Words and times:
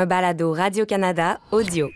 un 0.00 0.06
balado 0.06 0.54
Radio-Canada 0.54 1.40
audio. 1.50 1.90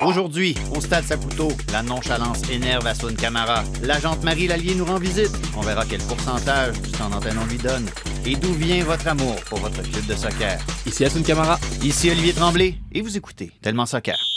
Aujourd'hui, 0.00 0.54
au 0.76 0.80
Stade 0.80 1.04
Saputo, 1.04 1.48
la 1.72 1.82
nonchalance 1.82 2.48
énerve 2.50 2.86
Assun 2.86 3.14
Camara. 3.14 3.64
L'agente 3.82 4.22
Marie 4.22 4.46
Lallier 4.46 4.74
nous 4.74 4.84
rend 4.84 4.98
visite. 4.98 5.32
On 5.56 5.62
verra 5.62 5.84
quel 5.88 6.00
pourcentage 6.02 6.80
du 6.80 6.92
temps 6.92 7.08
d'antenne 7.08 7.38
on 7.42 7.46
lui 7.46 7.58
donne. 7.58 7.88
Et 8.24 8.36
d'où 8.36 8.52
vient 8.52 8.84
votre 8.84 9.08
amour 9.08 9.34
pour 9.48 9.58
votre 9.58 9.82
club 9.82 10.06
de 10.06 10.14
soccer? 10.14 10.58
Ici 10.86 11.04
Assun 11.04 11.22
Camara. 11.22 11.58
Ici 11.82 12.10
Olivier 12.10 12.32
Tremblay, 12.32 12.74
et 12.92 13.00
vous 13.00 13.16
écoutez 13.16 13.50
Tellement 13.60 13.86
Soccer. 13.86 14.33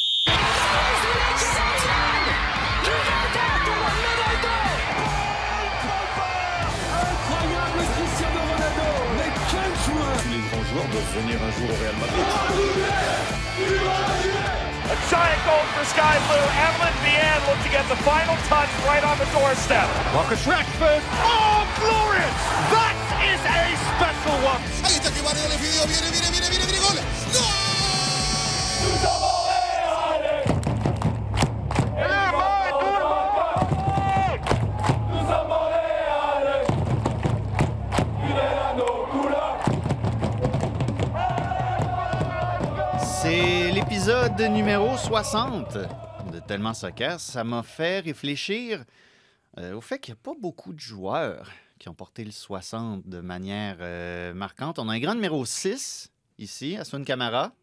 Les 10.87 10.93
grands 10.93 11.11
venir 11.19 11.37
un 11.41 11.51
jour 11.51 11.69
au 11.69 11.77
Real 11.81 11.95
Madrid. 11.99 12.25
A 14.87 14.95
giant 15.09 15.41
goal 15.45 15.65
for 15.75 15.85
Sky 15.85 16.15
Blue. 16.27 16.47
Evelyn 16.63 16.95
Vian 17.03 17.39
looked 17.47 17.63
to 17.63 17.69
get 17.69 17.87
the 17.89 17.97
final 18.03 18.35
touch 18.47 18.69
right 18.85 19.03
on 19.03 19.17
the 19.17 19.25
doorstep. 19.33 19.87
Marcus 20.13 20.43
Rashford. 20.45 21.01
Oh, 21.23 21.67
glorious! 21.79 22.37
That 22.71 22.95
is 23.23 23.41
a 23.43 23.75
special 23.97 24.37
one. 24.45 24.61
L'épisode 44.27 44.51
numéro 44.51 44.97
60 44.97 45.77
de 46.33 46.39
Tellement 46.39 46.73
Soccer. 46.73 47.19
Ça 47.19 47.43
m'a 47.43 47.63
fait 47.63 48.01
réfléchir 48.01 48.83
euh, 49.57 49.75
au 49.75 49.81
fait 49.81 49.99
qu'il 49.99 50.13
n'y 50.13 50.19
a 50.19 50.21
pas 50.21 50.37
beaucoup 50.39 50.73
de 50.73 50.79
joueurs 50.79 51.49
qui 51.79 51.87
ont 51.87 51.93
porté 51.93 52.25
le 52.25 52.31
60 52.31 53.07
de 53.07 53.21
manière 53.21 53.77
euh, 53.79 54.33
marquante. 54.33 54.79
On 54.79 54.89
a 54.89 54.93
un 54.93 54.99
grand 54.99 55.15
numéro 55.15 55.45
6 55.45 56.11
ici, 56.39 56.75
Assun 56.75 57.03
Camara. 57.03 57.53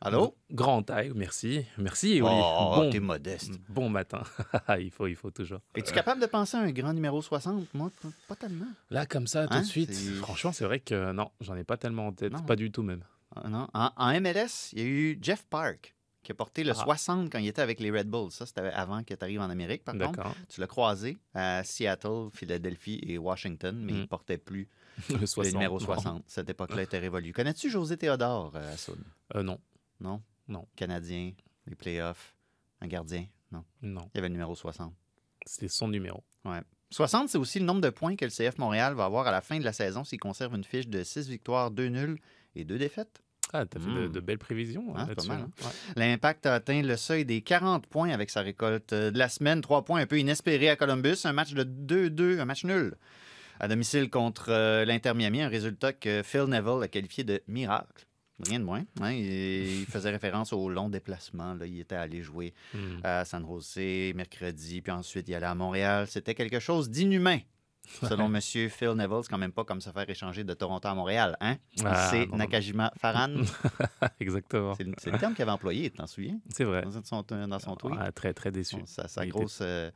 Allô? 0.00 0.34
Grand 0.50 0.82
taille, 0.82 1.12
merci. 1.14 1.66
Merci, 1.76 2.22
Oli. 2.22 2.32
Oh, 2.32 2.72
bon, 2.76 2.90
t'es 2.90 3.00
modeste. 3.00 3.52
bon 3.68 3.90
matin. 3.90 4.22
il 4.78 4.90
faut, 4.90 5.06
il 5.06 5.16
faut 5.16 5.30
toujours. 5.30 5.60
Es-tu 5.74 5.92
capable 5.92 6.22
de 6.22 6.26
penser 6.26 6.56
à 6.56 6.60
un 6.60 6.70
grand 6.70 6.94
numéro 6.94 7.20
60? 7.20 7.74
Moi, 7.74 7.90
pas 8.28 8.36
tellement. 8.36 8.66
Là, 8.90 9.04
comme 9.04 9.26
ça, 9.26 9.46
tout 9.46 9.54
Hein, 9.54 9.60
de 9.60 9.66
suite, 9.66 9.92
franchement, 10.22 10.52
c'est 10.52 10.64
vrai 10.64 10.80
que 10.80 11.12
non, 11.12 11.30
j'en 11.40 11.56
ai 11.56 11.64
pas 11.64 11.76
tellement 11.76 12.06
en 12.06 12.12
tête. 12.12 12.32
Non. 12.32 12.42
Pas 12.42 12.56
du 12.56 12.70
tout 12.70 12.82
même. 12.82 13.04
Ah, 13.36 13.48
non. 13.48 13.68
En, 13.74 13.90
en 13.96 14.20
MLS, 14.20 14.72
il 14.72 14.78
y 14.78 14.82
a 14.82 14.86
eu 14.86 15.18
Jeff 15.20 15.44
Park 15.50 15.93
qui 16.24 16.32
a 16.32 16.34
porté 16.34 16.64
le 16.64 16.72
Ah. 16.72 16.74
60 16.74 17.30
quand 17.30 17.38
il 17.38 17.46
était 17.46 17.62
avec 17.62 17.78
les 17.78 17.90
Red 17.92 18.08
Bulls. 18.10 18.32
Ça, 18.32 18.44
c'était 18.46 18.62
avant 18.62 19.04
que 19.04 19.14
tu 19.14 19.22
arrives 19.24 19.40
en 19.40 19.48
Amérique, 19.50 19.84
par 19.84 19.94
contre. 19.96 20.10
D'accord. 20.12 20.34
Tu 20.48 20.60
l'as 20.60 20.66
croisé 20.66 21.16
à 21.34 21.62
Seattle, 21.62 22.30
Philadelphie 22.32 22.98
et 23.06 23.16
Washington, 23.18 23.76
mais 23.80 23.92
il 23.92 23.98
Mm. 23.98 24.00
ne 24.02 24.06
portait 24.06 24.38
plus 24.38 24.68
Le 25.10 25.18
le 25.18 25.26
60. 25.26 25.52
numéro 25.54 25.78
non. 25.78 25.84
60. 25.84 26.24
Cette 26.26 26.50
époque-là 26.50 26.82
était 26.82 26.98
révolue. 26.98 27.32
Connais-tu 27.32 27.70
José 27.70 27.96
Théodore, 27.96 28.52
euh, 28.56 28.74
Assoun? 28.74 28.98
Euh, 29.36 29.42
non, 29.44 29.60
Non? 30.00 30.20
Non. 30.48 30.66
Canadien, 30.76 31.32
les 31.66 31.74
playoffs, 31.76 32.34
un 32.80 32.86
gardien? 32.88 33.26
Non. 33.52 33.64
non. 33.82 34.10
Il 34.14 34.16
y 34.16 34.18
avait 34.18 34.28
le 34.28 34.32
numéro 34.34 34.54
60. 34.54 34.92
C'était 35.46 35.68
son 35.68 35.88
numéro. 35.88 36.22
60, 36.90 37.28
c'est 37.28 37.38
aussi 37.38 37.58
le 37.58 37.64
nombre 37.64 37.80
de 37.80 37.90
points 37.90 38.14
que 38.16 38.24
le 38.24 38.30
CF 38.30 38.58
Montréal 38.58 38.94
va 38.94 39.04
avoir 39.06 39.26
à 39.26 39.30
la 39.32 39.40
fin 39.40 39.58
de 39.58 39.64
la 39.64 39.72
saison 39.72 40.04
s'il 40.04 40.20
conserve 40.20 40.54
une 40.54 40.62
fiche 40.64 40.86
de 40.88 41.02
6 41.02 41.28
victoires, 41.28 41.70
2 41.70 41.88
nuls 41.88 42.18
et 42.54 42.64
2 42.64 42.78
défaites. 42.78 43.22
Ah, 43.56 43.64
t'as 43.66 43.78
fait 43.78 43.86
de, 43.86 44.08
Hmm. 44.08 44.12
de 44.12 44.20
belles 44.20 44.38
prévisions 44.38 44.92
Ah, 44.96 45.06
euh, 45.08 45.14
hein. 45.30 45.48
Ouais. 45.62 45.70
L'Impact 45.96 46.44
a 46.46 46.54
atteint 46.54 46.82
le 46.82 46.96
seuil 46.96 47.24
des 47.24 47.40
40 47.40 47.86
points 47.86 48.10
avec 48.10 48.28
sa 48.30 48.40
récolte 48.40 48.92
euh, 48.92 49.10
de 49.12 49.18
la 49.18 49.28
semaine. 49.28 49.60
Trois 49.60 49.84
points 49.84 50.00
un 50.00 50.06
peu 50.06 50.18
inespérés 50.18 50.68
à 50.70 50.76
Columbus. 50.76 51.18
Un 51.24 51.32
match 51.32 51.54
de 51.54 51.62
2-2, 51.62 52.40
un 52.40 52.44
match 52.46 52.64
nul. 52.64 52.96
À 53.60 53.68
domicile 53.68 54.10
contre 54.10 54.46
euh, 54.50 54.84
l'Inter 54.84 55.14
Miami, 55.14 55.40
un 55.40 55.48
résultat 55.48 55.92
que 55.92 56.22
Phil 56.24 56.42
Neville 56.48 56.82
a 56.82 56.88
qualifié 56.88 57.22
de 57.22 57.40
miracle. 57.46 58.06
Rien 58.44 58.58
de 58.58 58.64
moins. 58.64 58.82
hein. 59.00 59.12
Il, 59.12 59.82
il 59.82 59.86
faisait 59.86 60.10
référence 60.18 60.52
au 60.52 60.68
long 60.68 60.88
déplacement. 60.88 61.54
là. 61.54 61.64
Il 61.66 61.78
était 61.78 61.94
allé 61.94 62.20
jouer 62.22 62.52
Hmm. 62.74 62.98
à 63.04 63.24
San 63.24 63.46
Jose 63.46 64.12
mercredi, 64.16 64.82
puis 64.82 64.90
ensuite 64.90 65.28
il 65.28 65.34
allait 65.36 65.46
à 65.46 65.54
Montréal. 65.54 66.06
C'était 66.08 66.34
quelque 66.34 66.58
chose 66.58 66.90
d'inhumain. 66.90 67.38
Selon 68.02 68.26
M. 68.34 68.40
Phil 68.40 68.90
Neville, 68.94 69.20
c'est 69.22 69.28
quand 69.28 69.38
même 69.38 69.52
pas 69.52 69.64
comme 69.64 69.80
se 69.80 69.90
faire 69.90 70.08
échanger 70.08 70.42
de 70.44 70.54
Toronto 70.54 70.88
à 70.88 70.94
Montréal. 70.94 71.36
Hein? 71.40 71.56
Ah, 71.84 72.08
c'est. 72.10 72.26
Nakajima 72.26 72.92
Faran. 72.98 73.34
Exactement. 74.20 74.74
C'est 74.74 74.84
le, 74.84 75.18
terme 75.18 75.34
qu'il 75.34 75.42
avait 75.42 75.50
employé, 75.52 75.90
t'en 75.90 76.06
souviens? 76.06 76.38
C'est 76.50 76.64
vrai. 76.64 76.82
Dans 76.82 77.02
son, 77.04 77.22
dans 77.22 77.58
son 77.58 77.76
tweet. 77.76 77.96
Ah, 78.00 78.10
très, 78.12 78.32
très 78.34 78.50
déçu. 78.50 78.76
Sa, 78.86 79.06
sa 79.08 79.24
Il 79.24 79.28
était- 79.28 79.38
grosse 79.38 79.58
euh, 79.62 79.90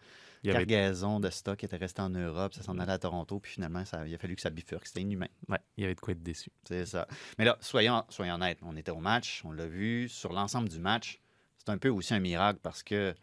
avait... 0.45 0.53
cargaison 0.53 1.19
de 1.21 1.31
stock 1.31 1.63
était 1.65 1.77
restée 1.77 2.03
en 2.03 2.11
Europe, 2.11 2.55
ça 2.55 2.63
s'en 2.63 2.79
allait 2.79 2.93
à 2.93 2.99
Toronto, 2.99 3.41
puis 3.41 3.53
finalement, 3.53 3.85
ça, 3.85 4.07
il 4.07 4.15
a 4.15 4.19
fallu 4.19 4.37
que 4.37 4.43
ça 4.43 4.51
bifurque. 4.51 4.87
C'était 4.87 5.01
inhumain, 5.01 5.27
Ouais, 5.49 5.59
il 5.77 5.83
y 5.83 5.85
avait 5.85 5.95
de 5.95 6.01
quoi 6.01 6.13
être 6.13 6.23
déçu. 6.23 6.51
c'est 6.65 6.87
ça. 6.87 7.09
Mais 7.39 7.45
là, 7.45 7.57
soyons, 7.61 8.05
soyons 8.09 8.35
honnêtes, 8.35 8.59
on 8.63 8.77
était 8.77 8.93
au 8.93 9.01
match, 9.01 9.43
on 9.45 9.53
l'a 9.53 9.67
vu, 9.67 10.09
sur 10.09 10.33
l'ensemble 10.33 10.69
du 10.69 10.79
match, 10.79 11.21
c'est 11.59 11.71
un 11.71 11.79
peu 11.79 11.89
aussi 11.89 12.15
un 12.15 12.21
miracle 12.21 12.61
parce 12.63 12.83
que 12.83 13.15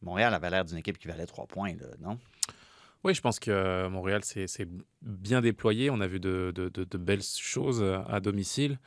Montréal 0.00 0.32
avait 0.34 0.50
l'air 0.50 0.64
d'une 0.64 0.78
équipe 0.78 0.98
qui 0.98 1.08
valait 1.08 1.26
trois 1.26 1.46
points, 1.46 1.74
là, 1.74 1.86
non? 2.00 2.18
Oui, 3.06 3.14
je 3.14 3.20
pense 3.20 3.38
que 3.38 3.50
euh, 3.52 3.88
Montréal 3.88 4.24
s'est 4.24 4.48
s'est 4.48 4.66
bien 5.00 5.40
déployé. 5.40 5.90
On 5.90 6.00
a 6.00 6.06
vu 6.08 6.18
de, 6.18 6.52
de- 6.54 6.68
de- 6.68 6.82
de 6.84 6.98
belles 6.98 7.22
choses 7.22 7.80
euh, 7.80 7.98
à 8.08 8.18
domicile. 8.20 8.80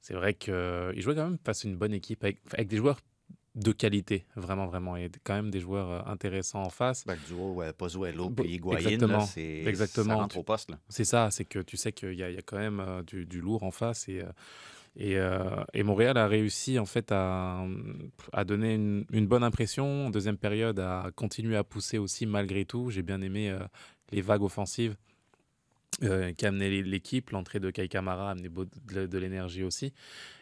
C'est 0.00 0.14
vrai 0.14 0.34
qu'ils 0.34 0.54
jouaient 1.00 1.16
quand 1.16 1.24
même 1.30 1.38
face 1.44 1.64
à 1.64 1.68
une 1.68 1.76
bonne 1.76 1.92
équipe 1.92 2.22
avec, 2.22 2.38
avec 2.52 2.68
des 2.68 2.76
joueurs 2.76 3.00
de 3.56 3.72
qualité, 3.72 4.24
vraiment, 4.36 4.66
vraiment, 4.66 4.96
et 4.96 5.10
quand 5.24 5.34
même 5.34 5.50
des 5.50 5.58
joueurs 5.60 5.90
euh, 5.90 6.12
intéressants 6.12 6.62
en 6.62 6.68
face. 6.70 7.04
Ben, 7.06 7.14
le 7.14 7.26
duo 7.26 7.62
euh, 7.62 7.72
Pozuelo 7.72 8.28
Bon, 8.28 8.42
puis 8.44 8.52
Higuaín, 8.54 8.74
là, 8.74 8.80
exactement, 8.90 9.20
c'est 9.22 9.64
exactement. 9.64 10.08
ça 10.10 10.14
rentre 10.14 10.36
au 10.36 10.42
poste. 10.44 10.70
Là. 10.70 10.78
C'est 10.90 11.04
ça, 11.04 11.30
c'est 11.32 11.46
que 11.46 11.58
tu 11.58 11.76
sais 11.76 11.90
qu'il 11.90 12.12
y, 12.12 12.22
a- 12.22 12.28
il 12.30 12.36
y 12.36 12.38
a 12.38 12.42
quand 12.42 12.58
même 12.58 12.78
euh, 12.80 13.02
du, 13.02 13.24
du 13.26 13.40
lourd 13.40 13.62
en 13.64 13.70
face 13.72 14.08
et, 14.08 14.20
euh, 14.20 14.26
et, 14.96 15.18
euh, 15.18 15.40
et 15.74 15.82
Montréal 15.82 16.16
a 16.16 16.26
réussi 16.26 16.78
en 16.78 16.86
fait 16.86 17.12
à, 17.12 17.66
donner 18.46 18.74
une, 18.74 19.26
bonne 19.26 19.44
impression. 19.44 20.06
En 20.06 20.10
deuxième 20.10 20.38
période, 20.38 20.80
à 20.80 21.10
continuer 21.14 21.56
à 21.56 21.64
pousser 21.64 21.98
aussi 21.98 22.24
malgré 22.24 22.64
tout. 22.64 22.90
J'ai 22.90 23.02
bien 23.02 23.20
aimé 23.20 23.50
euh, 23.50 23.58
les 24.10 24.22
vagues 24.22 24.42
offensives 24.42 24.96
euh, 26.02 26.32
qui 26.32 26.46
amenaient 26.46 26.82
l'équipe. 26.82 27.30
L'entrée 27.30 27.60
de 27.60 27.70
Kai 27.70 27.88
Kamara 27.88 28.28
a 28.28 28.30
amené 28.32 28.48
de, 28.48 29.18
l'énergie 29.18 29.62
aussi. 29.62 29.92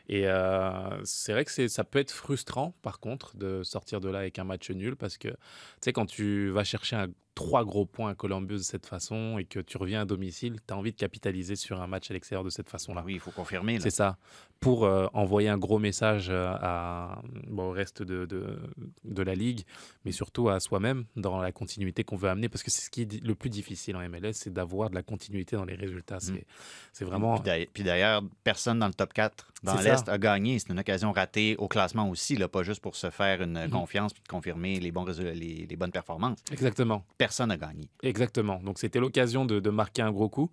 Et 0.08 0.28
euh, 0.28 1.04
c'est 1.04 1.32
vrai 1.32 1.44
que 1.44 1.68
ça 1.68 1.84
peut 1.84 1.98
être 1.98 2.12
frustrant, 2.12 2.74
par 2.82 3.00
contre, 3.00 3.36
de 3.36 3.62
sortir 3.64 4.00
de 4.00 4.08
là 4.08 4.18
avec 4.20 4.38
un 4.38 4.44
match 4.44 4.70
nul 4.70 4.94
parce 4.96 5.16
que, 5.18 5.28
tu 5.28 5.36
sais, 5.80 5.92
quand 5.92 6.06
tu 6.06 6.50
vas 6.50 6.64
chercher 6.64 6.96
un, 6.96 7.08
trois 7.34 7.64
gros 7.64 7.84
points 7.86 8.10
à 8.10 8.14
Columbus 8.14 8.54
de 8.54 8.58
cette 8.62 8.86
façon 8.86 9.38
et 9.38 9.44
que 9.44 9.58
tu 9.60 9.76
reviens 9.76 10.02
à 10.02 10.04
domicile, 10.04 10.56
tu 10.66 10.72
as 10.72 10.76
envie 10.76 10.92
de 10.92 10.96
capitaliser 10.96 11.56
sur 11.56 11.80
un 11.82 11.86
match 11.86 12.10
à 12.10 12.14
l'extérieur 12.14 12.44
de 12.44 12.50
cette 12.50 12.70
façon-là. 12.70 13.02
Oui, 13.04 13.14
il 13.14 13.20
faut 13.20 13.30
confirmer. 13.32 13.80
C'est 13.80 13.90
ça. 13.90 14.16
Pour 14.60 14.84
euh, 14.84 15.08
envoyer 15.12 15.48
un 15.48 15.58
gros 15.58 15.78
message 15.78 16.28
euh, 16.30 16.54
à, 16.60 17.20
bon, 17.48 17.68
au 17.68 17.72
reste 17.72 18.02
de, 18.02 18.24
de, 18.24 18.56
de 19.04 19.22
la 19.22 19.34
ligue, 19.34 19.62
mais 20.04 20.12
surtout 20.12 20.48
à 20.48 20.58
soi-même 20.60 21.04
dans 21.16 21.40
la 21.40 21.52
continuité 21.52 22.02
qu'on 22.04 22.16
veut 22.16 22.30
amener. 22.30 22.48
Parce 22.48 22.62
que 22.62 22.70
c'est 22.70 22.80
ce 22.82 22.88
qui 22.90 23.02
est 23.02 23.22
le 23.22 23.34
plus 23.34 23.50
difficile 23.50 23.96
en 23.96 24.08
MLS, 24.08 24.32
c'est 24.34 24.52
d'avoir 24.52 24.88
de 24.88 24.94
la 24.94 25.02
continuité 25.02 25.56
dans 25.56 25.64
les 25.66 25.74
résultats. 25.74 26.20
C'est 26.20 26.46
c'est 26.92 27.04
vraiment. 27.04 27.38
Puis 27.74 27.84
d'ailleurs- 27.84 28.22
personne 28.44 28.78
dans 28.78 28.86
le 28.88 28.94
top 28.94 29.12
4 29.12 29.48
dans 29.64 29.74
l'Est 29.80 30.08
a 30.08 30.18
gagné. 30.18 30.58
C'est 30.58 30.70
une 30.70 30.78
occasion 30.78 31.12
ratée 31.12 31.56
au 31.56 31.68
classement 31.68 32.08
aussi, 32.08 32.36
là, 32.36 32.48
pas 32.48 32.62
juste 32.62 32.80
pour 32.80 32.96
se 32.96 33.10
faire 33.10 33.42
une 33.42 33.64
Mhm. 33.64 33.70
confiance 33.70 34.12
puis 34.12 34.22
de 34.22 34.28
confirmer 34.28 34.78
les, 34.80 34.92
bons 34.92 35.04
les 35.04 35.76
bonnes 35.76 35.90
performances. 35.92 36.38
Exactement. 36.52 37.04
Personne 37.24 37.48
n'a 37.48 37.56
gagné. 37.56 37.88
Exactement. 38.02 38.60
Donc 38.62 38.78
c'était 38.78 39.00
l'occasion 39.00 39.46
de, 39.46 39.70
marquer 39.70 40.02
un 40.02 40.12
gros 40.12 40.28
coup. 40.28 40.50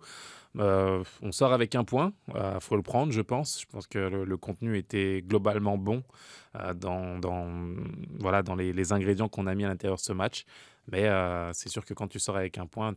Euh, 0.58 1.04
on 1.20 1.32
sort 1.32 1.52
avec 1.52 1.74
un 1.74 1.84
point, 1.84 2.14
il 2.28 2.60
faut 2.60 2.76
le 2.76 2.82
prendre, 2.82 3.12
je 3.12 3.20
pense. 3.20 3.60
Je 3.60 3.66
pense 3.66 3.86
que 3.86 3.98
le, 3.98 4.36
contenu 4.38 4.78
était 4.78 5.22
globalement 5.22 5.76
bon 5.76 6.02
euh, 6.56 6.72
dans, 6.72 7.18
dans, 7.18 7.46
voilà, 8.18 8.42
dans 8.42 8.54
les, 8.54 8.92
ingrédients 8.92 9.28
qu'on 9.28 9.46
a 9.46 9.54
mis 9.54 9.66
à 9.66 9.68
l'intérieur 9.68 9.96
de 9.96 10.02
ce 10.02 10.14
match. 10.14 10.46
Mais 10.90 11.08
euh, 11.08 11.52
c'est 11.52 11.68
sûr 11.68 11.84
que 11.84 11.92
quand 11.92 12.08
tu 12.08 12.18
sors 12.18 12.38
avec 12.38 12.56
un 12.56 12.66
point, 12.66 12.94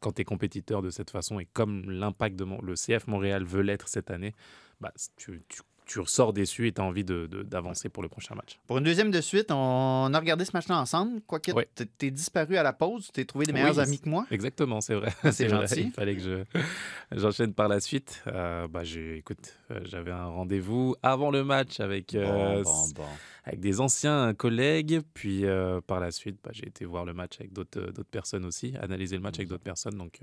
quand 0.00 0.12
tu 0.12 0.22
es 0.22 0.24
compétiteur 0.24 0.82
de 0.82 0.90
cette 0.90 1.10
façon 1.10 1.38
et 1.38 1.46
comme 1.46 1.88
l'impact 1.88 2.34
de 2.34 2.44
le 2.44 2.74
CF 2.74 3.06
Montréal 3.06 3.44
veut 3.44 3.62
l'être 3.62 3.86
cette 3.86 4.10
année, 4.10 4.34
bah, 4.80 4.92
tu, 5.16 5.44
tu, 5.48 5.60
tu 5.86 6.00
ressors 6.00 6.32
déçu 6.32 6.66
et 6.66 6.72
tu 6.72 6.80
as 6.80 6.84
envie 6.84 7.04
d'avancer 7.04 7.88
pour 7.88 8.02
le 8.02 8.08
prochain 8.08 8.34
match. 8.34 8.58
Pour 8.66 8.78
une 8.78 8.84
deuxième 8.84 9.10
de 9.10 9.20
suite, 9.20 9.50
on 9.50 10.10
a 10.12 10.18
regardé 10.18 10.44
ce 10.44 10.50
match-là 10.52 10.78
ensemble. 10.80 11.20
Quoique, 11.26 11.52
Ouais. 11.52 11.68
t- 11.74 11.86
t'es 11.86 12.10
disparu 12.10 12.56
à 12.56 12.62
la 12.62 12.72
pause, 12.72 13.06
tu 13.06 13.12
t'es 13.12 13.24
trouvé 13.24 13.46
des 13.46 13.52
meilleurs 13.52 13.76
Oui, 13.76 13.82
amis 13.82 13.98
que 14.00 14.08
moi. 14.08 14.26
Exactement, 14.30 14.80
c'est 14.80 14.94
vrai. 14.96 15.12
C'est 15.32 15.48
gentil. 15.78 15.82
Il 15.86 15.92
fallait 15.92 16.16
que 16.16 16.22
je 16.22 16.44
j'enchaîne 17.16 17.54
par 17.54 17.68
la 17.68 17.80
suite. 17.80 18.22
Euh, 18.26 18.66
bah, 18.68 18.82
écoute, 18.84 19.54
euh, 19.70 19.80
j'avais 19.84 20.10
un 20.12 20.26
rendez-vous 20.26 20.96
avant 21.02 21.30
le 21.30 21.44
match 21.44 21.80
avec, 21.80 22.14
euh, 22.14 22.62
Bon, 22.64 22.70
bon, 22.70 22.88
bon. 22.96 23.04
avec 23.44 23.60
des 23.60 23.80
anciens 23.80 24.34
collègues. 24.34 25.00
Puis 25.14 25.44
euh, 25.46 25.80
par 25.80 26.00
la 26.00 26.10
suite, 26.10 26.38
bah, 26.42 26.50
j'ai 26.52 26.66
été 26.66 26.84
voir 26.84 27.04
le 27.04 27.12
match 27.14 27.36
avec 27.38 27.52
d'autres, 27.52 27.80
personnes 28.10 28.44
aussi, 28.44 28.74
analyser 28.80 29.16
le 29.16 29.22
match 29.22 29.36
avec 29.36 29.48
d'autres 29.48 29.62
personnes. 29.62 29.96
Donc 29.96 30.20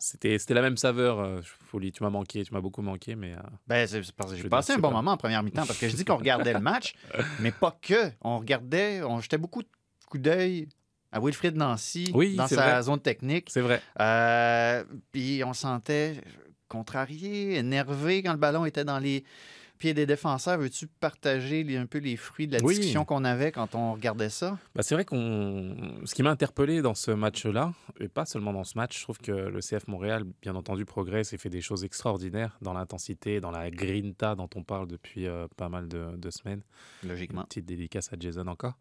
c'était, 0.00 0.36
la 0.50 0.62
même 0.62 0.76
saveur. 0.76 1.42
Folie, 1.70 1.92
tu 1.92 2.02
m'as 2.02 2.10
manqué, 2.10 2.44
tu 2.44 2.52
m'as 2.52 2.60
beaucoup 2.60 2.82
manqué, 2.82 3.14
mais 3.14 3.34
Ben, 3.66 3.86
c'est 3.86 4.00
parce 4.12 4.32
que 4.32 4.36
Je 4.36 4.48
passé 4.58 4.72
un 4.74 4.78
bon 4.78 4.90
moment 4.90 5.12
en 5.12 5.16
première 5.16 5.42
mi-temps 5.42 5.66
parce 5.66 5.78
que 5.78 5.88
je 5.88 5.96
dis 5.96 6.04
qu'on 6.04 6.16
regardait 6.16 6.52
le 6.52 6.60
match, 6.60 6.94
mais 7.40 7.52
pas 7.52 7.78
que. 7.80 8.10
On 8.20 8.38
regardait, 8.38 9.02
on 9.02 9.20
jetait 9.20 9.38
beaucoup 9.38 9.62
de 9.62 9.68
coups 10.08 10.22
d'œil 10.22 10.68
à 11.12 11.20
Wilfried 11.20 11.56
Nancy 11.56 12.10
Oui, 12.14 12.36
dans 12.36 12.46
sa 12.46 12.56
vrai. 12.56 12.82
zone 12.82 13.00
technique. 13.00 13.48
C'est 13.50 13.60
vrai. 13.60 13.80
Euh, 14.00 14.84
puis 15.12 15.42
on 15.44 15.52
se 15.54 15.62
sentait 15.62 16.20
contrarié, 16.68 17.56
énervé 17.56 18.22
quand 18.22 18.32
le 18.32 18.38
ballon 18.38 18.64
était 18.64 18.84
dans 18.84 18.98
les 18.98 19.24
pieds 19.78 19.94
des 19.94 20.04
défenseurs. 20.06 20.58
Veux-tu 20.58 20.86
partager 20.86 21.62
les- 21.64 21.76
un 21.76 21.86
peu 21.86 21.98
les 21.98 22.16
fruits 22.16 22.46
de 22.46 22.52
la 22.52 22.62
Oui. 22.62 22.74
discussion 22.74 23.04
qu'on 23.04 23.24
avait 23.24 23.52
quand 23.52 23.74
on 23.74 23.92
regardait 23.94 24.28
ça? 24.28 24.58
Bah, 24.74 24.82
c'est 24.82 24.94
vrai 24.94 25.04
qu'on. 25.04 25.74
Ce 26.04 26.14
qui 26.14 26.22
m'a 26.22 26.30
interpellé 26.30 26.82
dans 26.82 26.94
ce 26.94 27.10
match-là, 27.10 27.72
et 28.00 28.08
pas 28.08 28.26
seulement 28.26 28.52
dans 28.52 28.64
ce 28.64 28.76
match, 28.76 28.98
je 28.98 29.02
trouve 29.04 29.18
que 29.18 29.32
le 29.32 29.60
CF 29.60 29.86
Montréal, 29.88 30.24
bien 30.42 30.54
entendu, 30.56 30.84
progresse 30.84 31.32
et 31.32 31.38
fait 31.38 31.48
des 31.50 31.60
choses 31.60 31.84
extraordinaires 31.84 32.58
dans 32.62 32.72
l'intensité, 32.72 33.40
dans 33.40 33.50
la 33.50 33.70
grinta 33.70 34.34
dont 34.34 34.50
on 34.54 34.62
parle 34.64 34.86
depuis 34.88 35.26
euh, 35.26 35.46
pas 35.56 35.68
mal 35.68 35.88
de, 35.88 36.16
de 36.16 36.30
semaines. 36.30 36.62
Une 37.02 37.08
Logiquement. 37.10 37.44
petite 37.44 37.64
dédicace 37.66 38.12
à 38.12 38.16
Jason 38.18 38.46
encore. 38.48 38.74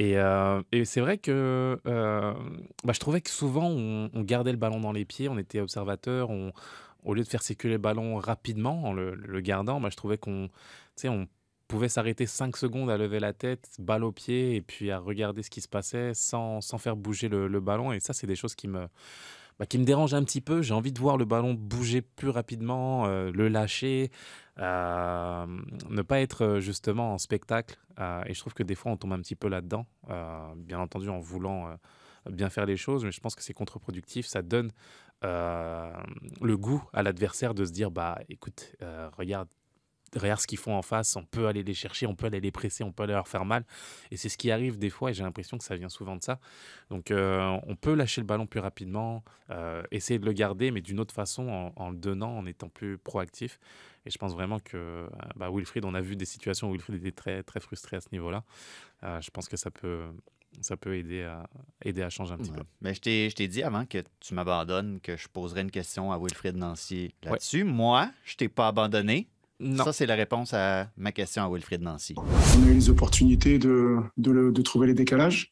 Et, 0.00 0.18
euh, 0.18 0.60
et 0.72 0.84
c'est 0.84 1.00
vrai 1.00 1.18
que 1.18 1.78
euh, 1.86 2.34
bah, 2.82 2.92
je 2.92 2.98
trouvais 2.98 3.20
que 3.20 3.30
souvent 3.30 3.68
on, 3.70 4.10
on 4.12 4.22
gardait 4.22 4.50
le 4.50 4.58
ballon 4.58 4.80
dans 4.80 4.90
les 4.90 5.04
pieds, 5.04 5.28
on 5.28 5.38
était 5.38 5.60
observateur, 5.60 6.30
on, 6.30 6.52
au 7.04 7.14
lieu 7.14 7.22
de 7.22 7.28
faire 7.28 7.42
circuler 7.42 7.74
le 7.74 7.78
ballon 7.78 8.16
rapidement 8.16 8.84
en 8.84 8.92
le, 8.92 9.40
gardant, 9.40 9.80
bah, 9.80 9.88
je 9.90 9.96
trouvais 9.96 10.18
qu'on 10.18 10.48
on 11.04 11.26
pouvait 11.68 11.88
s'arrêter 11.88 12.26
5 12.26 12.56
secondes 12.56 12.90
à 12.90 12.96
lever 12.96 13.20
la 13.20 13.32
tête, 13.32 13.68
balle 13.78 14.04
au 14.04 14.12
pied, 14.12 14.56
et 14.56 14.62
puis 14.62 14.90
à 14.90 14.98
regarder 14.98 15.42
ce 15.42 15.50
qui 15.50 15.60
se 15.60 15.68
passait 15.68 16.12
sans, 16.14 16.60
sans 16.60 16.78
faire 16.78 16.96
bouger 16.96 17.28
le, 17.28 17.60
ballon. 17.60 17.92
Et 17.92 18.00
ça, 18.00 18.12
c'est 18.12 18.26
des 18.26 18.36
choses 18.36 18.54
qui 18.54 18.68
me, 18.68 18.86
bah, 19.58 19.66
qui 19.66 19.78
me 19.78 19.84
dérangent 19.84 20.14
un 20.14 20.24
petit 20.24 20.40
peu. 20.40 20.62
J'ai 20.62 20.74
envie 20.74 20.92
de 20.92 20.98
voir 20.98 21.16
le 21.16 21.24
ballon 21.24 21.54
bouger 21.54 22.02
plus 22.02 22.28
rapidement, 22.28 23.06
euh, 23.06 23.30
le 23.32 23.48
lâcher, 23.48 24.10
euh, 24.58 25.46
ne 25.88 26.02
pas 26.02 26.20
être 26.20 26.44
euh, 26.44 26.60
justement 26.60 27.14
en 27.14 27.18
spectacle. 27.18 27.78
Et 28.26 28.34
je 28.34 28.40
trouve 28.40 28.54
que 28.54 28.64
des 28.64 28.74
fois, 28.74 28.90
on 28.90 28.96
tombe 28.96 29.12
un 29.12 29.20
petit 29.20 29.36
peu 29.36 29.48
là-dedans, 29.48 29.86
bien 30.56 30.80
entendu 30.80 31.08
en 31.08 31.20
voulant 31.20 31.78
bien 32.28 32.50
faire 32.50 32.66
les 32.66 32.76
choses, 32.76 33.04
mais 33.04 33.12
je 33.12 33.20
pense 33.20 33.36
que 33.36 33.42
c'est 33.42 33.52
contre-productif. 33.52 34.26
Ça 34.26 34.42
donne 34.42 34.72
le 35.24 36.56
goût 36.56 36.82
à 36.92 37.02
l'adversaire 37.02 37.54
de 37.54 37.64
se 37.64 37.72
dire, 37.72 37.90
bah 37.90 38.18
écoute, 38.28 38.74
euh, 38.82 39.08
regarde. 39.16 39.48
Regarde 40.16 40.40
ce 40.40 40.46
qu'ils 40.46 40.58
font 40.58 40.76
en 40.76 40.82
face, 40.82 41.16
on 41.16 41.24
peut 41.24 41.48
aller 41.48 41.64
les 41.64 41.74
chercher, 41.74 42.06
on 42.06 42.14
peut 42.14 42.26
aller 42.26 42.38
les 42.38 42.52
presser, 42.52 42.84
on 42.84 42.92
peut 42.92 43.02
aller 43.02 43.14
leur 43.14 43.26
faire 43.26 43.44
mal. 43.44 43.64
Et 44.12 44.16
c'est 44.16 44.28
ce 44.28 44.38
qui 44.38 44.52
arrive 44.52 44.78
des 44.78 44.88
fois, 44.88 45.10
et 45.10 45.12
j'ai 45.12 45.24
l'impression 45.24 45.58
que 45.58 45.64
ça 45.64 45.74
vient 45.74 45.88
souvent 45.88 46.14
de 46.14 46.22
ça. 46.22 46.38
Donc 46.88 47.10
euh, 47.10 47.58
on 47.66 47.74
peut 47.74 47.94
lâcher 47.94 48.20
le 48.20 48.26
ballon 48.28 48.46
plus 48.46 48.60
rapidement, 48.60 49.24
euh, 49.50 49.82
essayer 49.90 50.20
de 50.20 50.24
le 50.24 50.32
garder, 50.32 50.70
mais 50.70 50.82
d'une 50.82 51.00
autre 51.00 51.12
façon, 51.12 51.72
en, 51.74 51.90
le 51.90 51.96
donnant, 51.96 52.38
en 52.38 52.46
étant 52.46 52.68
plus 52.68 52.96
proactif. 52.96 53.58
Et 54.06 54.10
je 54.10 54.18
pense 54.18 54.34
vraiment 54.34 54.60
que 54.60 54.76
euh, 54.76 55.08
bah, 55.34 55.48
Wilfried, 55.50 55.84
on 55.84 55.94
a 55.94 56.00
vu 56.00 56.14
des 56.14 56.26
situations 56.26 56.68
où 56.68 56.72
Wilfried 56.72 57.00
était 57.00 57.10
très, 57.10 57.42
très 57.42 57.58
frustré 57.58 57.96
à 57.96 58.00
ce 58.00 58.08
niveau-là. 58.12 58.44
Euh, 59.02 59.20
je 59.20 59.30
pense 59.30 59.48
que 59.48 59.56
ça 59.56 59.70
peut, 59.70 60.04
ça 60.60 60.76
peut 60.76 60.96
aider, 60.96 61.22
à, 61.22 61.46
aider 61.84 62.02
à 62.02 62.10
changer 62.10 62.34
un 62.34 62.38
petit 62.38 62.50
Ouais. 62.50 62.58
peu. 62.58 62.64
Mais 62.80 62.94
je 62.94 63.00
t'ai 63.00 63.30
je 63.30 63.34
t'ai 63.36 63.48
dit 63.48 63.62
avant 63.62 63.84
que 63.86 63.98
tu 64.20 64.34
m'abandonnes 64.34 65.00
que 65.00 65.16
je 65.16 65.28
poserais 65.28 65.62
une 65.62 65.70
question 65.70 66.12
à 66.12 66.18
Wilfried 66.18 66.56
Nancy 66.56 67.14
là-dessus. 67.22 67.64
Moi, 67.64 68.10
je 68.24 68.36
t'ai 68.36 68.48
pas 68.48 68.68
abandonné. 68.68 69.28
Non, 69.60 69.84
Ça, 69.84 69.92
c'est 69.92 70.06
la 70.06 70.16
réponse 70.16 70.52
à 70.52 70.90
ma 70.96 71.12
question 71.12 71.44
à 71.44 71.48
Wilfried 71.48 71.80
Nancy. 71.80 72.14
On 72.18 72.64
a 72.66 72.70
eu 72.70 72.74
les 72.74 72.90
opportunités 72.90 73.58
de, 73.58 73.98
de, 74.16 74.30
le- 74.32 74.52
de 74.52 74.62
trouver 74.62 74.88
les 74.88 74.94
décalages, 74.94 75.50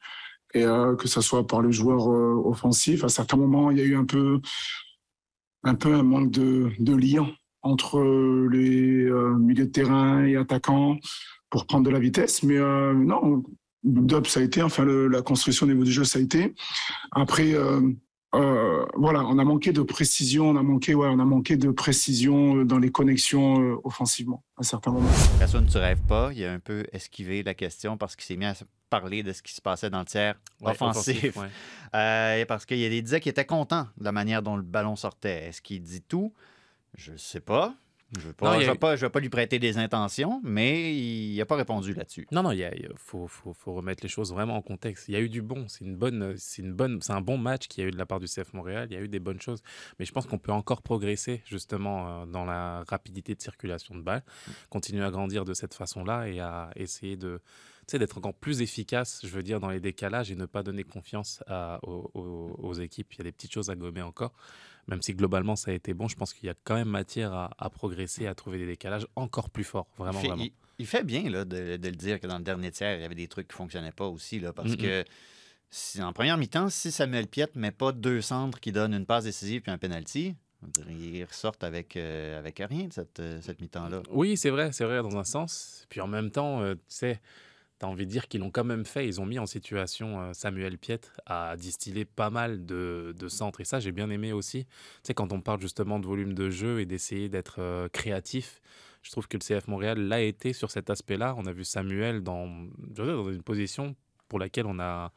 et 0.55 0.65
euh, 0.65 0.97
que 0.97 1.07
ce 1.09 1.21
soit 1.21 1.47
par 1.47 1.63
le 1.63 1.71
joueur 1.71 2.11
euh, 2.11 2.35
offensif. 2.45 3.05
À 3.05 3.09
certains 3.09 3.37
moments, 3.37 3.71
il 3.71 3.79
y 3.79 3.81
a 3.81 3.85
eu 3.85 3.97
un 3.97 4.05
peu 4.05 4.41
un, 5.65 5.75
peu 5.77 5.95
un 5.95 6.03
manque 6.03 6.31
de, 6.33 6.71
de 6.81 6.95
lien 6.97 7.31
entre 7.63 8.01
les 8.51 9.05
euh, 9.05 9.35
milieux 9.39 9.67
de 9.67 9.71
terrain 9.71 10.25
et 10.25 10.35
attaquants 10.37 10.99
pour 11.49 11.67
prendre 11.67 11.85
de 11.85 11.91
la 11.91 12.01
vitesse. 12.01 12.43
Mais 12.43 12.57
euh, 12.57 12.93
non, 12.95 13.45
build-up, 13.85 14.27
ça 14.27 14.41
a 14.41 14.43
été, 14.43 14.63
enfin, 14.63 14.85
le- 14.85 15.09
la 15.09 15.23
construction 15.23 15.67
au 15.67 15.71
niveau 15.71 15.85
du 15.85 15.93
jeu, 15.93 16.05
ça 16.05 16.19
a 16.19 16.23
été. 16.23 16.55
Après, 17.11 17.53
euh, 17.55 17.81
euh, 18.35 18.87
voilà, 18.95 19.25
on 19.25 19.39
a 19.39 19.45
manqué 19.45 19.73
de 19.73 19.83
précision, 19.83 20.49
on 20.51 20.57
a 20.57 20.63
manqué, 20.63 20.95
ouais, 20.95 21.09
on 21.09 21.19
a 21.19 21.25
manqué 21.25 21.57
de 21.57 21.71
précision 21.71 22.57
euh, 22.59 22.65
dans 22.65 22.79
les 22.79 22.91
connexions 22.91 23.61
euh, 23.61 23.77
offensivement 23.85 24.43
à 24.57 24.63
certains 24.63 24.91
moments. 24.93 25.11
Personne, 25.39 25.67
tu 25.67 25.77
rêves 25.79 26.01
pas. 26.09 26.31
Il 26.35 26.43
a 26.45 26.53
un 26.53 26.59
peu 26.61 26.85
esquivé 26.93 27.43
la 27.43 27.55
question 27.55 27.97
parce 27.99 28.17
qu'il 28.17 28.25
s'est 28.25 28.37
mis 28.37 28.47
à 28.47 28.55
se 28.55 28.65
parler 28.89 29.23
de 29.23 29.33
ce 29.33 29.43
qui 29.43 29.55
se 29.55 29.61
passait 29.61 29.91
dans 29.91 29.99
le 30.01 30.05
tiers 30.07 30.35
Ouais, 30.61 30.71
offensif. 30.73 31.37
ouais. 31.37 31.49
Euh, 31.95 32.41
et 32.41 32.47
parce 32.47 32.65
qu'il 32.65 32.79
y 32.79 32.87
a 32.87 32.89
des 32.89 33.03
disait 33.03 33.21
qu'il 33.21 33.29
était 33.29 33.45
content 33.45 33.87
de 33.99 34.05
la 34.05 34.13
manière 34.13 34.41
dont 34.43 34.57
le 34.57 34.63
ballon 34.63 34.97
sortait. 34.97 35.49
Est-ce 35.49 35.61
qu'il 35.61 35.83
dit 35.83 36.01
tout? 36.01 36.33
Je 36.95 37.13
ne 37.13 37.17
sais 37.19 37.41
pas. 37.41 37.75
Je 38.15 38.19
ne 38.21 38.27
veux, 38.27 38.33
pas- 38.35 39.21
lui 39.21 39.29
prêter 39.31 39.59
des 39.59 39.79
intentions, 39.79 40.41
mais 40.45 40.95
il 40.95 41.37
n'a 41.37 41.47
pas 41.47 41.57
répondu 41.57 41.95
là-dessus. 41.95 42.27
Non, 42.31 42.43
non, 42.43 42.51
il 42.53 42.59
y 42.59 42.65
a- 42.65 42.75
il 42.75 42.89
faut, 42.97 43.27
faut, 43.27 43.55
faut 43.55 43.73
remettre 43.75 44.03
les 44.03 44.09
choses 44.09 44.33
vraiment 44.33 44.57
en 44.57 44.63
contexte. 44.63 45.09
Il 45.09 45.13
y 45.13 45.17
a 45.17 45.21
eu 45.21 45.29
du 45.29 45.41
bon. 45.43 45.67
C'est 45.69 45.85
une 45.85 45.97
bonne, 45.97 46.35
c'est 46.37 46.61
une 46.63 46.73
bonne, 46.75 47.01
c'est 47.01 47.13
un 47.13 47.21
bon 47.23 47.39
match 47.39 47.69
qu'il 47.69 47.83
y 47.83 47.87
a 47.87 47.89
eu 47.89 47.93
de 47.93 47.97
la 47.99 48.05
part 48.07 48.21
du 48.21 48.27
CF 48.27 48.53
Montréal. 48.53 48.89
Il 48.91 48.95
y 48.95 48.97
a 48.97 49.01
eu 49.01 49.09
des 49.09 49.21
bonnes 49.21 49.41
choses, 49.41 49.63
mais 49.99 50.05
je 50.05 50.13
pense 50.13 50.27
qu'on 50.27 50.39
peut 50.39 50.53
encore 50.53 50.83
progresser 50.83 51.43
justement 51.47 52.23
euh, 52.23 52.27
dans 52.27 52.45
la 52.45 52.85
rapidité 52.89 53.35
de 53.35 53.41
circulation 53.41 53.95
de 53.95 54.03
balles, 54.03 54.23
continuer 54.69 55.05
à 55.05 55.11
grandir 55.11 55.45
de 55.45 55.55
cette 55.55 55.75
façon-là 55.75 56.29
et 56.29 56.41
à 56.41 56.71
essayer 56.77 57.17
de, 57.17 57.41
d'être 57.93 58.19
encore 58.19 58.35
plus 58.35 58.63
efficace. 58.63 59.21
Je 59.23 59.29
veux 59.29 59.43
dire 59.43 59.61
dans 59.61 59.69
les 59.71 59.81
décalages 59.81 60.31
et 60.31 60.37
ne 60.37 60.47
pas 60.47 60.63
donner 60.63 60.85
confiance 60.85 61.43
à- 61.47 61.79
aux, 61.83 62.11
aux- 62.15 62.57
aux 62.59 62.75
équipes. 62.75 63.13
Il 63.15 63.19
y 63.19 63.21
a 63.23 63.25
des 63.25 63.33
petites 63.33 63.53
choses 63.53 63.71
à 63.71 63.75
gommer 63.75 64.03
encore. 64.03 64.33
Même 64.89 65.01
si 65.03 65.15
globalement 65.15 65.55
ça 65.57 65.71
a 65.71 65.75
été 65.75 65.95
bon, 65.95 66.09
je 66.09 66.17
pense 66.17 66.35
qu'il 66.35 66.47
y 66.47 66.51
a 66.51 66.55
quand 66.65 66.75
même 66.75 66.89
matière 66.89 67.33
à, 67.33 67.51
à 67.59 67.71
progresser, 67.71 68.27
à 68.27 68.35
trouver 68.35 68.59
des 68.59 68.67
décalages 68.67 69.07
encore 69.17 69.49
plus 69.51 69.65
forts. 69.65 69.87
Vraiment, 69.97 70.19
il, 70.19 70.23
fait, 70.23 70.29
vraiment. 70.29 70.43
il- 70.45 70.53
il 70.79 70.87
fait 70.87 71.05
bien 71.05 71.29
là, 71.31 71.45
de, 71.45 71.77
de 71.77 71.89
le 71.89 71.95
dire 71.95 72.19
que 72.19 72.27
dans 72.27 72.39
le 72.39 72.43
dernier 72.45 72.71
tiers, 72.73 72.97
il 72.97 73.03
y 73.03 73.05
avait 73.05 73.15
des 73.15 73.29
trucs 73.29 73.47
qui 73.47 73.55
ne 73.55 73.59
fonctionnaient 73.59 73.93
pas 73.93 74.07
aussi. 74.09 74.41
Là, 74.41 74.53
parce 74.53 74.73
Mm-mm. 74.73 74.77
que 74.83 75.05
si, 75.71 76.03
en 76.03 76.13
première 76.13 76.37
mi-temps, 76.37 76.69
si 76.69 76.91
Samuel 76.91 77.29
Piette 77.29 77.55
ne 77.55 77.61
met 77.61 77.71
pas 77.71 77.93
deux 77.93 78.21
centres 78.21 78.59
qui 78.59 78.73
donnent 78.73 78.95
une 78.95 79.07
passe 79.07 79.25
décisive 79.25 79.61
puis 79.63 79.71
un 79.71 79.79
penalty, 79.79 80.35
qu'ils 80.87 81.25
ressortent 81.25 81.65
avec, 81.65 81.97
euh, 81.97 82.39
avec 82.39 82.59
rien 82.69 82.87
de 82.89 82.93
cette, 82.93 83.21
euh, 83.21 83.41
cette 83.43 83.61
mi-temps-là. 83.61 84.03
Oui, 84.11 84.37
c'est 84.37 84.51
vrai, 84.51 84.73
c'est 84.73 84.85
vrai 84.85 85.03
dans 85.03 85.17
un 85.17 85.25
sens. 85.25 85.87
Puis 85.89 86.01
en 86.01 86.07
même 86.09 86.31
temps, 86.31 86.61
euh, 86.63 86.75
tu 86.75 86.81
sais, 86.89 87.21
tu 87.83 87.87
as 87.87 87.91
envie 87.91 88.07
de 88.07 88.11
dire 88.11 88.29
qu'ils 88.29 88.41
l'ont 88.41 88.53
quand 88.53 88.65
même 88.65 88.85
fait. 88.85 89.07
Ils 89.07 89.21
ont 89.21 89.27
mis 89.27 89.41
en 89.41 89.47
situation 89.47 90.33
Samuel 90.33 90.79
Piette 90.79 91.11
à 91.27 91.57
distiller 91.57 92.05
pas 92.05 92.31
mal 92.31 92.65
de, 92.65 93.13
de 93.19 93.29
centres. 93.29 93.61
Et 93.61 93.65
ça, 93.65 93.81
j'ai 93.81 93.91
bien 93.91 94.09
aimé 94.09 94.33
aussi. 94.33 94.65
Tu 94.67 94.71
sais, 95.03 95.15
quand 95.15 95.33
on 95.33 95.41
parle 95.41 95.61
justement 95.61 95.99
de 95.99 96.07
volume 96.07 96.33
de 96.33 96.49
jeu 96.49 96.81
et 96.81 96.87
d'essayer 96.87 97.29
d'être 97.29 97.89
créatif, 97.93 98.61
je 99.03 99.11
trouve 99.11 99.27
que 99.27 99.37
le 99.37 99.43
CF 99.43 99.67
Montréal 99.67 99.99
l'a 99.99 100.21
été 100.21 100.53
sur 100.53 100.71
cet 100.71 100.91
aspect-là. 100.91 101.35
On 101.37 101.47
a 101.47 101.53
vu 101.53 101.65
Samuel 101.65 102.23
dans 102.23 102.47
une 102.97 103.43
position 103.43 103.97
pour 104.29 104.39
laquelle 104.39 104.67
on 104.67 104.79
a. 104.79 105.13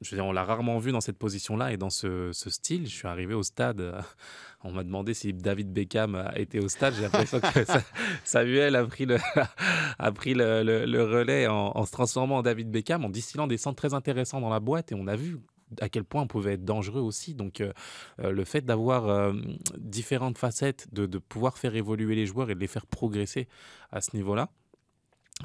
Je 0.00 0.16
veux 0.16 0.22
on 0.22 0.32
l'a 0.32 0.44
rarement 0.44 0.78
vu 0.78 0.92
dans 0.92 1.00
cette 1.00 1.18
position-là 1.18 1.72
et 1.72 1.76
dans 1.76 1.90
ce, 1.90 2.30
style. 2.32 2.86
Je 2.86 2.94
suis 2.94 3.08
arrivé 3.08 3.34
au 3.34 3.42
stade, 3.42 3.80
euh, 3.80 4.00
on 4.64 4.72
m'a 4.72 4.82
demandé 4.82 5.12
si 5.14 5.32
David 5.32 5.72
Beckham 5.72 6.14
a 6.14 6.38
été 6.38 6.58
au 6.58 6.68
stade. 6.68 6.94
J'ai 6.94 7.02
l'impression 7.02 7.40
que 7.40 7.64
Sa- 7.64 7.82
Samuel 8.24 8.76
a 8.76 8.84
pris 8.84 9.04
le, 9.06 9.16
relais 11.02 11.46
en, 11.46 11.84
se 11.84 11.92
transformant 11.92 12.38
en 12.38 12.42
David 12.42 12.70
Beckham, 12.70 13.04
en 13.04 13.10
distillant 13.10 13.46
des 13.46 13.58
centres 13.58 13.76
très 13.76 13.94
intéressants 13.94 14.40
dans 14.40 14.50
la 14.50 14.60
boîte 14.60 14.92
et 14.92 14.94
on 14.94 15.06
a 15.06 15.16
vu 15.16 15.38
à 15.80 15.88
quel 15.88 16.04
point 16.04 16.22
on 16.22 16.26
pouvait 16.26 16.54
être 16.54 16.64
dangereux 16.64 17.00
aussi. 17.00 17.34
Donc 17.34 17.60
euh, 17.60 17.72
euh, 18.20 18.32
le 18.32 18.44
fait 18.44 18.62
d'avoir 18.62 19.08
euh, 19.08 19.32
différentes 19.78 20.38
facettes, 20.38 20.92
de, 20.92 21.06
de 21.06 21.18
pouvoir 21.18 21.58
faire 21.58 21.74
évoluer 21.76 22.14
les 22.14 22.26
joueurs 22.26 22.50
et 22.50 22.54
de 22.54 22.60
les 22.60 22.66
faire 22.66 22.86
progresser 22.86 23.48
à 23.92 24.00
ce 24.00 24.16
niveau-là, 24.16 24.48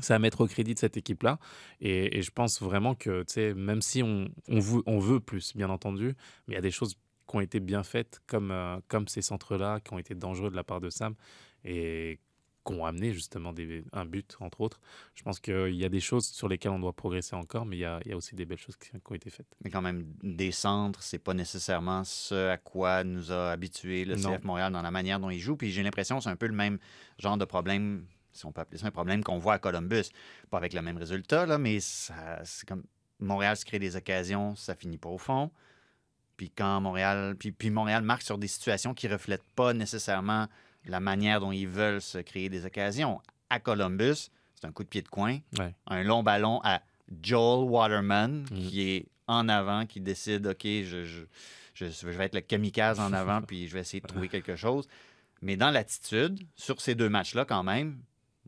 c'est 0.01 0.13
à 0.13 0.19
mettre 0.19 0.41
au 0.41 0.47
crédit 0.47 0.73
de 0.73 0.79
cette 0.79 0.97
équipe-là. 0.97 1.39
Et, 1.81 2.17
et 2.17 2.21
je 2.21 2.31
pense 2.31 2.61
vraiment 2.61 2.95
que, 2.95 3.23
tu 3.23 3.33
sais, 3.33 3.53
même 3.53 3.81
si 3.81 4.03
on, 4.03 4.29
on, 4.47 4.59
veut, 4.59 4.81
on 4.85 4.99
veut 4.99 5.19
plus, 5.19 5.55
bien 5.55 5.69
entendu, 5.69 6.15
mais 6.47 6.53
il 6.53 6.55
y 6.55 6.57
a 6.57 6.61
des 6.61 6.71
choses 6.71 6.95
qui 7.27 7.35
ont 7.35 7.41
été 7.41 7.59
bien 7.59 7.83
faites, 7.83 8.21
comme, 8.27 8.51
euh, 8.51 8.77
comme 8.87 9.07
ces 9.07 9.21
centres-là, 9.21 9.79
qui 9.79 9.93
ont 9.93 9.99
été 9.99 10.15
dangereux 10.15 10.51
de 10.51 10.55
la 10.55 10.63
part 10.63 10.81
de 10.81 10.89
Sam 10.89 11.15
et 11.63 12.19
qui 12.65 12.73
ont 12.73 12.85
amené 12.85 13.13
justement 13.13 13.53
des, 13.53 13.83
un 13.93 14.05
but, 14.05 14.37
entre 14.39 14.61
autres. 14.61 14.81
Je 15.13 15.23
pense 15.23 15.39
qu'il 15.39 15.75
y 15.75 15.85
a 15.85 15.89
des 15.89 15.99
choses 15.99 16.25
sur 16.25 16.47
lesquelles 16.47 16.71
on 16.71 16.79
doit 16.79 16.93
progresser 16.93 17.35
encore, 17.35 17.65
mais 17.65 17.77
il 17.77 17.81
y 17.81 17.85
a, 17.85 17.99
il 18.05 18.09
y 18.09 18.13
a 18.13 18.17
aussi 18.17 18.35
des 18.35 18.45
belles 18.45 18.57
choses 18.57 18.75
qui, 18.75 18.89
qui 18.89 18.97
ont 19.07 19.15
été 19.15 19.29
faites. 19.29 19.47
Mais 19.63 19.69
quand 19.69 19.81
même, 19.81 20.05
des 20.23 20.51
centres, 20.51 21.01
c'est 21.03 21.19
pas 21.19 21.33
nécessairement 21.33 22.03
ce 22.03 22.49
à 22.49 22.57
quoi 22.57 23.03
nous 23.03 23.31
a 23.31 23.51
habitué 23.51 24.03
le 24.03 24.15
Non. 24.15 24.35
CF 24.35 24.43
Montréal 24.43 24.73
dans 24.73 24.81
la 24.81 24.91
manière 24.91 25.19
dont 25.19 25.29
il 25.29 25.39
joue. 25.39 25.55
Puis 25.55 25.71
j'ai 25.71 25.83
l'impression 25.83 26.17
que 26.17 26.23
c'est 26.23 26.29
un 26.29 26.35
peu 26.35 26.47
le 26.47 26.53
même 26.53 26.79
genre 27.19 27.37
de 27.37 27.45
problème, 27.45 28.05
si 28.35 28.45
on 28.45 28.51
peut 28.51 28.61
appeler 28.61 28.77
ça 28.77 28.87
un 28.87 28.91
problème 28.91 29.23
qu'on 29.23 29.37
voit 29.39 29.53
à 29.55 29.59
Columbus. 29.59 30.03
Pas 30.49 30.57
avec 30.57 30.73
le 30.73 30.81
même 30.81 30.97
résultat, 30.97 31.45
là, 31.45 31.57
mais 31.57 31.79
c'est 31.79 32.13
comme 32.67 32.83
Montréal 33.19 33.55
se 33.57 33.65
crée 33.65 33.79
des 33.79 33.95
occasions, 33.95 34.55
ça 34.55 34.75
finit 34.75 34.97
pas 34.97 35.09
au 35.09 35.17
fond. 35.17 35.51
Puis 36.37 36.49
quand 36.49 36.81
Montréal, 36.81 37.35
puis, 37.39 37.51
puis 37.53 37.69
Montréal 37.69 38.03
marque 38.03 38.21
sur 38.23 38.37
des 38.37 38.47
situations 38.49 38.93
qui 38.93 39.07
reflètent 39.07 39.47
pas 39.55 39.73
nécessairement 39.73 40.47
la 40.85 40.99
manière 40.99 41.39
dont 41.39 41.51
ils 41.53 41.67
veulent 41.67 42.01
se 42.01 42.17
créer 42.17 42.49
des 42.49 42.65
occasions. 42.65 43.21
À 43.49 43.59
Columbus, 43.59 44.29
c'est 44.55 44.65
un 44.65 44.71
coup 44.71 44.83
de 44.83 44.89
pied 44.89 45.01
de 45.01 45.07
coin, 45.07 45.39
Ouais. 45.57 45.73
un 45.87 46.03
long 46.03 46.23
ballon 46.23 46.59
à 46.63 46.81
Joel 47.23 47.69
Waterman 47.69 48.45
Mhm. 48.51 48.67
qui 48.67 48.89
est 48.89 49.05
en 49.27 49.47
avant, 49.47 49.85
qui 49.85 50.01
décide, 50.01 50.45
OK, 50.45 50.63
je, 50.63 51.05
je, 51.05 51.23
je, 51.73 51.85
je 51.89 52.07
vais 52.09 52.25
être 52.25 52.35
le 52.35 52.41
kamikaze 52.41 52.99
en 52.99 53.13
avant, 53.13 53.41
puis 53.47 53.67
je 53.67 53.73
vais 53.73 53.79
essayer 53.79 54.01
de 54.01 54.07
trouver 54.27 54.27
quelque 54.27 54.55
chose. 54.55 54.87
Mais 55.41 55.55
dans 55.57 55.71
l'attitude, 55.71 56.39
sur 56.55 56.81
ces 56.81 56.95
deux 56.95 57.09
matchs-là, 57.09 57.45
quand 57.45 57.63
même, 57.63 57.97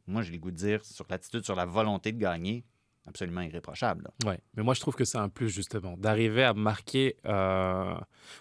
moi, 0.08 0.22
j'ai 0.22 0.32
le 0.32 0.40
goût 0.40 0.52
de 0.52 0.56
dire, 0.56 0.84
sur 0.86 1.06
l'attitude, 1.10 1.44
sur 1.44 1.56
la 1.56 1.66
volonté 1.66 2.12
de 2.12 2.18
gagner, 2.18 2.64
absolument 3.08 3.42
irréprochable. 3.42 4.10
Ouais, 4.26 4.40
mais 4.56 4.64
moi 4.64 4.74
je 4.74 4.82
trouve 4.82 4.96
que 4.96 5.06
c'est 5.06 5.18
un 5.18 5.30
plus 5.30 5.50
justement 5.50 5.96
d'arriver 5.98 6.44
à 6.44 6.54
marquer, 6.54 7.16
euh, 7.26 7.96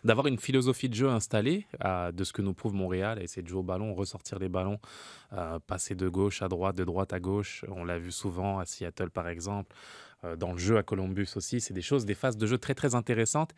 d'avoir 0.05 0.27
une 0.27 0.39
philosophie 0.39 0.89
de 0.89 0.95
jeu 0.95 1.09
installée 1.09 1.67
de 2.13 2.25
ce 2.25 2.33
que 2.33 2.43
nous 2.43 2.55
prouve 2.55 2.75
Montréal, 2.75 3.19
à 3.19 3.23
essayer 3.23 3.43
de 3.43 3.49
jouer 3.49 3.61
au 3.61 3.63
ballon, 3.63 3.95
ressortir 3.95 4.39
les 4.39 4.49
ballons, 4.49 4.81
euh, 5.33 5.59
passer 5.61 5.95
de 5.95 6.09
gauche 6.09 6.43
à 6.43 6.49
droite, 6.49 6.77
de 6.77 6.85
droite 6.85 7.13
à 7.13 7.21
gauche. 7.21 7.65
On 7.69 7.85
l'a 7.85 7.99
vu 7.99 8.13
souvent 8.13 8.59
à 8.59 8.67
Seattle 8.67 9.11
par 9.11 9.29
exemple, 9.29 9.75
dans 10.39 10.53
le 10.53 10.59
jeu 10.59 10.77
à 10.77 10.83
Columbus 10.83 11.29
aussi. 11.37 11.61
C'est 11.61 11.75
des 11.75 11.83
choses, 11.83 12.05
des 12.05 12.15
phases 12.15 12.37
de 12.37 12.47
jeu 12.47 12.59
très 12.59 12.75
très 12.75 12.95
intéressantes. 12.95 13.55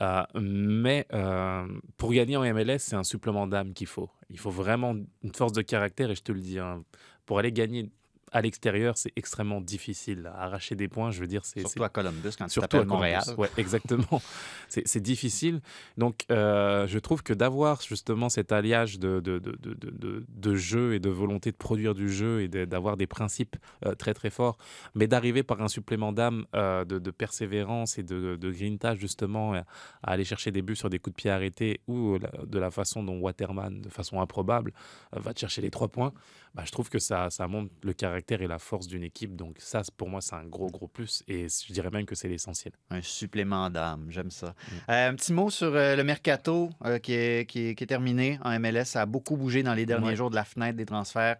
Euh, 0.00 0.22
mais 0.34 1.06
euh, 1.12 1.66
pour 1.96 2.12
gagner 2.12 2.36
en 2.36 2.42
MLS, 2.42 2.78
c'est 2.78 2.96
un 2.96 3.04
supplément 3.04 3.46
d'âme 3.46 3.72
qu'il 3.72 3.86
faut. 3.86 4.10
Il 4.28 4.38
faut 4.38 4.50
vraiment 4.50 4.94
une 5.22 5.34
force 5.34 5.52
de 5.52 5.62
caractère 5.62 6.10
et 6.10 6.14
je 6.14 6.22
te 6.22 6.32
le 6.32 6.40
dis, 6.40 6.58
hein, 6.58 6.84
pour 7.24 7.38
aller 7.38 7.52
gagner 7.52 7.90
à 8.32 8.42
l'extérieur, 8.42 8.98
c'est 8.98 9.12
extrêmement 9.16 9.60
difficile. 9.60 10.30
Arracher 10.36 10.74
des 10.74 10.88
points, 10.88 11.10
je 11.10 11.20
veux 11.20 11.26
dire, 11.26 11.44
c'est 11.44 11.60
Surtout 11.60 11.84
à 11.84 11.88
Columbus, 11.88 12.30
quand 12.38 12.46
tu 12.46 12.52
Surtout 12.52 12.68
t'appelles. 12.68 12.86
Montréal. 12.88 13.22
Ouais, 13.38 13.48
exactement. 13.56 14.20
c'est 14.68 15.00
difficile. 15.00 15.60
Donc, 15.96 16.24
euh, 16.30 16.86
je 16.86 16.98
trouve 16.98 17.22
que 17.22 17.32
d'avoir 17.32 17.80
justement 17.82 18.28
cet 18.28 18.52
alliage 18.52 18.98
de, 18.98 19.20
de, 19.20 19.38
de, 19.38 19.52
de, 19.52 19.74
de- 19.74 19.90
de- 19.90 20.24
de 20.28 20.54
jeu 20.54 20.94
et 20.94 20.98
de 20.98 21.08
volonté 21.08 21.50
de 21.52 21.56
produire 21.56 21.94
du 21.94 22.10
jeu 22.10 22.42
et 22.42 22.48
d'avoir 22.48 22.96
des 22.96 23.06
principes 23.06 23.56
euh, 23.84 23.94
très 23.94 24.12
très 24.14 24.30
forts, 24.30 24.58
mais 24.94 25.06
d'arriver 25.06 25.42
par 25.42 25.62
un 25.62 25.68
supplément 25.68 26.12
d'âme, 26.12 26.46
euh, 26.54 26.84
de, 26.84 27.10
persévérance 27.10 27.98
et 27.98 28.02
de, 28.02 28.36
grintage 28.50 28.98
justement 28.98 29.54
à, 29.54 29.64
aller 30.02 30.24
chercher 30.24 30.50
des 30.50 30.62
buts 30.62 30.76
sur 30.76 30.90
des 30.90 30.98
coups 30.98 31.14
de 31.14 31.22
pied 31.22 31.30
arrêtés 31.30 31.80
ou 31.86 32.18
de 32.18 32.58
la 32.58 32.70
façon 32.70 33.02
dont 33.02 33.18
Waterman, 33.18 33.80
de 33.80 33.88
façon 33.88 34.20
improbable, 34.20 34.72
va 35.12 35.32
te 35.32 35.40
chercher 35.40 35.62
les 35.62 35.70
trois 35.70 35.88
points, 35.88 36.12
bah, 36.56 36.62
je 36.64 36.72
trouve 36.72 36.88
que 36.88 36.98
ça, 36.98 37.28
ça 37.28 37.46
montre 37.46 37.70
le 37.82 37.92
caractère 37.92 38.40
et 38.40 38.46
la 38.46 38.58
force 38.58 38.86
d'une 38.86 39.02
équipe. 39.02 39.36
Donc 39.36 39.56
ça, 39.58 39.82
pour 39.94 40.08
moi, 40.08 40.22
c'est 40.22 40.36
un 40.36 40.44
gros 40.46 40.70
gros 40.70 40.88
plus 40.88 41.22
et 41.28 41.48
je 41.48 41.70
dirais 41.70 41.90
même 41.90 42.06
que 42.06 42.14
c'est 42.14 42.28
l'essentiel. 42.28 42.72
Un 42.88 43.02
supplément 43.02 43.68
d'âme, 43.68 44.06
j'aime 44.08 44.30
ça. 44.30 44.46
Mm. 44.48 44.74
Euh, 44.88 45.08
un 45.10 45.14
petit 45.16 45.34
mot 45.34 45.50
sur 45.50 45.74
euh, 45.74 45.94
le 45.96 46.02
mercato 46.02 46.70
euh, 46.86 46.98
qui, 46.98 47.12
est, 47.12 47.46
qui, 47.46 47.66
est, 47.68 47.74
qui 47.74 47.84
est 47.84 47.86
terminé 47.86 48.38
en 48.42 48.58
MLS. 48.58 48.86
Ça 48.86 49.02
a 49.02 49.06
beaucoup 49.06 49.36
bougé 49.36 49.62
dans 49.62 49.74
les 49.74 49.84
derniers 49.84 50.06
Ouais. 50.06 50.16
jours 50.16 50.30
de 50.30 50.34
la 50.34 50.44
fenêtre 50.44 50.78
des 50.78 50.86
transferts. 50.86 51.36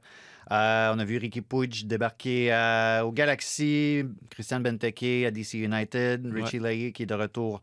Euh, 0.52 0.92
on 0.94 0.98
a 0.98 1.04
vu 1.06 1.16
Ricky 1.16 1.40
Puig 1.40 1.86
débarquer 1.86 2.50
au 3.02 3.10
Galaxy, 3.10 4.02
Christian 4.28 4.60
Benteke 4.60 5.24
à 5.26 5.30
DC 5.30 5.54
United, 5.54 6.26
Richie 6.26 6.58
Leahy 6.58 6.92
qui 6.92 7.04
est 7.04 7.06
de 7.06 7.14
retour 7.14 7.62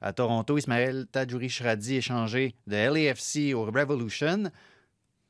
à 0.00 0.14
Toronto, 0.14 0.56
Ismaël 0.56 1.06
Tajouri 1.12 1.50
Shradi 1.50 1.96
échangé 1.96 2.54
de 2.66 2.76
LAFC 2.76 3.54
au 3.54 3.66
Revolution. 3.66 4.50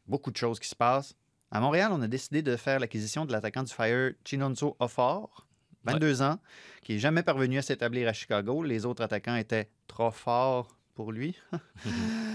Beaucoup 0.06 0.30
de 0.30 0.36
choses 0.36 0.60
qui 0.60 0.68
se 0.68 0.76
passent. 0.76 1.16
À 1.54 1.60
Montréal, 1.60 1.92
on 1.92 2.02
a 2.02 2.08
décidé 2.08 2.42
de 2.42 2.56
faire 2.56 2.80
l'acquisition 2.80 3.26
de 3.26 3.30
l'attaquant 3.30 3.62
du 3.62 3.72
Fire, 3.72 4.10
Chinonso 4.24 4.76
Ofor, 4.80 5.46
22 5.84 6.20
ans, 6.20 6.40
qui 6.82 6.94
n'est 6.94 6.98
jamais 6.98 7.22
parvenu 7.22 7.58
à 7.58 7.62
s'établir 7.62 8.08
à 8.08 8.12
Chicago. 8.12 8.64
Les 8.64 8.84
autres 8.84 9.04
attaquants 9.04 9.36
étaient 9.36 9.70
trop 9.86 10.10
forts 10.10 10.76
pour 10.96 11.12
lui. 11.12 11.36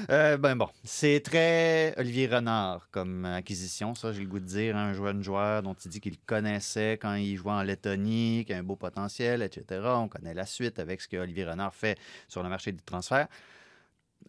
Euh, 0.10 0.38
ben 0.38 0.56
bon, 0.56 0.68
c'est 0.84 1.20
très 1.20 1.94
Olivier 2.00 2.26
Renard 2.26 2.88
comme 2.90 3.26
acquisition, 3.26 3.94
ça, 3.94 4.12
j'ai 4.12 4.22
le 4.22 4.28
goût 4.28 4.40
de 4.40 4.46
dire. 4.46 4.76
hein, 4.76 4.88
un 4.88 4.94
jeune 4.94 5.22
joueur 5.22 5.62
dont 5.62 5.76
il 5.76 5.92
dit 5.92 6.00
qu'il 6.00 6.18
connaissait 6.18 6.94
quand 6.94 7.14
il 7.14 7.36
jouait 7.36 7.52
en 7.52 7.62
Lettonie, 7.62 8.44
qui 8.48 8.54
a 8.54 8.58
un 8.58 8.64
beau 8.64 8.76
potentiel, 8.76 9.44
etc. 9.44 9.82
On 9.98 10.08
connaît 10.08 10.34
la 10.34 10.48
suite 10.48 10.80
avec 10.80 11.02
ce 11.02 11.08
que 11.08 11.18
Olivier 11.18 11.46
Renard 11.46 11.76
fait 11.76 12.00
sur 12.28 12.42
le 12.42 12.50
marché 12.50 12.72
des 12.72 12.82
transferts. 12.82 13.28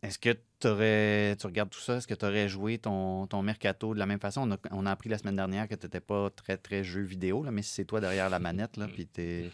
Est-ce 0.02 0.18
que 0.18 0.30
t'aurais- 0.59 1.37
tu 1.37 1.47
regardes 1.47 1.70
tout 1.70 1.80
ça? 1.80 1.97
Est-ce 1.97 2.06
que 2.06 2.14
tu 2.14 2.25
aurais 2.25 2.49
joué 2.49 2.78
ton, 2.78 3.26
ton 3.26 3.42
mercato 3.42 3.92
de 3.94 3.99
la 3.99 4.06
même 4.06 4.20
façon? 4.20 4.49
On 4.49 4.52
a, 4.52 4.56
on 4.70 4.87
a 4.87 4.90
appris 4.90 5.09
la 5.11 5.18
semaine 5.18 5.37
dernière 5.37 5.68
que 5.68 5.75
tu 5.75 5.87
n'étais 5.87 6.00
pas 6.00 6.30
très, 6.30 6.56
très 6.56 6.82
jeu 6.85 7.02
vidéo, 7.02 7.42
là, 7.42 7.50
mais 7.50 7.62
si 7.62 7.75
c'est 7.75 7.85
toi 7.85 8.00
derrière 8.00 8.30
la 8.30 8.38
manette, 8.40 8.76
là, 8.76 8.87
puis 8.88 9.06
t'es- 9.06 9.50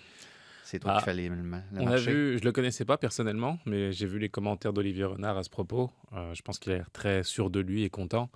c'est 0.63 0.79
toi 0.79 0.93
Ah, 0.95 0.99
qui 0.99 1.05
fais 1.05 1.15
les, 1.15 1.29
le, 1.29 1.37
le 1.37 1.81
On 1.81 1.87
a 1.89 1.97
vu, 1.97 2.39
je 2.39 2.45
le 2.45 2.53
connaissais 2.53 2.85
pas 2.85 2.97
personnellement, 2.99 3.59
mais 3.67 3.93
j'ai 3.93 4.07
vu 4.07 4.19
les 4.19 4.29
commentaires 4.29 4.73
d'Olivier 4.73 5.05
Renard 5.05 5.37
à 5.37 5.43
ce 5.45 5.51
propos. 5.51 5.91
Euh, 6.13 6.35
je 6.35 6.43
pense 6.43 6.59
qu'il 6.59 6.73
a 6.73 6.77
l'air 6.77 6.91
très 6.91 7.23
sûr 7.25 7.51
de 7.51 7.61
lui 7.61 7.83
et 7.85 7.91
content 7.91 8.31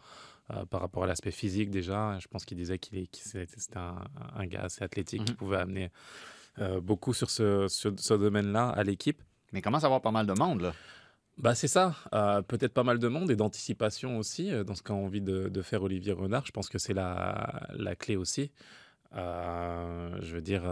euh, 0.52 0.64
par 0.64 0.80
rapport 0.80 1.04
à 1.04 1.06
l'aspect 1.06 1.30
physique 1.32 1.70
déjà. 1.70 2.16
Je 2.20 2.26
pense 2.28 2.44
qu'il 2.44 2.56
disait 2.56 2.78
qu'il 2.78 3.06
qu'il 3.08 3.24
c'était 3.24 3.46
un, 3.76 4.02
un 4.36 4.46
gars 4.46 4.62
assez 4.62 4.82
athlétique 4.82 5.24
qui 5.24 5.32
Mhm. 5.32 5.36
pouvait 5.36 5.56
amener 5.58 5.90
euh, 6.60 6.80
beaucoup 6.80 7.14
sur 7.14 7.30
ce, 7.30 7.66
sur 7.68 7.92
ce 7.98 8.14
domaine-là 8.14 8.68
à 8.70 8.82
l'équipe. 8.84 9.22
Mais 9.52 9.58
il 9.60 9.62
commence 9.62 9.82
à 9.84 9.86
avoir 9.86 10.00
pas 10.00 10.10
mal 10.12 10.26
de 10.26 10.32
monde, 10.32 10.60
là. 10.62 10.72
Bah 11.40 11.54
c'est 11.54 11.68
ça, 11.68 11.94
Euh, 12.12 12.42
peut-être 12.42 12.74
pas 12.74 12.82
mal 12.82 12.98
de 12.98 13.08
monde 13.08 13.30
et 13.30 13.36
d'anticipation 13.36 14.18
aussi 14.18 14.52
euh, 14.52 14.62
dans 14.62 14.74
ce 14.74 14.82
qu'a 14.82 14.92
envie 14.92 15.22
de, 15.22 15.62
faire 15.62 15.82
Olivier 15.82 16.12
Renard. 16.12 16.44
Je 16.44 16.52
pense 16.52 16.68
que 16.68 16.78
c'est 16.78 16.92
la, 16.92 17.66
la 17.72 17.96
clé 17.96 18.16
aussi. 18.16 18.52
Euh, 19.14 20.18
je 20.20 20.34
veux 20.34 20.42
dire, 20.42 20.62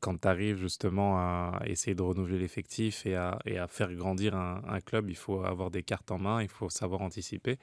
quand 0.00 0.20
tu 0.20 0.28
arrives 0.28 0.58
justement 0.58 1.16
à 1.18 1.62
essayer 1.66 1.94
de 1.94 2.02
renouveler 2.02 2.38
l'effectif 2.38 3.06
et 3.06 3.16
à, 3.16 3.38
et 3.46 3.58
à 3.58 3.66
faire 3.66 3.92
grandir 3.94 4.34
un, 4.36 4.80
club, 4.80 5.08
il 5.08 5.16
faut 5.16 5.42
avoir 5.44 5.70
des 5.70 5.82
cartes 5.82 6.10
en 6.10 6.18
main, 6.18 6.42
il 6.42 6.48
faut 6.48 6.68
savoir 6.70 7.00
anticiper. 7.02 7.58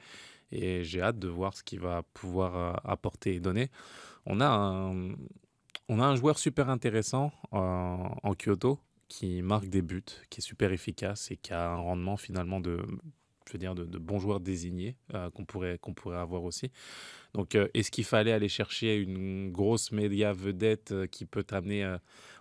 Et 0.52 0.84
j'ai 0.84 1.02
hâte 1.02 1.18
de 1.18 1.28
voir 1.28 1.54
ce 1.54 1.62
qu'il 1.62 1.80
va 1.80 2.02
pouvoir 2.14 2.80
apporter 2.84 3.36
et 3.36 3.40
donner. 3.40 3.70
On 4.26 4.40
a 4.40 4.48
un, 4.48 5.12
on 5.88 6.00
a 6.00 6.06
un 6.06 6.16
joueur 6.16 6.38
super 6.38 6.70
intéressant 6.70 7.32
en 7.52 8.34
Kyoto 8.34 8.80
qui 9.10 9.42
marque 9.42 9.66
des 9.66 9.82
buts, 9.82 10.02
qui 10.30 10.38
est 10.38 10.42
super 10.42 10.72
efficace 10.72 11.30
et 11.32 11.36
qui 11.36 11.52
a 11.52 11.72
un 11.72 11.76
rendement 11.76 12.16
finalement 12.16 12.60
de, 12.60 12.80
je 13.44 13.52
veux 13.52 13.58
dire, 13.58 13.74
de, 13.74 13.98
bons 13.98 14.20
joueurs 14.20 14.38
désignés 14.38 14.96
euh, 15.14 15.28
qu'on 15.30 15.44
pourrait, 15.44 15.78
pourrait 15.96 16.16
avoir 16.16 16.44
aussi. 16.44 16.70
Donc, 17.34 17.56
euh, 17.56 17.68
est-ce 17.74 17.90
qu'il 17.90 18.04
fallait 18.04 18.32
aller 18.32 18.48
chercher 18.48 18.96
une 18.96 19.50
grosse 19.50 19.90
média 19.90 20.32
vedette 20.32 20.92
euh, 20.92 21.06
qui 21.08 21.26
peut 21.26 21.42
t'amener 21.42 21.96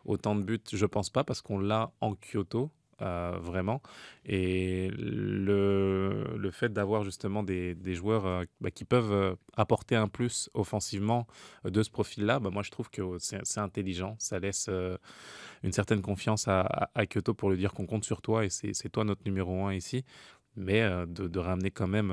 autant 0.05 0.35
de 0.35 0.43
buts? 0.43 0.61
Je 0.71 0.85
pense 0.85 1.09
pas 1.09 1.23
parce 1.23 1.41
qu'on 1.41 1.59
l'a 1.59 1.91
en 2.01 2.15
Kyoto. 2.15 2.71
Euh, 3.01 3.37
vraiment 3.41 3.81
et 4.25 4.89
le, 4.97 6.35
le 6.37 6.51
fait 6.51 6.71
d'avoir 6.71 7.03
justement 7.03 7.43
des, 7.43 7.75
des 7.75 7.95
joueurs 7.95 8.25
euh, 8.25 8.43
bah, 8.61 8.71
qui 8.71 8.85
peuvent 8.85 9.11
euh, 9.11 9.35
apporter 9.55 9.95
un 9.95 10.07
plus 10.07 10.49
offensivement 10.53 11.27
euh, 11.65 11.69
de 11.69 11.81
ce 11.83 11.89
profil-là, 11.89 12.39
bah, 12.39 12.49
moi 12.49 12.63
je 12.63 12.71
trouve 12.71 12.89
que 12.89 13.01
c'est 13.19 13.59
intelligent, 13.59 14.15
ça 14.19 14.39
laisse 14.39 14.69
une 15.63 15.71
certaine 15.71 16.01
confiance 16.01 16.47
à, 16.47 16.61
à- 16.61 16.89
à 16.95 17.05
Kyoto 17.05 17.33
pour 17.33 17.49
lui 17.49 17.57
dire 17.57 17.73
qu'on 17.73 17.85
compte 17.85 18.03
sur 18.05 18.21
toi 18.21 18.45
et 18.45 18.49
c'est 18.49 18.73
c'est 18.73 18.89
toi 18.89 19.03
notre 19.03 19.21
numéro 19.25 19.65
un 19.65 19.73
ici 19.73 20.03
mais 20.55 20.81
de, 21.07 21.27
de 21.27 21.39
ramener 21.39 21.71
quand 21.71 21.87
même 21.87 22.11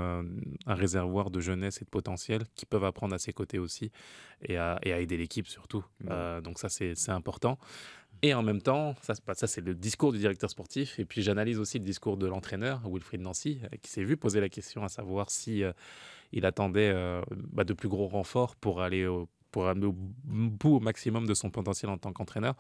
un 0.66 0.74
réservoir 0.74 1.30
de 1.30 1.40
jeunesse 1.40 1.82
et 1.82 1.84
de 1.84 1.90
potentiel 1.90 2.42
qui 2.54 2.64
peuvent 2.64 2.84
apprendre 2.84 3.14
à 3.14 3.18
ses 3.18 3.32
côtés 3.32 3.58
aussi 3.58 3.90
et 4.42 4.56
à, 4.56 4.78
et 4.84 4.92
à 4.92 5.00
aider 5.00 5.16
l'équipe 5.16 5.48
surtout. 5.48 5.84
Euh, 6.10 6.40
donc 6.40 6.58
ça, 6.58 6.68
c'est 6.68 6.94
c'est 6.94 7.10
important. 7.10 7.58
Et 8.22 8.34
en 8.34 8.42
même 8.42 8.62
temps, 8.62 8.94
ça, 9.02 9.46
c'est 9.46 9.60
le 9.60 9.74
discours 9.74 10.12
du 10.12 10.18
directeur 10.18 10.50
sportif. 10.50 10.98
Et 10.98 11.04
puis 11.04 11.22
j'analyse 11.22 11.58
aussi 11.58 11.78
le 11.78 11.84
discours 11.84 12.16
de 12.16 12.26
l'entraîneur, 12.26 12.80
Wilfried 12.86 13.20
Nancy, 13.20 13.60
euh, 13.64 13.76
qui 13.82 13.90
s'est 13.90 14.04
vu 14.04 14.16
poser 14.16 14.40
la 14.40 14.48
question 14.48 14.82
à 14.82 14.88
savoir 14.88 15.30
si 15.30 15.62
euh, 15.62 15.72
il 16.32 16.46
attendait 16.46 16.90
euh, 16.92 17.22
bah, 17.30 17.64
de 17.64 17.72
plus 17.72 17.88
gros 17.88 18.08
renforts 18.08 18.56
pour 18.56 18.80
aller 18.80 19.06
au 19.06 19.28
pour 19.52 19.68
amener 19.68 19.86
au 19.86 19.94
bout 19.94 20.76
au 20.76 20.80
maximum 20.80 21.26
de 21.26 21.32
son 21.32 21.50
potentiel 21.50 21.90
en 21.90 21.96
tant 21.96 22.12
qu'entraîneur. 22.12 22.56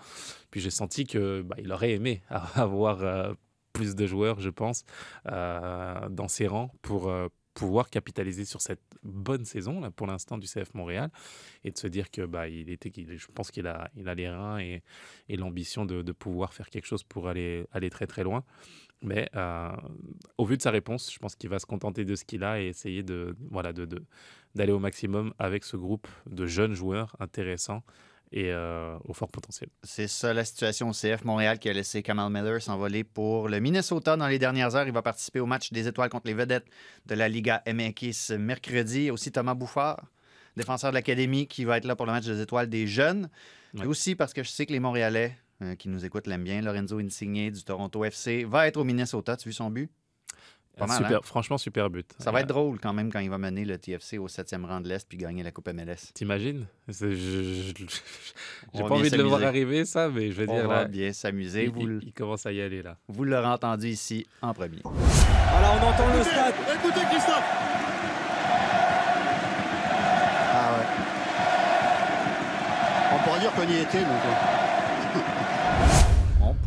Puis 0.50 0.60
j'ai 0.60 0.70
senti 0.70 1.06
que 1.06 1.42
bah, 1.42 1.56
il 1.58 1.70
aurait 1.70 1.92
aimé 1.92 2.22
avoir 2.54 3.34
plus 3.74 3.94
de 3.94 4.06
joueurs, 4.06 4.40
je 4.40 4.48
pense, 4.48 4.84
dans 5.26 6.28
ses 6.28 6.46
rangs 6.46 6.70
pour 6.80 7.12
pouvoir 7.56 7.88
capitaliser 7.88 8.44
sur 8.44 8.60
cette 8.60 8.82
bonne 9.02 9.44
saison 9.46 9.90
pour 9.92 10.06
l'instant 10.06 10.36
du 10.38 10.46
CF 10.46 10.74
Montréal 10.74 11.08
et 11.64 11.70
de 11.70 11.78
se 11.78 11.86
dire 11.88 12.10
que 12.10 12.22
bah 12.26 12.48
il 12.48 12.68
était 12.70 12.90
qu'il- 12.90 13.16
je 13.18 13.26
pense 13.34 13.50
qu'il 13.50 13.66
a 13.66 13.90
il 13.96 14.06
a 14.08 14.14
les 14.14 14.28
reins 14.28 14.58
et, 14.58 14.82
et 15.30 15.36
l'ambition 15.36 15.86
de, 15.86 16.12
pouvoir 16.12 16.52
faire 16.52 16.68
quelque 16.70 16.86
chose 16.86 17.02
pour 17.02 17.28
aller 17.28 17.66
aller 17.72 17.90
très 17.90 18.06
très 18.06 18.24
loin. 18.24 18.44
Mais 19.02 19.28
euh, 19.34 19.72
au 20.38 20.44
vu 20.44 20.56
de 20.56 20.62
sa 20.62 20.70
réponse 20.70 21.12
je 21.12 21.18
pense 21.18 21.34
qu'il 21.34 21.50
va 21.50 21.58
se 21.58 21.66
contenter 21.66 22.04
de 22.04 22.14
ce 22.14 22.24
qu'il 22.24 22.44
a 22.44 22.60
et 22.60 22.66
essayer 22.68 23.02
de 23.02 23.34
voilà 23.50 23.72
de- 23.72 24.04
d'aller 24.54 24.72
au 24.72 24.78
maximum 24.78 25.32
avec 25.38 25.64
ce 25.64 25.76
groupe 25.76 26.08
de 26.30 26.46
jeunes 26.46 26.74
joueurs 26.74 27.16
intéressants 27.20 27.82
et 28.32 28.50
euh, 28.50 28.98
au 29.04 29.12
fort 29.12 29.30
potentiel 29.30 29.70
C'est 29.82 30.08
ça 30.08 30.34
la 30.34 30.44
situation 30.44 30.88
au 30.88 30.92
CF 30.92 31.24
Montréal 31.24 31.58
qui 31.58 31.68
a 31.68 31.72
laissé 31.72 32.02
Kamal 32.02 32.30
Miller 32.30 32.60
s'envoler 32.60 33.04
pour 33.04 33.48
le 33.48 33.60
Minnesota 33.60 34.16
dans 34.16 34.26
les 34.26 34.38
dernières 34.38 34.74
heures. 34.74 34.86
Il 34.86 34.92
va 34.92 35.02
participer 35.02 35.40
au 35.40 35.46
match 35.46 35.72
des 35.72 35.86
étoiles 35.86 36.10
contre 36.10 36.26
les 36.26 36.34
vedettes 36.34 36.66
de 37.06 37.14
la 37.14 37.28
Liga 37.28 37.62
MX 37.66 38.32
mercredi. 38.38 39.10
Aussi 39.10 39.30
Thomas 39.30 39.54
Bouffard, 39.54 40.04
défenseur 40.56 40.90
de 40.90 40.94
l'Académie, 40.94 41.46
qui 41.46 41.64
va 41.64 41.76
être 41.76 41.84
là 41.84 41.94
pour 41.94 42.06
le 42.06 42.12
match 42.12 42.24
des 42.26 42.40
étoiles 42.40 42.68
des 42.68 42.86
jeunes. 42.86 43.30
Et 43.80 43.86
aussi 43.86 44.14
parce 44.16 44.32
que 44.32 44.42
je 44.42 44.48
sais 44.48 44.66
que 44.66 44.72
les 44.72 44.80
Montréalais 44.80 45.36
euh, 45.62 45.74
qui 45.74 45.88
nous 45.88 46.04
écoutent 46.04 46.26
l'aiment 46.26 46.44
bien. 46.44 46.60
Lorenzo 46.62 46.98
Insigne 46.98 47.50
du 47.50 47.62
Toronto 47.62 48.04
FC 48.04 48.44
va 48.44 48.66
être 48.66 48.76
au 48.76 48.84
Minnesota. 48.84 49.36
Tu 49.36 49.42
as 49.42 49.48
vu 49.48 49.52
son 49.52 49.70
but? 49.70 49.90
Hein? 50.78 51.20
Franchement, 51.22 51.56
super 51.56 51.88
but. 51.88 52.06
Ça 52.18 52.30
va 52.30 52.42
être 52.42 52.48
drôle 52.48 52.78
quand 52.78 52.92
même 52.92 53.10
quand 53.10 53.20
il 53.20 53.30
va 53.30 53.38
mener 53.38 53.64
le 53.64 53.78
TFC 53.78 54.18
au 54.18 54.28
7e 54.28 54.66
rang 54.66 54.80
de 54.80 54.88
l'Est 54.88 55.08
puis 55.08 55.16
gagner 55.16 55.42
la 55.42 55.50
Coupe 55.50 55.68
MLS. 55.68 56.12
T'imagines? 56.12 56.66
J'ai 56.88 57.04
pas 58.74 58.90
envie 58.90 59.10
de 59.10 59.16
le 59.16 59.22
voir 59.22 59.42
arriver, 59.42 59.86
ça, 59.86 60.08
mais 60.08 60.30
je 60.30 60.40
veux 60.40 60.46
dire. 60.46 60.64
On 60.64 60.68
va 60.68 60.84
bien 60.84 61.12
s'amuser. 61.12 61.72
Il, 61.76 62.12
commence 62.12 62.44
à 62.44 62.52
y 62.52 62.60
aller, 62.60 62.82
là. 62.82 62.98
Vous 63.08 63.24
l'aurez 63.24 63.46
entendu 63.46 63.88
ici 63.88 64.26
en 64.42 64.52
premier. 64.52 64.82
Alors, 64.84 65.78
on 65.80 65.86
entend 65.86 66.14
le 66.14 66.22
stade. 66.22 66.54
Écoutez, 66.74 67.00
Christophe! 67.10 67.42
Ah 70.52 70.72
ouais. 70.72 70.86
On 73.14 73.18
pourrait 73.24 73.40
dire 73.40 73.52
qu'on 73.52 73.68
y 73.68 73.76
était, 73.78 74.00
nous. 74.00 74.65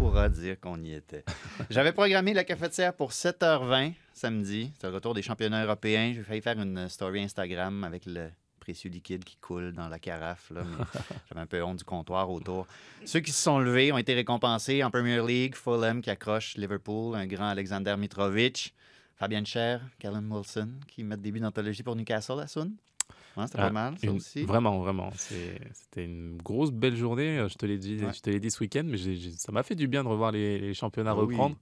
Pourra 0.09 0.27
dire 0.27 0.59
qu'on 0.59 0.81
y 0.81 0.93
était. 0.93 1.23
J'avais 1.69 1.91
programmé 1.91 2.33
la 2.33 2.43
cafetière 2.43 2.95
pour 2.95 3.11
7h20 3.11 3.93
samedi. 4.11 4.71
C'est 4.81 4.87
le 4.87 4.93
retour 4.95 5.13
des 5.13 5.21
championnats 5.21 5.63
européens. 5.63 6.13
J'ai 6.15 6.23
failli 6.23 6.41
faire 6.41 6.59
une 6.59 6.89
story 6.89 7.21
Instagram 7.21 7.83
avec 7.83 8.07
le 8.07 8.29
précieux 8.59 8.89
liquide 8.89 9.23
qui 9.23 9.37
coule 9.37 9.71
dans 9.71 9.87
la 9.87 9.99
carafe. 9.99 10.51
J'avais 11.29 11.41
un 11.41 11.45
peu 11.45 11.61
honte 11.61 11.77
du 11.77 11.83
comptoir 11.83 12.31
autour. 12.31 12.65
Ceux 13.05 13.19
qui 13.19 13.31
se 13.31 13.39
sont 13.39 13.59
levés 13.59 13.91
ont 13.91 13.99
été 13.99 14.15
récompensés 14.15 14.83
en 14.83 14.89
Premier 14.89 15.21
League. 15.21 15.53
Fulham 15.53 16.01
qui 16.01 16.09
accroche 16.09 16.57
Liverpool, 16.57 17.15
un 17.15 17.27
grand 17.27 17.49
Alexander 17.49 17.95
Mitrovic. 17.95 18.73
Fabian 19.15 19.45
Cher, 19.45 19.81
Callum 19.99 20.31
Wilson 20.31 20.71
qui 20.87 21.03
mettent 21.03 21.21
début 21.21 21.39
d'anthologie 21.39 21.83
pour 21.83 21.95
Newcastle 21.95 22.39
à 22.39 22.47
Sun. 22.47 22.71
Ouais, 23.37 23.45
C'était 23.47 23.59
Ah, 23.59 23.67
pas 23.67 23.71
mal, 23.71 23.97
ça 23.99 24.07
une- 24.07 24.17
aussi. 24.17 24.43
Vraiment, 24.43 24.79
vraiment. 24.79 25.11
C'était 25.15 26.03
une 26.05 26.37
grosse, 26.37 26.71
belle 26.71 26.95
journée. 26.95 27.39
euh, 27.39 27.47
Je 27.47 27.55
te 27.55 27.65
l'ai 27.65 27.77
dit, 27.77 28.03
Ouais. 28.03 28.13
je 28.13 28.19
te 28.21 28.29
l'ai 28.29 28.39
dit 28.39 28.51
ce 28.51 28.59
week-end, 28.61 28.83
mais 28.85 28.97
ça 29.37 29.51
m'a 29.51 29.63
fait 29.63 29.75
du 29.75 29.87
bien 29.87 30.03
de 30.03 30.09
revoir 30.09 30.31
les, 30.31 30.59
les 30.59 30.73
championnats 30.73 31.11
Ah 31.11 31.17
oui. 31.23 31.35
reprendre. 31.35 31.55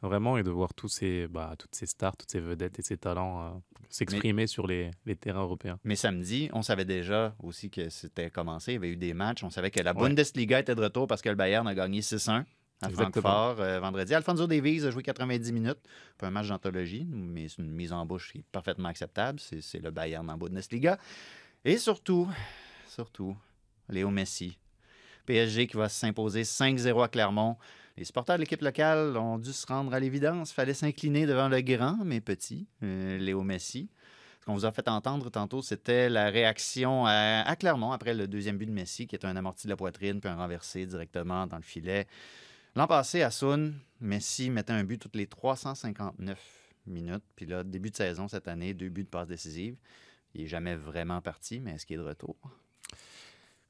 Vraiment, 0.00 0.36
et 0.36 0.42
de 0.42 0.50
voir 0.50 0.74
tous 0.74 0.88
ces, 0.88 1.28
bah, 1.28 1.54
toutes 1.56 1.76
ces 1.76 1.86
stars, 1.86 2.16
toutes 2.16 2.30
ces 2.32 2.40
vedettes 2.40 2.76
et 2.80 2.82
ces 2.82 2.96
talents 2.96 3.42
euh, 3.42 3.50
s'exprimer 3.88 4.48
sur 4.48 4.66
les, 4.66 4.90
les 5.06 5.14
terrains 5.14 5.42
européens. 5.42 5.78
Mais 5.84 5.94
samedi, 5.94 6.48
on 6.52 6.62
savait 6.62 6.84
déjà 6.84 7.36
aussi 7.40 7.70
que 7.70 7.88
c'était 7.88 8.28
commencé. 8.28 8.72
Il 8.72 8.74
y 8.74 8.78
avait 8.78 8.88
eu 8.90 8.96
des 8.96 9.14
matchs. 9.14 9.44
On 9.44 9.50
savait 9.50 9.70
que 9.70 9.80
la 9.80 9.92
Ouais. 9.94 10.00
Bundesliga 10.08 10.58
était 10.58 10.74
de 10.74 10.80
retour 10.82 11.06
parce 11.06 11.22
que 11.22 11.28
le 11.28 11.36
Bayern 11.36 11.68
a 11.68 11.74
gagné 11.76 12.00
6-1 12.00 12.44
à 12.82 12.88
Exactement. 12.88 13.22
Francfort 13.22 13.60
euh, 13.60 13.80
vendredi. 13.80 14.14
Alfonso 14.14 14.46
Davies 14.46 14.84
a 14.84 14.90
joué 14.90 15.02
90 15.02 15.52
minutes 15.52 15.78
pour 16.18 16.28
un 16.28 16.30
match 16.30 16.48
d'anthologie, 16.48 17.06
mais 17.08 17.48
c'est 17.48 17.62
une 17.62 17.70
mise 17.70 17.92
en 17.92 18.04
bouche 18.04 18.32
qui 18.32 18.38
est 18.38 18.44
parfaitement 18.52 18.88
acceptable. 18.88 19.38
C'est 19.40 19.78
le 19.80 19.90
Bayern 19.90 20.28
en 20.28 20.36
Bundesliga. 20.36 20.98
Et 21.64 21.78
surtout, 21.78 22.28
surtout, 22.88 23.36
Léo 23.88 24.10
Messi. 24.10 24.58
PSG 25.26 25.68
qui 25.68 25.76
va 25.76 25.88
s'imposer 25.88 26.42
5-0 26.42 27.04
à 27.04 27.08
Clermont. 27.08 27.56
Les 27.96 28.04
supporters 28.04 28.36
de 28.36 28.40
l'équipe 28.40 28.62
locale 28.62 29.16
ont 29.16 29.38
dû 29.38 29.52
se 29.52 29.66
rendre 29.66 29.92
à 29.94 30.00
l'évidence. 30.00 30.50
Il 30.50 30.54
fallait 30.54 30.74
s'incliner 30.74 31.26
devant 31.26 31.48
le 31.48 31.60
grand, 31.60 31.98
mais 32.04 32.20
petit, 32.20 32.66
euh, 32.82 33.18
Léo 33.18 33.42
Messi. 33.42 33.88
Ce 34.40 34.46
qu'on 34.46 34.54
vous 34.54 34.64
a 34.64 34.72
fait 34.72 34.88
entendre 34.88 35.30
tantôt, 35.30 35.62
c'était 35.62 36.08
la 36.08 36.28
réaction 36.30 37.06
à, 37.06 37.42
à 37.46 37.54
Clermont 37.54 37.92
après 37.92 38.12
le 38.12 38.26
deuxième 38.26 38.58
but 38.58 38.66
de 38.66 38.72
Messi, 38.72 39.06
qui 39.06 39.14
est 39.14 39.24
un 39.24 39.36
amorti 39.36 39.68
de 39.68 39.70
la 39.70 39.76
poitrine, 39.76 40.20
puis 40.20 40.28
un 40.28 40.34
renversé 40.34 40.84
directement 40.84 41.46
dans 41.46 41.58
le 41.58 41.62
filet. 41.62 42.08
L'an 42.74 42.86
passé, 42.86 43.22
à 43.22 43.30
Sun, 43.30 43.74
Messi 44.00 44.50
mettait 44.50 44.72
un 44.72 44.84
but 44.84 44.98
toutes 44.98 45.16
les 45.16 45.26
359 45.26 46.38
minutes. 46.86 47.24
Puis 47.36 47.46
là, 47.46 47.64
début 47.64 47.90
de 47.90 47.96
saison 47.96 48.28
cette 48.28 48.48
année, 48.48 48.74
deux 48.74 48.88
buts 48.88 49.04
de 49.04 49.08
passe 49.08 49.28
décisive. 49.28 49.76
Il 50.34 50.42
n'est 50.42 50.46
jamais 50.48 50.74
vraiment 50.74 51.20
parti, 51.20 51.60
mais 51.60 51.72
est-ce 51.72 51.84
qu'il 51.84 51.96
est 51.96 52.02
de 52.02 52.08
retour? 52.08 52.36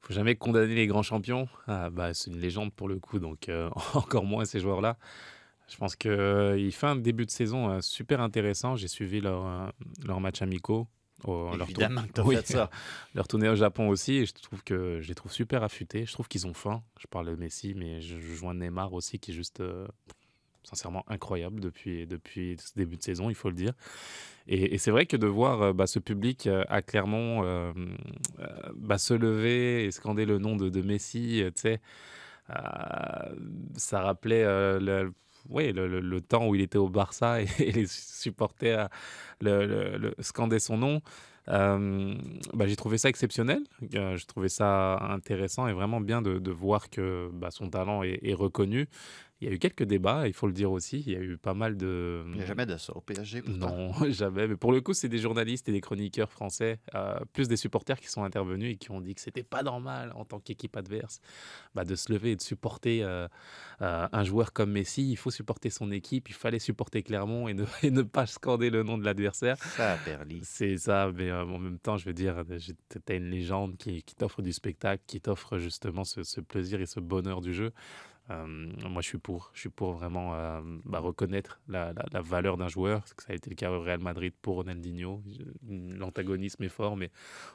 faut 0.03 0.13
jamais 0.13 0.35
condamner 0.35 0.75
les 0.75 0.87
grands 0.87 1.01
champions. 1.01 1.47
Ah, 1.67 1.89
bah, 1.89 2.13
c'est 2.13 2.29
une 2.29 2.39
légende 2.39 2.73
pour 2.73 2.89
le 2.89 2.99
coup, 2.99 3.19
donc 3.19 3.47
euh, 3.49 3.69
encore 3.93 4.25
moins 4.25 4.45
ces 4.45 4.59
joueurs-là. 4.59 4.97
Je 5.69 5.77
pense 5.77 5.95
qu'il 5.95 6.71
fait 6.73 6.87
un 6.87 6.97
début 6.97 7.25
de 7.25 7.31
saison 7.31 7.69
euh, 7.69 7.81
super 7.81 8.19
intéressant. 8.19 8.75
J'ai 8.75 8.89
suivi 8.89 9.21
leur, 9.21 9.45
euh, 9.45 9.69
leur 10.05 10.19
match 10.19 10.41
amicaux. 10.41 10.87
Au- 11.25 11.55
leur 11.55 11.67
tour- 11.67 11.83
Évidemment 11.83 12.03
Oui. 12.25 12.35
fait 12.37 12.47
ça. 12.47 12.69
leur 13.15 13.27
tournée 13.27 13.49
au 13.49 13.55
Japon 13.55 13.87
aussi. 13.89 14.15
Et 14.15 14.25
je 14.25 14.33
trouve 14.33 14.63
que 14.63 14.99
je 15.01 15.07
les 15.07 15.15
trouve 15.15 15.31
super 15.31 15.63
affûtés. 15.63 16.05
Je 16.05 16.11
trouve 16.13 16.27
qu'ils 16.27 16.47
ont 16.47 16.53
faim. 16.53 16.83
Je 16.99 17.07
parle 17.07 17.27
de 17.27 17.35
Messi, 17.35 17.73
mais 17.75 18.01
je, 18.01 18.19
je 18.19 18.33
joins 18.33 18.53
Neymar 18.53 18.93
aussi, 18.93 19.19
qui 19.19 19.31
est 19.31 19.33
juste 19.33 19.59
euh, 19.59 19.87
sincèrement 20.63 21.03
incroyable 21.07 21.59
depuis, 21.59 22.07
depuis 22.07 22.55
ce 22.59 22.73
début 22.75 22.97
de 22.97 23.03
saison, 23.03 23.29
il 23.29 23.35
faut 23.35 23.49
le 23.49 23.55
dire. 23.55 23.73
Et, 24.47 24.73
et 24.75 24.77
c'est 24.77 24.91
vrai 24.91 25.05
que 25.05 25.15
de 25.17 25.27
voir 25.27 25.61
euh, 25.61 25.73
bah, 25.73 25.87
ce 25.87 25.99
public 25.99 26.47
euh, 26.47 26.63
à 26.69 26.81
Clermont 26.81 27.43
bah, 28.75 28.97
se 28.97 29.13
lever 29.13 29.85
et 29.85 29.91
scander 29.91 30.25
le 30.25 30.37
nom 30.39 30.55
de, 30.55 30.69
de 30.69 30.81
Messi, 30.81 31.43
tu 31.55 31.61
sais, 31.61 31.81
ça 33.75 34.01
rappelait 34.01 34.43
le, 34.79 35.13
ouais, 35.49 35.71
le, 35.73 35.87
le- 36.01 36.21
temps 36.21 36.47
où 36.47 36.55
il 36.55 36.61
était 36.61 36.77
au 36.77 36.89
Barça 36.89 37.41
et, 37.41 37.47
et 37.59 37.71
les 37.71 37.87
supporters 37.87 38.89
le, 39.41 40.13
scandaient 40.19 40.59
son 40.59 40.77
nom. 40.77 41.01
Euh, 41.49 42.15
bah, 42.53 42.67
j'ai 42.67 42.77
trouvé 42.77 42.97
ça 42.97 43.09
exceptionnel, 43.09 43.63
euh, 43.95 44.15
j'ai 44.15 44.25
trouvé 44.25 44.47
ça 44.47 44.97
intéressant 45.09 45.67
et 45.67 45.73
vraiment 45.73 45.99
bien 45.99 46.21
de, 46.21 46.39
de 46.39 46.51
voir 46.51 46.89
que 46.89 47.29
bah, 47.33 47.51
son 47.51 47.69
talent 47.69 48.01
est 48.03 48.33
reconnu. 48.33 48.87
Il 49.43 49.49
y 49.49 49.51
a 49.51 49.55
eu 49.55 49.59
quelques 49.59 49.83
débats, 49.83 50.25
il 50.27 50.33
faut 50.33 50.47
le 50.47 50.53
dire 50.53 50.71
aussi. 50.71 51.03
Il 51.05 51.11
y 51.11 51.15
a 51.17 51.19
eu 51.19 51.37
pas 51.37 51.53
mal 51.53 51.75
de. 51.75 52.23
Il 52.29 52.35
n'y 52.37 52.41
a 52.41 52.45
jamais 52.45 52.65
de 52.65 52.77
ça 52.77 52.95
au 52.95 53.01
PSG. 53.01 53.41
pourtant. 53.41 53.75
Non, 53.75 53.93
jamais. 54.09 54.47
Mais 54.47 54.55
pour 54.55 54.71
le 54.71 54.79
coup, 54.79 54.93
c'est 54.93 55.09
des 55.09 55.17
journalistes 55.19 55.67
et 55.67 55.73
des 55.73 55.81
chroniqueurs 55.81 56.31
français, 56.31 56.79
euh, 56.95 57.19
plus 57.33 57.47
des 57.49 57.57
supporters 57.57 57.99
qui 57.99 58.07
sont 58.07 58.23
intervenus 58.23 58.73
et 58.73 58.77
qui 58.77 58.89
ont 58.91 59.01
dit 59.01 59.13
que 59.15 59.21
c'était 59.21 59.43
pas 59.43 59.61
normal 59.63 60.13
en 60.15 60.23
tant 60.23 60.39
qu'équipe 60.39 60.77
adverse 60.77 61.19
bah, 61.75 61.83
de 61.83 61.95
se 61.95 62.11
lever 62.11 62.31
et 62.31 62.35
de 62.37 62.41
supporter 62.41 63.03
euh, 63.03 63.27
euh, 63.81 64.07
un 64.11 64.23
joueur 64.23 64.53
comme 64.53 64.71
Messi. 64.71 65.09
Il 65.11 65.17
faut 65.17 65.31
supporter 65.31 65.69
son 65.69 65.91
équipe, 65.91 66.29
il 66.29 66.35
fallait 66.35 66.59
supporter 66.59 67.03
Clermont 67.03 67.49
et 67.49 67.53
ne, 67.53 67.65
et 67.83 67.91
ne 67.91 68.01
pas 68.01 68.25
scander 68.25 68.69
le 68.69 68.83
nom 68.83 68.97
de 68.97 69.03
l'adversaire. 69.03 69.57
Ça 69.57 69.93
a 69.93 69.97
perdu. 69.97 70.39
C'est 70.43 70.77
ça, 70.77 71.11
mais 71.13 71.31
en 71.33 71.59
même 71.59 71.79
temps, 71.79 71.97
je 71.97 72.05
veux 72.05 72.13
dire, 72.13 72.43
j'ai- 72.57 72.73
t'as 73.05 73.15
une 73.15 73.29
légende 73.29 73.75
qui, 73.77 74.03
qui 74.03 74.15
t'offre 74.15 74.41
du 74.41 74.53
spectacle, 74.53 75.03
qui 75.05 75.19
t'offre 75.19 75.57
justement 75.57 76.05
ce, 76.05 76.23
ce 76.23 76.39
plaisir 76.39 76.79
et 76.79 76.85
ce 76.85 76.99
bonheur 77.01 77.41
du 77.41 77.53
jeu. 77.53 77.71
Euh, 78.29 78.45
moi, 78.89 79.01
je 79.01 79.07
suis 79.07 79.17
pour. 79.17 79.51
Je 79.53 79.59
suis 79.59 79.69
pour 79.69 79.91
vraiment 79.93 80.33
euh, 80.35 80.61
bah, 80.85 80.99
reconnaître 80.99 81.59
la, 81.67 81.91
la- 81.93 82.05
la 82.11 82.21
valeur 82.21 82.55
d'un 82.57 82.69
joueur. 82.69 82.99
parce 83.01 83.13
que 83.13 83.23
Ça 83.23 83.33
a 83.33 83.35
été 83.35 83.49
le 83.49 83.55
cas 83.55 83.69
au 83.69 83.81
Real 83.81 83.99
Madrid 83.99 84.33
pour 84.41 84.55
Ronaldinho. 84.55 85.21
L'antagonisme 85.69 86.63
est 86.63 86.69
fort, 86.69 86.95
mais 86.95 87.09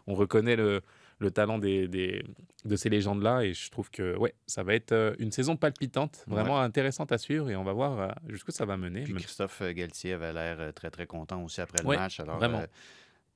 on 0.06 0.14
reconnaît 0.14 0.56
le, 0.56 0.82
le 1.20 1.30
talent 1.30 1.58
des, 1.58 1.88
des- 1.88 2.22
de 2.64 2.76
ces 2.76 2.88
légendes-là. 2.90 3.44
Et 3.44 3.54
je 3.54 3.70
trouve 3.70 3.90
que 3.90 4.16
ouais, 4.18 4.34
ça 4.46 4.62
va 4.62 4.74
être 4.74 4.92
euh, 4.92 5.14
une 5.18 5.32
saison 5.32 5.56
palpitante, 5.56 6.24
vraiment 6.26 6.60
intéressante 6.60 7.12
à 7.12 7.18
suivre. 7.18 7.48
Et 7.50 7.56
on 7.56 7.64
va 7.64 7.72
voir 7.72 8.14
jusqu'où 8.28 8.50
ça 8.52 8.64
va 8.66 8.76
mener. 8.76 9.04
Puis 9.04 9.14
Christophe 9.14 9.62
Galtier 9.62 10.12
avait 10.14 10.32
l'air 10.32 10.74
très, 10.74 10.90
très 10.90 11.06
content 11.06 11.42
aussi 11.42 11.60
après 11.60 11.82
le 11.82 11.88
Ouais, 11.88 11.96
match. 11.96 12.20
Alors, 12.20 12.36
vraiment. 12.36 12.60
euh, 12.60 12.66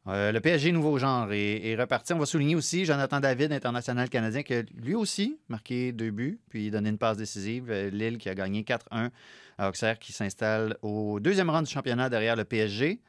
euh, 0.09 0.33
le 0.33 0.41
PSG 0.41 0.73
nouveau 0.73 0.99
genre 0.99 1.29
est, 1.33 1.77
reparti. 1.77 2.13
On 2.13 2.19
va 2.19 2.27
souligner 2.27 2.57
aussi 2.57 2.85
Jonathan 2.85 3.21
David, 3.21 3.53
international 3.53 4.09
canadien, 4.09 4.43
qui 4.43 4.55
a 4.55 4.63
lui 4.75 4.95
aussi 4.95 5.39
marqué 5.49 5.93
deux 5.93 6.11
buts, 6.11 6.41
puis 6.49 6.71
donné 6.71 6.91
une 6.91 6.99
passe 6.99 7.17
décisive. 7.17 7.71
Euh, 7.71 7.89
Lille 7.91 8.19
qui 8.19 8.29
a 8.29 8.35
gagné 8.35 8.63
4-1 8.63 9.11
à 9.59 9.69
Auxerre, 9.69 9.99
qui 9.99 10.13
s'installe 10.13 10.77
au 10.83 11.21
deuxième 11.21 11.51
rang 11.51 11.63
du 11.63 11.71
championnat 11.71 12.09
derrière 12.09 12.35
le 12.35 12.45
PSG. 12.45 13.01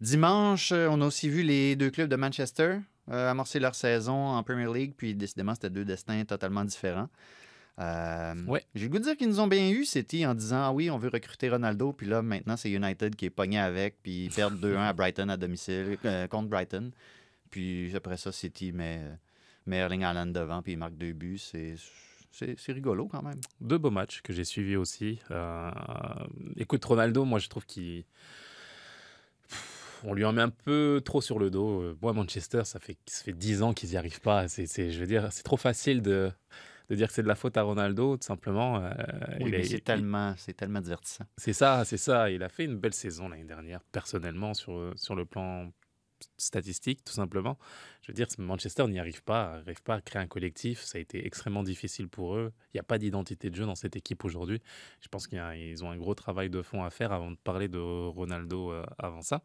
Dimanche, 0.00 0.70
euh, 0.70 0.86
on 0.90 1.00
a 1.00 1.06
aussi 1.06 1.28
vu 1.28 1.42
les 1.42 1.74
deux 1.74 1.90
clubs 1.90 2.08
de 2.08 2.16
Manchester 2.16 2.78
amorcer 3.10 3.58
leur 3.58 3.74
saison 3.74 4.12
en 4.12 4.42
Premier 4.42 4.70
League, 4.70 4.92
puis 4.94 5.14
décidément, 5.14 5.54
c'était 5.54 5.70
deux 5.70 5.86
destins 5.86 6.26
totalement 6.26 6.62
différents. 6.62 7.08
Euh, 7.78 8.34
Ouais. 8.46 8.64
J'ai 8.74 8.84
le 8.86 8.90
goût 8.90 8.98
de 8.98 9.04
dire 9.04 9.16
qu'ils 9.16 9.28
nous 9.28 9.40
ont 9.40 9.46
bien 9.46 9.68
eu, 9.70 9.84
City, 9.84 10.26
en 10.26 10.34
disant 10.34 10.62
Ah 10.64 10.72
oui, 10.72 10.90
on 10.90 10.98
veut 10.98 11.10
recruter 11.12 11.48
Ronaldo, 11.48 11.92
puis 11.92 12.06
là, 12.08 12.22
maintenant, 12.22 12.56
c'est 12.56 12.70
United 12.70 13.14
qui 13.16 13.26
est 13.26 13.30
pogné 13.30 13.58
avec, 13.58 14.02
puis 14.02 14.24
ils 14.26 14.30
perdent 14.32 14.58
2-1 14.64 14.76
à 14.78 14.92
Brighton 14.92 15.28
à 15.28 15.36
domicile, 15.36 15.96
euh, 16.04 16.26
contre 16.26 16.48
Brighton. 16.48 16.90
Puis 17.50 17.94
après 17.94 18.16
ça, 18.16 18.32
City 18.32 18.72
met, 18.72 19.00
met 19.66 19.76
Erling 19.78 20.02
Haaland 20.04 20.26
devant, 20.26 20.60
puis 20.62 20.72
il 20.72 20.78
marque 20.78 20.96
deux 20.96 21.12
buts. 21.12 21.38
C'est. 21.38 21.74
C'est 22.30 22.72
rigolo 22.72 23.08
quand 23.08 23.22
même. 23.22 23.40
deux 23.60 23.78
beaux 23.78 23.90
matchs 23.90 24.20
que 24.22 24.32
j'ai 24.32 24.44
suivis 24.44 24.76
aussi. 24.76 25.18
Euh, 25.30 25.70
écoute, 26.56 26.84
Ronaldo, 26.84 27.24
moi 27.24 27.38
je 27.40 27.48
trouve 27.48 27.64
qu'il. 27.64 28.04
On 30.04 30.14
lui 30.14 30.24
en 30.24 30.32
met 30.32 30.42
un 30.42 30.50
peu 30.50 31.00
trop 31.04 31.20
sur 31.20 31.38
le 31.40 31.50
dos. 31.50 31.80
Euh, 31.82 31.98
Moi, 32.00 32.12
Manchester, 32.12 32.62
ça 32.64 32.78
fait, 32.78 32.96
ça 33.06 33.24
fait 33.24 33.32
10 33.32 33.62
ans 33.62 33.72
qu'ils 33.74 33.88
n'y 33.90 33.96
arrivent 33.96 34.20
pas. 34.20 34.46
C'est- 34.46 34.90
je 34.92 35.00
veux 35.00 35.06
dire, 35.06 35.28
c'est 35.32 35.42
trop 35.42 35.56
facile 35.56 36.02
de, 36.02 36.30
de 36.88 36.94
dire 36.94 37.08
que 37.08 37.14
c'est 37.14 37.22
de 37.22 37.28
la 37.28 37.34
faute 37.34 37.56
à 37.56 37.62
Ronaldo, 37.62 38.16
tout 38.16 38.26
simplement. 38.26 38.82
Euh, 38.82 38.90
Oui, 39.40 39.50
mais 39.50 39.64
c'est 39.64 39.80
tellement, 39.80 40.34
c'est 40.36 40.54
tellement 40.54 40.80
divertissant. 40.80 41.24
c'est 41.36 41.52
ça, 41.52 41.84
c'est 41.84 41.96
ça. 41.98 42.30
Il 42.30 42.42
a 42.42 42.48
fait 42.48 42.64
une 42.64 42.76
belle 42.76 42.94
saison 42.94 43.28
l'année 43.28 43.44
dernière, 43.44 43.82
personnellement, 43.92 44.54
sur, 44.54 44.92
sur 44.96 45.14
le 45.14 45.24
plan 45.24 45.70
statistique, 46.36 47.04
tout 47.04 47.12
simplement. 47.12 47.58
Je 48.02 48.12
veux 48.12 48.14
dire, 48.14 48.26
Manchester 48.38 48.86
n'y 48.86 48.98
arrive 48.98 49.22
pas, 49.22 49.58
n'arrive 49.58 49.82
pas 49.82 49.96
à 49.96 50.00
créer 50.00 50.22
un 50.22 50.26
collectif. 50.26 50.80
Ça 50.80 50.98
a 50.98 51.00
été 51.00 51.26
extrêmement 51.26 51.62
difficile 51.62 52.08
pour 52.08 52.36
eux. 52.36 52.52
Il 52.72 52.76
n'y 52.76 52.80
a 52.80 52.84
pas 52.84 52.98
d'identité 52.98 53.50
de 53.50 53.54
jeu 53.54 53.66
dans 53.66 53.74
cette 53.74 53.96
équipe 53.96 54.24
aujourd'hui. 54.24 54.62
Je 55.00 55.08
pense 55.08 55.26
qu'ils 55.26 55.84
ont 55.84 55.90
un 55.90 55.96
gros 55.96 56.14
travail 56.14 56.48
de 56.48 56.62
fond 56.62 56.82
à 56.84 56.90
faire 56.90 57.12
avant 57.12 57.30
de 57.30 57.36
parler 57.36 57.68
de 57.68 57.78
Ronaldo 57.78 58.72
euh, 58.72 58.84
avant 58.98 59.22
ça. 59.22 59.42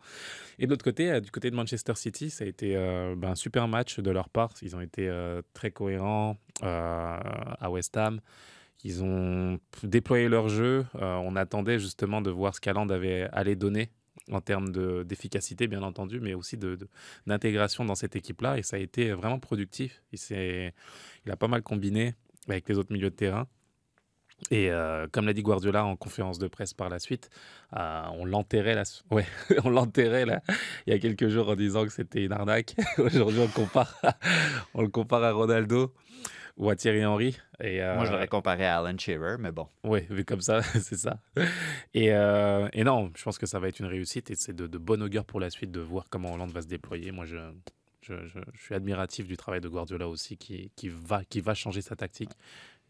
Et 0.60 0.66
de 0.66 0.72
l'autre 0.72 0.86
côté, 0.86 1.12
euh, 1.12 1.20
du 1.20 1.32
côté 1.32 1.52
de 1.52 1.56
Manchester 1.56 1.96
City, 1.96 2.30
ça 2.30 2.46
a 2.46 2.48
été 2.48 2.76
euh, 2.76 3.16
ben, 3.18 3.32
un 3.32 3.36
super 3.36 3.68
match 3.68 4.00
de 4.00 4.12
leur 4.12 4.30
part. 4.30 4.54
Ils 4.62 4.76
ont 4.76 4.82
été 4.82 5.12
très 5.54 5.72
cohérents 5.72 6.38
à 6.62 7.70
West 7.72 7.96
Ham. 7.98 8.20
Ils 8.84 9.04
ont 9.04 9.60
déployé 9.84 10.28
leur 10.28 10.50
jeu. 10.50 10.86
Euh, 10.96 11.16
on 11.16 11.36
attendait 11.36 11.80
justement 11.80 12.22
de 12.22 12.30
voir 12.30 12.54
ce 12.54 12.60
qu'Aland 12.62 12.88
avait 12.90 13.30
allé 13.32 13.56
donner 13.56 13.90
en 14.32 14.42
termes 14.42 14.72
de- 14.72 15.04
d'efficacité, 15.04 15.68
bien 15.68 15.84
entendu, 15.84 16.20
mais 16.20 16.34
aussi 16.34 16.58
de- 16.58 16.76
de- 16.76 16.88
d'intégration 17.28 17.86
dans 17.86 17.96
cette 17.96 18.16
équipe-là. 18.16 18.58
Et 18.58 18.64
ça 18.64 18.76
a 18.76 18.80
été 18.80 19.12
vraiment 19.14 19.40
productif. 19.40 20.04
Il, 20.12 20.20
il 21.26 21.32
a 21.32 21.36
pas 21.38 21.48
mal 21.48 21.62
combiné 21.62 22.16
avec 22.48 22.68
les 22.68 22.78
autres 22.78 22.92
milieux 22.92 23.10
de 23.10 23.16
terrain. 23.16 23.48
Et 24.52 24.70
euh, 24.72 25.08
comme 25.10 25.26
l'a 25.26 25.34
dit 25.34 25.42
Guardiola 25.44 25.86
en 25.86 25.96
conférence 25.96 26.38
de 26.38 26.48
presse 26.48 26.74
par 26.74 26.90
la 26.90 27.00
suite, 27.00 27.30
euh, 27.78 28.04
on 28.14 28.26
l'enterrait 28.26 28.76
ouais, 29.12 29.26
il 30.86 30.94
y 30.94 30.96
a 30.96 31.00
quelques 31.00 31.30
jours 31.30 31.48
en 31.50 31.56
disant 31.56 31.84
que 31.86 31.92
c'était 31.94 32.26
une 32.26 32.34
arnaque. 32.34 32.76
Aujourd'hui, 32.98 33.40
on 33.40 33.48
on 34.74 34.82
le 34.82 34.90
compare 34.90 35.24
à 35.24 35.32
Ronaldo 35.32 35.94
ou 36.58 36.70
à 36.70 36.76
Thierry 36.76 37.06
Henry. 37.06 37.38
Et, 37.60 37.82
euh, 37.82 37.96
Moi, 37.96 38.06
je 38.06 38.12
l'aurais 38.12 38.28
comparé 38.28 38.66
à 38.66 38.78
Alan 38.80 38.98
Shearer, 38.98 39.38
mais 39.40 39.52
bon. 39.52 39.68
Oui, 39.84 40.02
vu 40.10 40.26
comme 40.26 40.42
ça, 40.42 40.62
c'est 40.62 40.98
ça. 40.98 41.20
Et, 41.94 42.12
euh, 42.14 42.68
et, 42.74 42.84
non, 42.84 43.12
je 43.16 43.24
pense 43.24 43.38
que 43.38 43.46
ça 43.46 43.60
va 43.60 43.68
être 43.68 43.80
une 43.80 43.86
réussite 43.88 44.30
et 44.32 44.36
c'est 44.36 44.54
de, 44.54 44.68
de 44.68 44.78
bon 44.78 45.02
augure 45.02 45.26
pour 45.26 45.40
la 45.40 45.50
suite 45.50 45.72
de 45.72 45.80
voir 45.80 46.06
comment 46.10 46.34
Hollande 46.34 46.52
va 46.52 46.62
se 46.62 46.68
déployer. 46.68 47.12
Moi, 47.12 47.26
je, 47.26 47.38
je, 48.02 48.14
je, 48.28 48.40
je 48.54 48.62
suis 48.62 48.76
admiratif 48.76 49.28
du 49.28 49.38
travail 49.38 49.62
de 49.62 49.70
Guardiola 49.70 50.08
aussi 50.08 50.38
qui, 50.38 50.72
qui, 50.76 50.90
va, 50.90 51.24
qui 51.26 51.42
va 51.42 51.54
changer 51.54 51.82
sa 51.82 51.96
tactique 51.96 52.32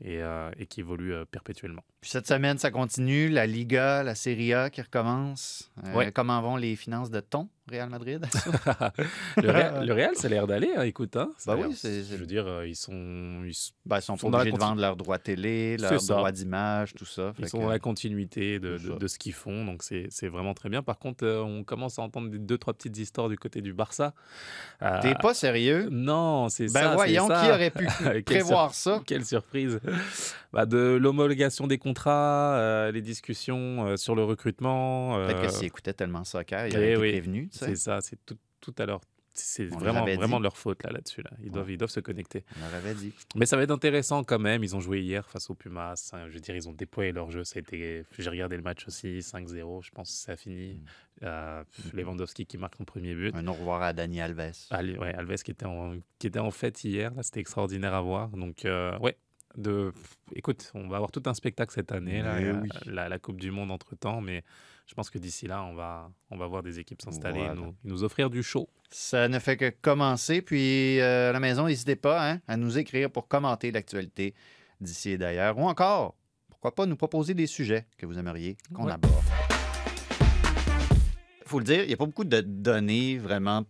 et, 0.02 0.22
euh, 0.22 0.52
et 0.58 0.66
qui 0.66 0.82
évolue 0.82 1.14
perpétuellement. 1.32 1.84
Puis 2.04 2.10
cette 2.10 2.28
semaine, 2.28 2.58
ça 2.58 2.70
continue. 2.70 3.30
La 3.30 3.48
Liga, 3.48 4.04
la 4.04 4.14
Serie 4.14 4.54
A 4.54 4.70
qui 4.70 4.82
recommence. 4.82 5.72
Euh, 5.86 5.94
Ouais. 5.96 6.12
Comment 6.12 6.42
vont 6.42 6.58
les 6.58 6.76
finances 6.76 7.10
de 7.10 7.22
ton 7.22 7.48
Real 7.72 7.90
Madrid? 7.90 8.26
le, 9.42 9.50
Real, 9.50 9.88
le 9.88 9.94
Real, 9.94 10.14
ça 10.16 10.28
a 10.28 10.30
l'air 10.30 10.46
d'aller, 10.46 10.72
hein, 10.76 10.82
écoute. 10.82 11.16
Hein, 11.16 11.30
Bah 11.48 11.56
oui, 11.58 11.74
c'est- 11.74 12.04
Je 12.04 12.18
veux 12.18 12.26
dire, 12.26 12.46
euh, 12.46 12.68
ils 12.68 12.76
sont, 12.76 12.92
ils, 13.46 13.54
Ben, 13.86 14.00
ils 14.00 14.02
sont 14.02 14.22
obligés 14.26 14.52
de 14.52 14.58
vendre 14.58 14.82
leurs 14.82 14.98
droits 14.98 15.18
télé, 15.18 15.78
leurs 15.78 15.98
droits 16.04 16.34
d'image, 16.34 16.94
tout 16.94 17.06
ça. 17.06 17.32
ils 17.40 17.48
sont 17.48 17.60
que- 17.60 17.64
dans 17.64 17.70
la 17.70 17.80
continuité 17.80 18.60
de, 18.60 18.78
ce 19.08 19.18
qu'ils 19.18 19.32
font, 19.32 19.64
donc 19.64 19.82
c'est 19.84 20.28
vraiment 20.28 20.54
très 20.54 20.68
bien. 20.68 20.84
Par 20.84 21.00
contre, 21.00 21.24
euh, 21.26 21.42
on 21.42 21.64
commence 21.64 22.00
à 22.00 22.02
entendre 22.02 22.30
des 22.30 22.38
deux, 22.40 22.58
trois 22.58 22.74
petites 22.74 22.98
histoires 22.98 23.30
du 23.30 23.38
côté 23.38 23.62
du 23.62 23.72
Barça. 23.72 24.14
Euh, 24.82 25.00
T'es 25.02 25.16
pas 25.16 25.34
sérieux? 25.34 25.88
Non, 25.90 26.50
c'est 26.50 26.66
Ben 26.66 26.82
ça. 26.82 26.90
c'est 26.90 26.96
voyons, 26.96 27.28
ça. 27.30 27.44
qui 27.46 27.50
aurait 27.50 27.72
pu 27.72 27.86
prévoir 28.26 28.74
sur- 28.74 28.96
ça? 28.96 29.02
Quelle 29.06 29.24
surprise 29.26 29.80
Bah, 30.52 30.66
De 30.66 30.98
l'homologation 31.02 31.66
des 31.66 31.78
euh, 32.08 32.92
les 32.92 33.02
discussions 33.02 33.86
euh, 33.86 33.98
sur 33.98 34.16
le 34.16 34.24
recrutement. 34.24 35.16
Peut-être 35.16 35.42
que 35.42 35.50
s'ils 35.50 35.66
écoutaient 35.66 35.94
tellement 35.94 36.24
soccer, 36.24 36.68
ils 36.68 36.74
eh 36.74 36.78
auraient 36.78 36.92
été 36.92 37.02
oui, 37.02 37.12
prévenus. 37.12 37.50
C'est 37.52 37.76
ça, 37.76 38.02
c'est 38.02 38.18
tout, 38.26 38.38
tout 38.62 38.74
à 38.78 38.86
leur. 38.86 39.02
C'est 39.36 39.66
vraiment, 39.66 40.06
vraiment 40.06 40.38
leur 40.38 40.56
faute 40.58 40.84
là, 40.84 40.92
là-dessus. 40.92 41.24
Là. 41.24 41.32
Ils, 41.44 41.50
doivent, 41.50 41.72
ils 41.72 41.78
doivent 41.78 41.90
se 41.90 42.00
connecter. 42.00 42.46
On 42.56 42.60
leur 42.60 42.76
avait 42.76 42.94
dit. 42.94 43.14
Mais 43.36 43.48
ça 43.48 43.58
va 43.58 43.64
être 43.64 43.72
intéressant 43.72 44.24
quand 44.24 44.38
même. 44.38 44.64
Ils 44.64 44.76
ont 44.76 44.80
joué 44.80 45.02
hier 45.02 45.28
face 45.28 45.50
aux 45.50 45.56
Pumas. 45.56 46.12
hein, 46.14 46.28
Je 46.28 46.36
veux 46.36 46.40
dire, 46.40 46.56
ils 46.56 46.70
ont 46.70 46.72
déployé 46.72 47.12
leur 47.12 47.32
jeu. 47.32 47.42
Été... 47.56 48.06
J'ai 48.20 48.30
regardé 48.30 48.58
le 48.58 48.62
match 48.62 48.88
aussi, 48.88 49.20
5-0. 49.20 49.84
Je 49.84 49.90
pense 49.90 50.10
que 50.10 50.16
ça 50.16 50.34
a 50.34 50.36
fini. 50.36 50.76
Mm. 50.76 50.86
Euh, 51.24 51.64
Lewandowski 51.94 52.46
qui 52.46 52.58
marque 52.60 52.76
son 52.76 52.86
premier 52.86 53.16
but. 53.16 53.34
Un 53.36 53.48
au 53.48 53.54
revoir 53.54 53.82
à 53.82 53.94
Dani 53.94 54.22
Alves. 54.22 54.52
Ouais, 54.72 55.14
Alves 55.16 55.42
qui 55.42 55.50
était, 55.50 55.66
en, 55.66 55.96
qui 56.20 56.28
était 56.28 56.40
en 56.40 56.52
fête 56.52 56.84
hier, 56.84 57.12
c'était 57.22 57.40
extraordinaire 57.40 57.96
à 57.96 58.02
voir. 58.02 58.30
Donc, 58.30 58.66
euh, 58.66 58.98
ouais, 59.00 59.18
de, 59.58 59.94
écoute, 60.36 60.72
on 60.74 60.88
va 60.88 60.98
avoir 60.98 61.12
tout 61.12 61.24
un 61.26 61.34
spectacle 61.34 61.74
cette 61.74 61.92
année, 61.92 62.22
là, 62.22 62.38
oui. 62.62 62.70
la, 62.86 63.08
la 63.10 63.20
Coupe 63.20 63.40
du 63.40 63.52
Monde 63.52 63.72
entre 63.72 63.96
temps, 63.96 64.20
mais 64.22 64.44
je 64.88 64.94
pense 64.96 65.10
que 65.10 65.18
d'ici 65.20 65.48
là, 65.48 65.64
on 65.64 65.74
va, 65.76 66.10
on 66.32 66.38
va 66.38 66.48
voir 66.48 66.64
des 66.64 66.80
équipes 66.80 67.02
s'installer 67.02 67.40
Voilà. 67.40 67.54
et 67.54 67.56
nous, 67.58 67.70
et 67.70 67.76
nous 67.84 68.04
offrir 68.04 68.30
du 68.30 68.42
show. 68.44 68.68
Ça 68.90 69.28
ne 69.28 69.40
fait 69.40 69.58
que 69.58 69.70
commencer. 69.70 70.42
Puis 70.42 71.00
euh, 71.00 71.30
à 71.30 71.34
la 71.34 71.40
maison, 71.40 71.66
n'hésitez 71.68 71.96
pas 71.96 72.32
hein, 72.32 72.40
à 72.48 72.58
nous 72.58 72.78
écrire 72.78 73.10
pour 73.12 73.28
commenter 73.28 73.72
l'actualité 73.72 74.34
d'ici 74.82 75.12
et 75.12 75.18
d'ailleurs. 75.18 75.58
Ou 75.58 75.64
encore, 75.68 76.16
pourquoi 76.50 76.74
pas 76.76 76.86
nous 76.86 76.96
proposer 76.98 77.34
des 77.34 77.48
sujets 77.48 77.86
que 77.98 78.06
vous 78.06 78.18
aimeriez 78.20 78.58
qu'on 78.74 78.86
Ouais. 78.86 78.92
aborde. 78.92 79.14
Il 81.46 81.48
faut 81.50 81.60
le 81.60 81.66
dire, 81.66 81.82
il 81.84 81.88
n'y 81.88 81.94
a 81.94 81.98
pas 81.98 82.06
beaucoup 82.06 82.24
de 82.24 82.42
données 82.42 83.18
vraiment 83.18 83.64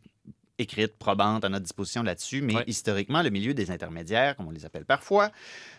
écrites, 0.59 0.95
probantes 0.97 1.43
à 1.45 1.49
notre 1.49 1.63
disposition 1.63 2.03
là-dessus, 2.03 2.41
mais 2.41 2.55
Ouais. 2.57 2.63
historiquement, 2.67 3.21
le 3.23 3.29
milieu 3.29 3.53
des 3.53 3.71
intermédiaires, 3.71 4.35
comme 4.35 4.47
on 4.47 4.51
les 4.51 4.65
appelle 4.65 4.85
parfois, 4.85 5.31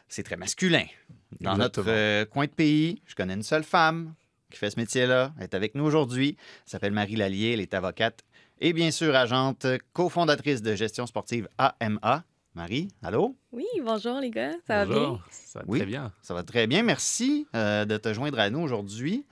c'est 0.09 0.23
très 0.25 0.37
masculin. 0.37 0.85
Dans 1.41 1.57
notre 1.57 1.81
Exactement. 1.81 1.87
euh, 1.97 2.25
coin 2.25 2.47
de 2.47 2.51
pays, 2.51 3.01
je 3.07 3.15
connais 3.15 3.35
une 3.35 3.43
seule 3.43 3.65
femme 3.65 4.15
qui 4.51 4.59
fait 4.59 4.71
ce 4.71 4.79
métier-là. 4.79 5.33
Elle 5.39 5.45
est 5.45 5.55
avec 5.55 5.75
nous 5.75 5.85
aujourd'hui. 5.85 6.37
Elle 6.39 6.71
s'appelle 6.71 6.93
Marie 6.93 7.17
Lallier. 7.17 7.53
Elle 7.53 7.61
est 7.61 7.75
avocate 7.75 8.25
et 8.61 8.73
bien 8.73 8.91
sûr 8.91 9.15
agente, 9.17 9.67
cofondatrice 9.93 10.63
de 10.63 10.75
gestion 10.75 11.07
sportive 11.07 11.49
AMA. 11.59 12.25
Marie, 12.55 12.87
allô? 13.03 13.35
Oui, 13.51 13.65
bonjour 13.85 14.21
les 14.21 14.31
gars, 14.31 14.53
ça 14.65 14.85
va 14.85 14.87
bien? 14.87 14.95
Bonjour, 14.95 15.21
ça 15.31 15.59
va 15.59 15.65
Oui. 15.67 15.79
très 15.81 15.87
bien. 15.87 16.13
Ça 16.23 16.35
va 16.35 16.43
très 16.45 16.67
bien. 16.69 16.85
Merci 16.85 17.49
euh, 17.57 17.85
de 17.85 17.97
te 17.97 18.15
joindre 18.15 18.39
à 18.39 18.49
nous 18.51 18.61
aujourd'hui. 18.61 19.25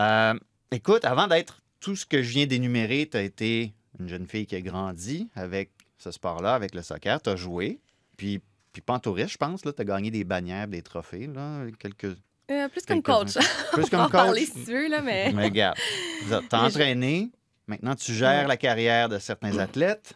Euh, 0.00 0.34
écoute, 0.72 1.04
avant 1.04 1.28
d'être 1.28 1.62
tout 1.78 1.94
ce 1.94 2.04
que 2.06 2.22
je 2.22 2.30
viens 2.30 2.46
d'énumérer, 2.46 3.08
tu 3.08 3.16
as 3.16 3.22
été 3.22 3.72
une 4.00 4.08
jeune 4.08 4.26
fille 4.26 4.46
qui 4.46 4.56
a 4.56 4.60
grandi 4.60 5.28
avec 5.34 5.70
ce 5.98 6.10
sport-là, 6.10 6.54
avec 6.54 6.74
le 6.74 6.82
soccer. 6.82 7.20
Tu 7.22 7.30
as 7.30 7.36
joué. 7.36 7.78
Puis, 8.16 8.40
puis 8.72 8.82
pas 8.82 8.94
en 8.94 8.98
touriste, 8.98 9.30
je 9.30 9.36
pense. 9.38 9.62
Tu 9.62 9.68
as 9.68 9.84
gagné 9.84 10.10
des 10.10 10.24
bannières, 10.24 10.66
des 10.68 10.82
trophées. 10.82 11.26
Là, 11.26 11.64
quelques... 11.78 12.16
Euh, 12.50 12.68
plus 12.68 12.84
comme 12.84 13.02
coach. 13.02 13.34
Plus 13.34 13.44
On 13.76 13.80
va 13.82 13.88
comme 13.88 14.00
en 14.00 14.04
coach. 14.04 14.12
parler 14.12 14.44
si 14.46 14.64
tu 14.64 14.72
veux, 14.72 14.88
là, 14.88 15.00
mais... 15.02 15.32
Mais 15.32 15.44
regarde, 15.44 15.76
tu 16.26 16.32
as 16.34 16.40
Mais 16.40 16.48
je- 16.50 16.56
entraîné. 16.66 17.30
Maintenant, 17.68 17.94
tu 17.94 18.12
gères 18.12 18.48
la 18.48 18.56
carrière 18.56 19.08
de 19.08 19.18
certains 19.20 19.56
athlètes. 19.58 20.14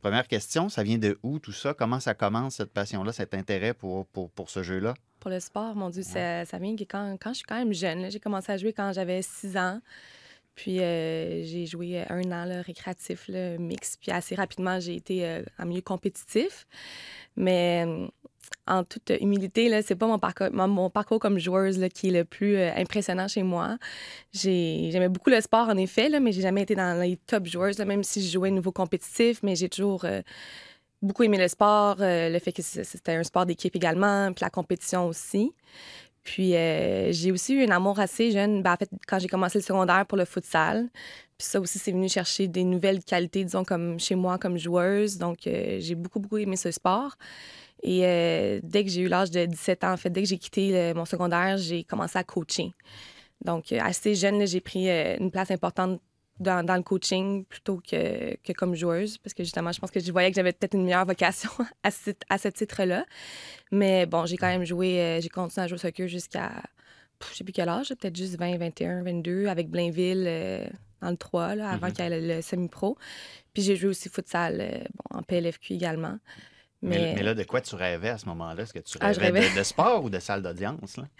Première 0.00 0.26
question, 0.28 0.68
ça 0.70 0.82
vient 0.82 0.96
de 0.98 1.18
où 1.22 1.38
tout 1.38 1.52
ça? 1.52 1.74
Comment 1.74 2.00
ça 2.00 2.14
commence, 2.14 2.56
cette 2.56 2.72
passion-là, 2.72 3.12
cet 3.12 3.34
intérêt 3.34 3.74
pour, 3.74 4.06
pour, 4.06 4.30
pour 4.30 4.48
ce 4.50 4.62
jeu-là? 4.62 4.94
Pour 5.20 5.30
le 5.30 5.40
sport, 5.40 5.74
mon 5.74 5.88
Dieu, 5.90 6.02
ça, 6.02 6.44
ça 6.44 6.58
vient 6.58 6.74
quand, 6.88 7.16
quand 7.20 7.30
je 7.30 7.36
suis 7.38 7.44
quand 7.46 7.56
même 7.56 7.72
jeune. 7.72 8.10
J'ai 8.10 8.20
commencé 8.20 8.52
à 8.52 8.56
jouer 8.58 8.72
quand 8.74 8.92
j'avais 8.92 9.22
6 9.22 9.56
ans. 9.56 9.80
Puis 10.54 10.80
euh, 10.80 11.42
j'ai 11.44 11.66
joué 11.66 12.04
un 12.08 12.22
an 12.32 12.44
là, 12.44 12.62
récréatif, 12.62 13.26
là, 13.28 13.58
mix. 13.58 13.96
Puis 13.96 14.10
assez 14.12 14.34
rapidement, 14.34 14.78
j'ai 14.80 14.96
été 14.96 15.26
euh, 15.26 15.42
en 15.58 15.66
milieu 15.66 15.80
compétitif. 15.82 16.66
Mais 17.36 17.84
euh, 17.86 18.06
en 18.66 18.84
toute 18.84 19.10
humilité, 19.20 19.68
là, 19.68 19.82
c'est 19.82 19.96
pas 19.96 20.06
mon 20.06 20.18
parcours, 20.18 20.48
mon, 20.52 20.90
parcours 20.90 21.18
comme 21.18 21.38
joueuse 21.38 21.78
là, 21.78 21.88
qui 21.88 22.08
est 22.08 22.12
le 22.12 22.24
plus 22.24 22.56
euh, 22.56 22.70
impressionnant 22.76 23.28
chez 23.28 23.42
moi. 23.42 23.78
J'ai- 24.32 24.90
J'aimais 24.92 25.08
beaucoup 25.08 25.30
le 25.30 25.40
sport, 25.40 25.68
en 25.68 25.76
effet, 25.76 26.08
là, 26.08 26.20
mais 26.20 26.32
j'ai 26.32 26.42
jamais 26.42 26.62
été 26.62 26.74
dans 26.74 27.00
les 27.00 27.16
top 27.26 27.46
joueuses, 27.46 27.78
même 27.80 28.04
si 28.04 28.22
je 28.26 28.32
jouais 28.32 28.50
nouveau 28.50 28.72
compétitif. 28.72 29.42
Mais 29.42 29.56
j'ai 29.56 29.68
toujours 29.68 30.04
euh, 30.04 30.22
beaucoup 31.02 31.22
aimé 31.24 31.38
le 31.38 31.48
sport, 31.48 31.96
euh, 32.00 32.30
le 32.30 32.38
fait 32.38 32.52
que 32.52 32.62
c'était 32.62 33.12
un 33.12 33.24
sport 33.24 33.46
d'équipe 33.46 33.74
également, 33.76 34.32
puis 34.32 34.42
la 34.44 34.50
compétition 34.50 35.06
aussi. 35.08 35.52
Puis 36.24 36.56
euh, 36.56 37.12
j'ai 37.12 37.30
aussi 37.30 37.54
eu 37.54 37.64
un 37.64 37.70
amour 37.70 38.00
assez 38.00 38.32
jeune, 38.32 38.62
ben, 38.62 38.72
en 38.72 38.76
fait, 38.76 38.90
quand 39.06 39.18
j'ai 39.18 39.28
commencé 39.28 39.58
le 39.58 39.62
secondaire 39.64 40.06
pour 40.06 40.18
le 40.18 40.24
futsal. 40.24 40.88
Puis 41.38 41.46
ça 41.46 41.60
aussi, 41.60 41.78
c'est 41.78 41.92
venu 41.92 42.08
chercher 42.08 42.48
des 42.48 42.64
nouvelles 42.64 43.04
qualités, 43.04 43.44
disons, 43.44 43.64
comme 43.64 44.00
chez 44.00 44.14
moi, 44.14 44.38
comme 44.38 44.56
joueuse. 44.56 45.18
Donc, 45.18 45.46
euh, 45.46 45.78
j'ai 45.80 45.94
beaucoup, 45.94 46.20
beaucoup 46.20 46.38
aimé 46.38 46.56
ce 46.56 46.70
sport. 46.70 47.16
Et 47.82 48.06
euh, 48.06 48.60
dès 48.62 48.84
que 48.84 48.90
j'ai 48.90 49.02
eu 49.02 49.08
l'âge 49.08 49.30
de 49.30 49.44
17 49.44 49.84
ans, 49.84 49.92
en 49.92 49.96
fait, 49.98 50.10
dès 50.10 50.22
que 50.22 50.28
j'ai 50.28 50.38
quitté 50.38 50.94
mon 50.94 51.04
secondaire, 51.04 51.58
j'ai 51.58 51.84
commencé 51.84 52.18
à 52.18 52.24
coacher. 52.24 52.72
Donc, 53.44 53.72
assez 53.72 54.14
jeune, 54.14 54.46
j'ai 54.46 54.60
pris 54.60 54.88
une 54.88 55.30
place 55.30 55.50
importante 55.50 56.00
dans, 56.40 56.64
dans 56.64 56.76
le 56.76 56.82
coaching 56.82 57.44
plutôt 57.44 57.76
que, 57.76 58.36
que 58.42 58.52
comme 58.52 58.74
joueuse, 58.74 59.18
parce 59.18 59.34
que 59.34 59.44
justement, 59.44 59.70
je 59.72 59.78
pense 59.80 59.90
que 59.90 60.00
je 60.00 60.10
voyais 60.12 60.30
que 60.30 60.36
j'avais 60.36 60.52
peut-être 60.52 60.74
une 60.74 60.84
meilleure 60.84 61.06
vocation 61.06 61.50
à 61.82 61.90
ce, 61.90 62.10
à 62.28 62.38
ce 62.38 62.48
titre-là. 62.48 63.04
Mais 63.70 64.06
bon, 64.06 64.26
j'ai 64.26 64.36
quand 64.36 64.48
même 64.48 64.64
joué, 64.64 65.00
euh, 65.00 65.20
j'ai 65.20 65.28
continué 65.28 65.64
à 65.64 65.68
jouer 65.68 65.76
au 65.76 65.78
soccer 65.78 66.08
jusqu'à, 66.08 66.50
je 67.30 67.36
sais 67.36 67.44
plus 67.44 67.52
quel 67.52 67.68
âge, 67.68 67.88
peut-être 67.88 68.16
juste 68.16 68.36
20, 68.38 68.56
21, 68.58 69.02
22, 69.04 69.46
avec 69.46 69.68
Blainville 69.70 70.24
euh, 70.26 70.64
dans 71.00 71.10
le 71.10 71.16
3, 71.16 71.54
là, 71.54 71.70
avant 71.70 71.90
qu'il 71.90 72.04
y 72.04 72.08
ait 72.08 72.20
le, 72.20 72.36
le 72.36 72.42
semi-pro. 72.42 72.96
Puis 73.52 73.62
j'ai 73.62 73.76
joué 73.76 73.90
aussi 73.90 74.08
futsal 74.08 74.60
euh, 74.60 74.78
bon, 75.10 75.18
en 75.18 75.22
PLFQ 75.22 75.74
également. 75.74 76.18
Mais... 76.82 77.14
Là, 77.22 77.32
de 77.32 77.44
quoi 77.44 77.62
tu 77.62 77.74
rêvais 77.76 78.10
à 78.10 78.18
ce 78.18 78.26
moment-là? 78.26 78.62
Est-ce 78.62 78.74
que 78.74 78.78
tu 78.80 78.98
Ah, 79.00 79.08
rêvais 79.12 79.40
rêvais. 79.40 79.50
de, 79.54 79.58
de 79.58 79.62
sport 79.62 80.04
ou 80.04 80.10
de 80.10 80.18
salle 80.18 80.42
d'audience? 80.42 80.96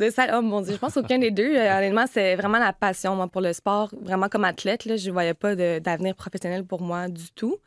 De 0.00 0.08
salle, 0.08 0.30
oh 0.34 0.40
mon 0.40 0.62
Dieu, 0.62 0.72
je 0.72 0.78
pense 0.78 0.96
aucun 0.96 1.18
des 1.18 1.30
deux. 1.30 1.54
Euh, 1.54 1.76
honnêtement, 1.76 2.06
c'est 2.10 2.34
vraiment 2.34 2.58
la 2.58 2.72
passion, 2.72 3.28
pour 3.28 3.42
le 3.42 3.52
sport. 3.52 3.90
Vraiment, 4.00 4.30
comme 4.30 4.44
athlète, 4.44 4.86
là, 4.86 4.96
je 4.96 5.06
ne 5.08 5.12
voyais 5.12 5.34
pas 5.34 5.54
d'avenir 5.54 6.14
professionnel 6.14 6.64
pour 6.64 6.80
moi 6.80 7.08
du 7.08 7.30
tout. 7.32 7.58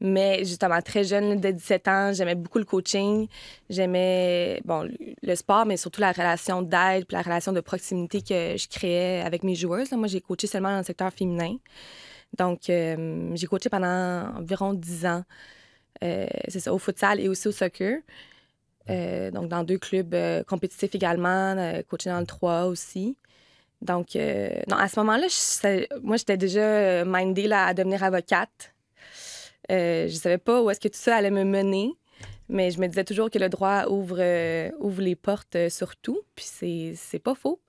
Mais 0.00 0.38
justement, 0.38 0.80
très 0.80 1.04
jeune, 1.04 1.38
dès 1.38 1.52
17 1.52 1.88
ans, 1.88 2.12
j'aimais 2.14 2.34
beaucoup 2.34 2.56
le 2.56 2.64
coaching. 2.64 3.28
J'aimais, 3.68 4.62
bon, 4.64 4.88
le- 5.22 5.34
sport, 5.34 5.66
mais 5.66 5.76
surtout 5.76 6.00
la 6.00 6.12
relation 6.12 6.62
d'aide 6.62 7.04
puis 7.06 7.14
la 7.14 7.20
relation 7.20 7.52
de 7.52 7.60
proximité 7.60 8.22
que 8.22 8.56
je 8.56 8.68
créais 8.68 9.20
avec 9.20 9.42
mes 9.42 9.54
joueuses. 9.54 9.92
Moi, 9.92 10.08
j'ai 10.08 10.22
coaché 10.22 10.46
seulement 10.46 10.70
dans 10.70 10.78
le 10.78 10.84
secteur 10.84 11.12
féminin. 11.12 11.56
Donc, 12.38 12.70
euh, 12.70 13.32
j'ai 13.34 13.46
coaché 13.46 13.68
pendant 13.68 14.32
environ 14.38 14.72
10 14.72 15.04
ans. 15.04 15.24
Euh, 16.02 16.26
c'est 16.48 16.60
ça, 16.60 16.72
au 16.72 16.78
futsal 16.78 17.20
et 17.20 17.28
aussi 17.28 17.48
au 17.48 17.52
soccer. 17.52 17.98
Euh, 18.88 19.30
donc, 19.30 19.48
dans 19.48 19.64
deux 19.64 19.78
clubs 19.78 20.14
euh, 20.14 20.44
compétitifs 20.44 20.94
également, 20.94 21.56
euh, 21.56 21.82
coaché 21.88 22.10
dans 22.10 22.20
le 22.20 22.26
3 22.26 22.66
aussi. 22.66 23.16
Donc, 23.82 24.16
euh, 24.16 24.50
non, 24.68 24.76
à 24.76 24.88
ce 24.88 24.98
moment-là, 25.00 25.26
moi, 26.02 26.16
j'étais 26.16 26.36
déjà 26.36 27.04
mindée 27.04 27.50
à 27.52 27.74
devenir 27.74 28.02
avocate. 28.04 28.74
Je 29.68 30.08
savais 30.12 30.38
pas 30.38 30.62
où 30.62 30.70
est-ce 30.70 30.80
que 30.80 30.88
tout 30.88 30.98
ça 30.98 31.16
allait 31.16 31.30
me 31.30 31.44
mener, 31.44 31.92
mais 32.48 32.70
je 32.70 32.80
me 32.80 32.86
disais 32.86 33.04
toujours 33.04 33.30
que 33.30 33.38
le 33.38 33.48
droit 33.48 33.86
ouvre, 33.88 34.22
ouvre 34.78 35.02
les 35.02 35.16
portes 35.16 35.68
sur 35.68 35.96
tout, 35.96 36.20
puis 36.34 36.94
c'est 36.96 37.18
pas 37.18 37.34
faux. 37.34 37.60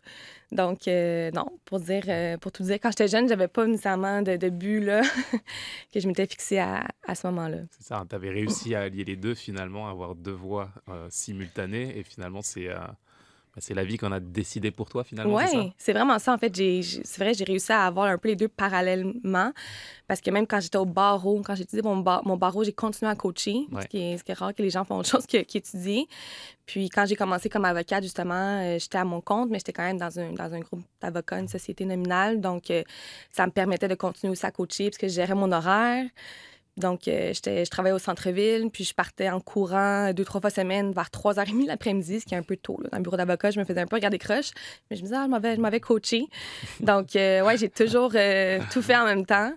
Donc, 0.51 0.87
euh, 0.87 1.29
non, 1.31 1.45
pour 1.65 1.79
dire, 1.79 2.03
euh, 2.07 2.37
pour 2.37 2.51
tout 2.51 2.63
dire, 2.63 2.75
quand 2.81 2.89
j'étais 2.89 3.09
jeune, 3.09 3.27
j'avais 3.27 3.49
pas 3.49 3.65
nécessairement 3.65 4.21
de, 4.21 4.49
but 4.49 4.85
que 5.93 5.99
je 5.99 6.07
m'étais 6.07 6.25
fixé 6.25 6.57
à, 6.59 6.87
à 7.05 7.15
ce 7.15 7.27
moment-là. 7.27 7.57
C'est 7.71 7.83
ça, 7.83 8.05
tu 8.09 8.15
avais 8.15 8.29
réussi 8.29 8.73
à 8.73 8.81
allier 8.81 9.03
les 9.03 9.17
deux 9.17 9.35
finalement, 9.35 9.89
avoir 9.89 10.15
deux 10.15 10.31
voix 10.31 10.69
euh, 10.87 11.07
simultanées 11.09 11.97
et 11.97 12.03
finalement 12.03 12.41
c'est 12.41 12.69
c'est 13.59 13.73
la 13.73 13.83
vie 13.83 13.97
qu'on 13.97 14.11
a 14.11 14.19
décidé 14.19 14.71
pour 14.71 14.89
toi 14.89 15.03
finalement. 15.03 15.35
Oui, 15.35 15.71
c'est 15.77 15.93
vraiment 15.93 16.19
ça. 16.19 16.33
En 16.33 16.37
fait, 16.37 16.55
c'est 16.55 17.17
vrai, 17.17 17.33
j'ai 17.33 17.43
réussi 17.43 17.71
à 17.71 17.85
avoir 17.85 18.05
un 18.07 18.17
peu 18.17 18.29
les 18.29 18.35
deux 18.35 18.47
parallèlement. 18.47 19.51
Parce 20.07 20.21
que 20.21 20.31
même 20.31 20.47
quand 20.47 20.59
j'étais 20.61 20.77
au 20.77 20.85
barreau, 20.85 21.41
quand 21.45 21.55
j'ai 21.55 21.63
étudié 21.63 21.81
mon, 21.81 21.97
bar- 21.97 22.25
mon 22.25 22.37
barreau, 22.37 22.63
j'ai 22.63 22.71
continué 22.73 23.11
à 23.11 23.15
coacher. 23.15 23.65
Ouais. 23.71 23.81
Ce, 23.81 23.87
qui 23.87 23.97
est, 23.97 24.17
ce 24.17 24.23
qui 24.23 24.31
est 24.31 24.35
rare 24.35 24.53
que 24.53 24.61
les 24.63 24.69
gens 24.69 24.85
font 24.85 24.97
autre 24.97 25.09
chose 25.11 25.25
qu'étudier. 25.25 26.07
Puis 26.65 26.89
quand 26.89 27.05
j'ai 27.05 27.15
commencé 27.15 27.49
comme 27.49 27.65
avocate, 27.65 28.03
justement, 28.03 28.61
euh, 28.61 28.77
j'étais 28.79 28.97
à 28.97 29.05
mon 29.05 29.21
compte, 29.21 29.49
mais 29.49 29.57
j'étais 29.59 29.73
quand 29.73 29.83
même 29.83 29.97
dans 29.97 30.19
un, 30.19 30.31
dans 30.33 30.53
un 30.53 30.59
groupe 30.59 30.81
d'avocats, 31.01 31.39
une 31.39 31.47
société 31.47 31.85
nominale. 31.85 32.39
Donc, 32.41 32.71
euh, 32.71 32.83
ça 33.31 33.45
me 33.45 33.51
permettait 33.51 33.87
de 33.87 33.95
continuer 33.95 34.31
aussi 34.31 34.45
à 34.45 34.51
coacher 34.51 34.85
parce 34.89 34.97
que 34.97 35.07
je 35.07 35.13
gérais 35.13 35.35
mon 35.35 35.51
horaire. 35.51 36.05
Donc, 36.77 37.07
euh, 37.07 37.31
j'étais- 37.33 37.65
je 37.65 37.69
travaillais 37.71 37.95
au 37.95 37.99
centre-ville, 37.99 38.69
puis 38.71 38.83
je 38.83 38.93
partais 38.93 39.29
en 39.29 39.39
courant 39.39 40.13
deux, 40.13 40.23
trois 40.23 40.39
fois 40.41 40.49
semaine 40.49 40.91
vers 40.93 41.09
3h30 41.09 41.65
l'après-midi, 41.67 42.19
ce 42.21 42.25
qui 42.25 42.35
est 42.35 42.37
un 42.37 42.43
peu 42.43 42.55
tôt. 42.55 42.79
là. 42.83 42.89
Dans 42.91 42.97
le 42.97 43.03
bureau 43.03 43.17
d'avocat, 43.17 43.51
je 43.51 43.59
me 43.59 43.65
faisais 43.65 43.79
un 43.81 43.87
peu 43.87 43.95
regarder 43.95 44.17
croche, 44.19 44.51
mais 44.89 44.95
je 44.97 45.01
me 45.01 45.07
disais, 45.07 45.17
ah, 45.17 45.25
je 45.55 45.59
m'avais- 45.61 45.79
coaché. 45.79 46.25
Donc, 46.79 47.15
euh, 47.15 47.41
ouais, 47.41 47.57
j'ai 47.57 47.69
toujours 47.69 48.11
euh, 48.15 48.59
tout 48.71 48.81
fait 48.81 48.95
en 48.95 49.05
même 49.05 49.25
temps. 49.25 49.51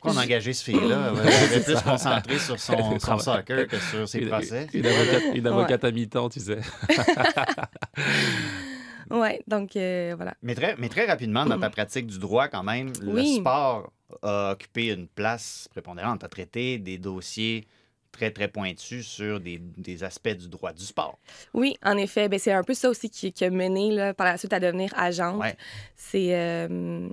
Pourquoi 0.00 0.12
on 0.12 0.22
a 0.22 0.24
engagé 0.24 0.52
ce 0.52 0.64
fille-là? 0.64 1.12
Elle 1.52 1.58
était 1.58 1.72
plus 1.74 1.82
concentrée 1.82 2.38
sur 2.38 2.58
son, 2.58 2.98
son 2.98 3.18
soccer 3.18 3.66
que 3.68 3.76
sur 3.78 4.08
ses 4.08 4.22
procès. 4.22 4.66
une 4.72 4.86
avocate, 4.86 5.22
une 5.34 5.46
avocate 5.46 5.84
à 5.84 5.90
mi-temps, 5.90 6.28
tu 6.28 6.40
sais. 6.40 6.58
Ouais, 9.12 9.42
donc 9.46 9.76
euh, 9.76 10.14
voilà. 10.16 10.34
Mais 10.42 10.54
très, 10.54 10.74
mais 10.76 10.88
très 10.88 11.04
rapidement, 11.06 11.44
dans 11.46 11.60
ta 11.60 11.70
pratique 11.78 12.06
du 12.06 12.18
droit, 12.18 12.48
quand 12.48 12.62
même, 12.62 12.92
le 13.00 13.12
Oui. 13.12 13.36
sport 13.36 13.92
a 14.22 14.52
occupé 14.52 14.88
une 14.92 15.06
place 15.06 15.68
prépondérante. 15.70 16.20
Tu 16.20 16.26
as 16.26 16.28
traité 16.28 16.78
des 16.78 16.98
dossiers 16.98 17.66
très, 18.10 18.30
très 18.30 18.48
pointus 18.48 19.06
sur 19.06 19.40
des, 19.40 19.58
des 19.58 20.04
aspects 20.04 20.28
du 20.36 20.48
droit 20.48 20.72
du 20.72 20.84
sport. 20.84 21.18
Oui, 21.54 21.76
en 21.82 21.96
effet, 21.96 22.28
ben, 22.28 22.38
c'est 22.38 22.52
un 22.52 22.62
peu 22.62 22.74
ça 22.74 22.90
aussi 22.90 23.08
qui, 23.08 23.32
qui 23.32 23.44
a 23.44 23.50
mené 23.50 23.90
là, 23.90 24.12
par 24.14 24.26
la 24.26 24.36
suite 24.36 24.52
à 24.52 24.60
devenir 24.60 24.92
agente. 24.96 25.40
Ouais. 25.40 25.56
C'est 25.96 26.34
euh, 26.36 27.08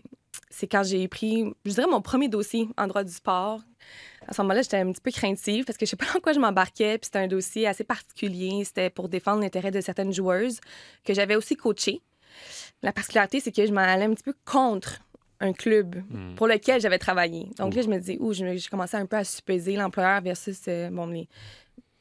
c'est 0.49 0.67
quand 0.67 0.83
j'ai 0.83 1.07
pris, 1.07 1.45
je 1.65 1.71
dirais, 1.71 1.87
mon 1.89 2.01
premier 2.01 2.27
dossier 2.27 2.67
en 2.77 2.87
droit 2.87 3.03
du 3.03 3.11
sport. 3.11 3.61
À 4.29 4.33
ce 4.33 4.41
moment-là, 4.43 4.61
j'étais 4.61 4.77
un 4.77 4.91
petit 4.91 5.01
peu 5.01 5.11
craintive 5.11 5.65
parce 5.65 5.77
que 5.77 5.85
je 5.85 5.89
sais 5.91 5.95
pas 5.95 6.05
dans 6.13 6.19
quoi 6.19 6.33
je 6.33 6.39
m'embarquais. 6.39 6.97
Puis 6.99 7.05
c'était 7.05 7.19
un 7.19 7.27
dossier 7.27 7.67
assez 7.67 7.83
particulier. 7.83 8.63
C'était 8.63 8.89
pour 8.89 9.09
défendre 9.09 9.41
l'intérêt 9.41 9.71
de 9.71 9.81
certaines 9.81 10.13
joueuses 10.13 10.59
que 11.03 11.13
j'avais 11.13 11.35
aussi 11.35 11.55
coachées. 11.55 12.01
La 12.83 12.93
particularité, 12.93 13.39
c'est 13.39 13.51
que 13.51 13.65
je 13.65 13.71
m'en 13.73 13.81
allais 13.81 14.05
un 14.05 14.13
petit 14.13 14.23
peu 14.23 14.35
contre 14.45 14.99
un 15.41 15.53
club 15.53 15.95
Hmm. 16.11 16.35
pour 16.35 16.47
lequel 16.47 16.79
j'avais 16.81 16.99
travaillé. 16.99 17.49
Donc 17.57 17.73
là, 17.73 17.81
je 17.81 17.87
me 17.87 17.97
disais, 17.97 18.17
ouh, 18.19 18.33
je, 18.33 18.57
je 18.57 18.69
commençais 18.69 18.97
un 18.97 19.05
peu 19.05 19.15
à 19.17 19.23
supposer 19.23 19.75
l'employeur 19.77 20.21
versus 20.21 20.59
euh, 20.67 20.89
bon, 20.91 21.07
les, 21.07 21.27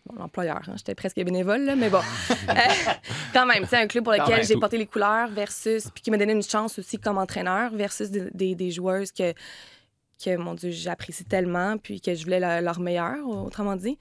bon, 0.06 0.16
l'employeur. 0.18 0.60
hein. 0.66 0.74
J'étais 0.76 0.94
presque 0.96 1.16
bénévole, 1.16 1.62
là, 1.64 1.76
mais 1.76 1.88
bon. 1.88 2.00
Euh, 2.48 2.54
quand 3.34 3.46
même, 3.46 3.64
c'est 3.68 3.76
un 3.76 3.86
club 3.86 4.04
pour 4.04 4.12
lequel 4.14 4.42
j'ai 4.44 4.56
porté 4.56 4.76
les 4.78 4.86
couleurs 4.86 5.28
versus, 5.28 5.88
puis 5.94 6.02
qui 6.02 6.10
m'a 6.10 6.16
donné 6.16 6.32
une 6.32 6.42
chance 6.42 6.78
aussi 6.78 6.98
comme 6.98 7.18
entraîneur 7.18 7.72
versus 7.74 8.10
des, 8.10 8.28
des, 8.32 8.54
des 8.54 8.70
joueuses 8.70 9.12
que, 9.12 9.34
que, 10.22 10.36
mon 10.36 10.54
Dieu, 10.54 10.70
j'apprécie 10.70 11.24
tellement, 11.24 11.76
puis 11.78 12.00
que 12.00 12.14
je 12.14 12.24
voulais 12.24 12.40
le- 12.40 12.64
leur 12.64 12.80
meilleur, 12.80 13.26
autrement 13.26 13.76
dit. 13.76 13.98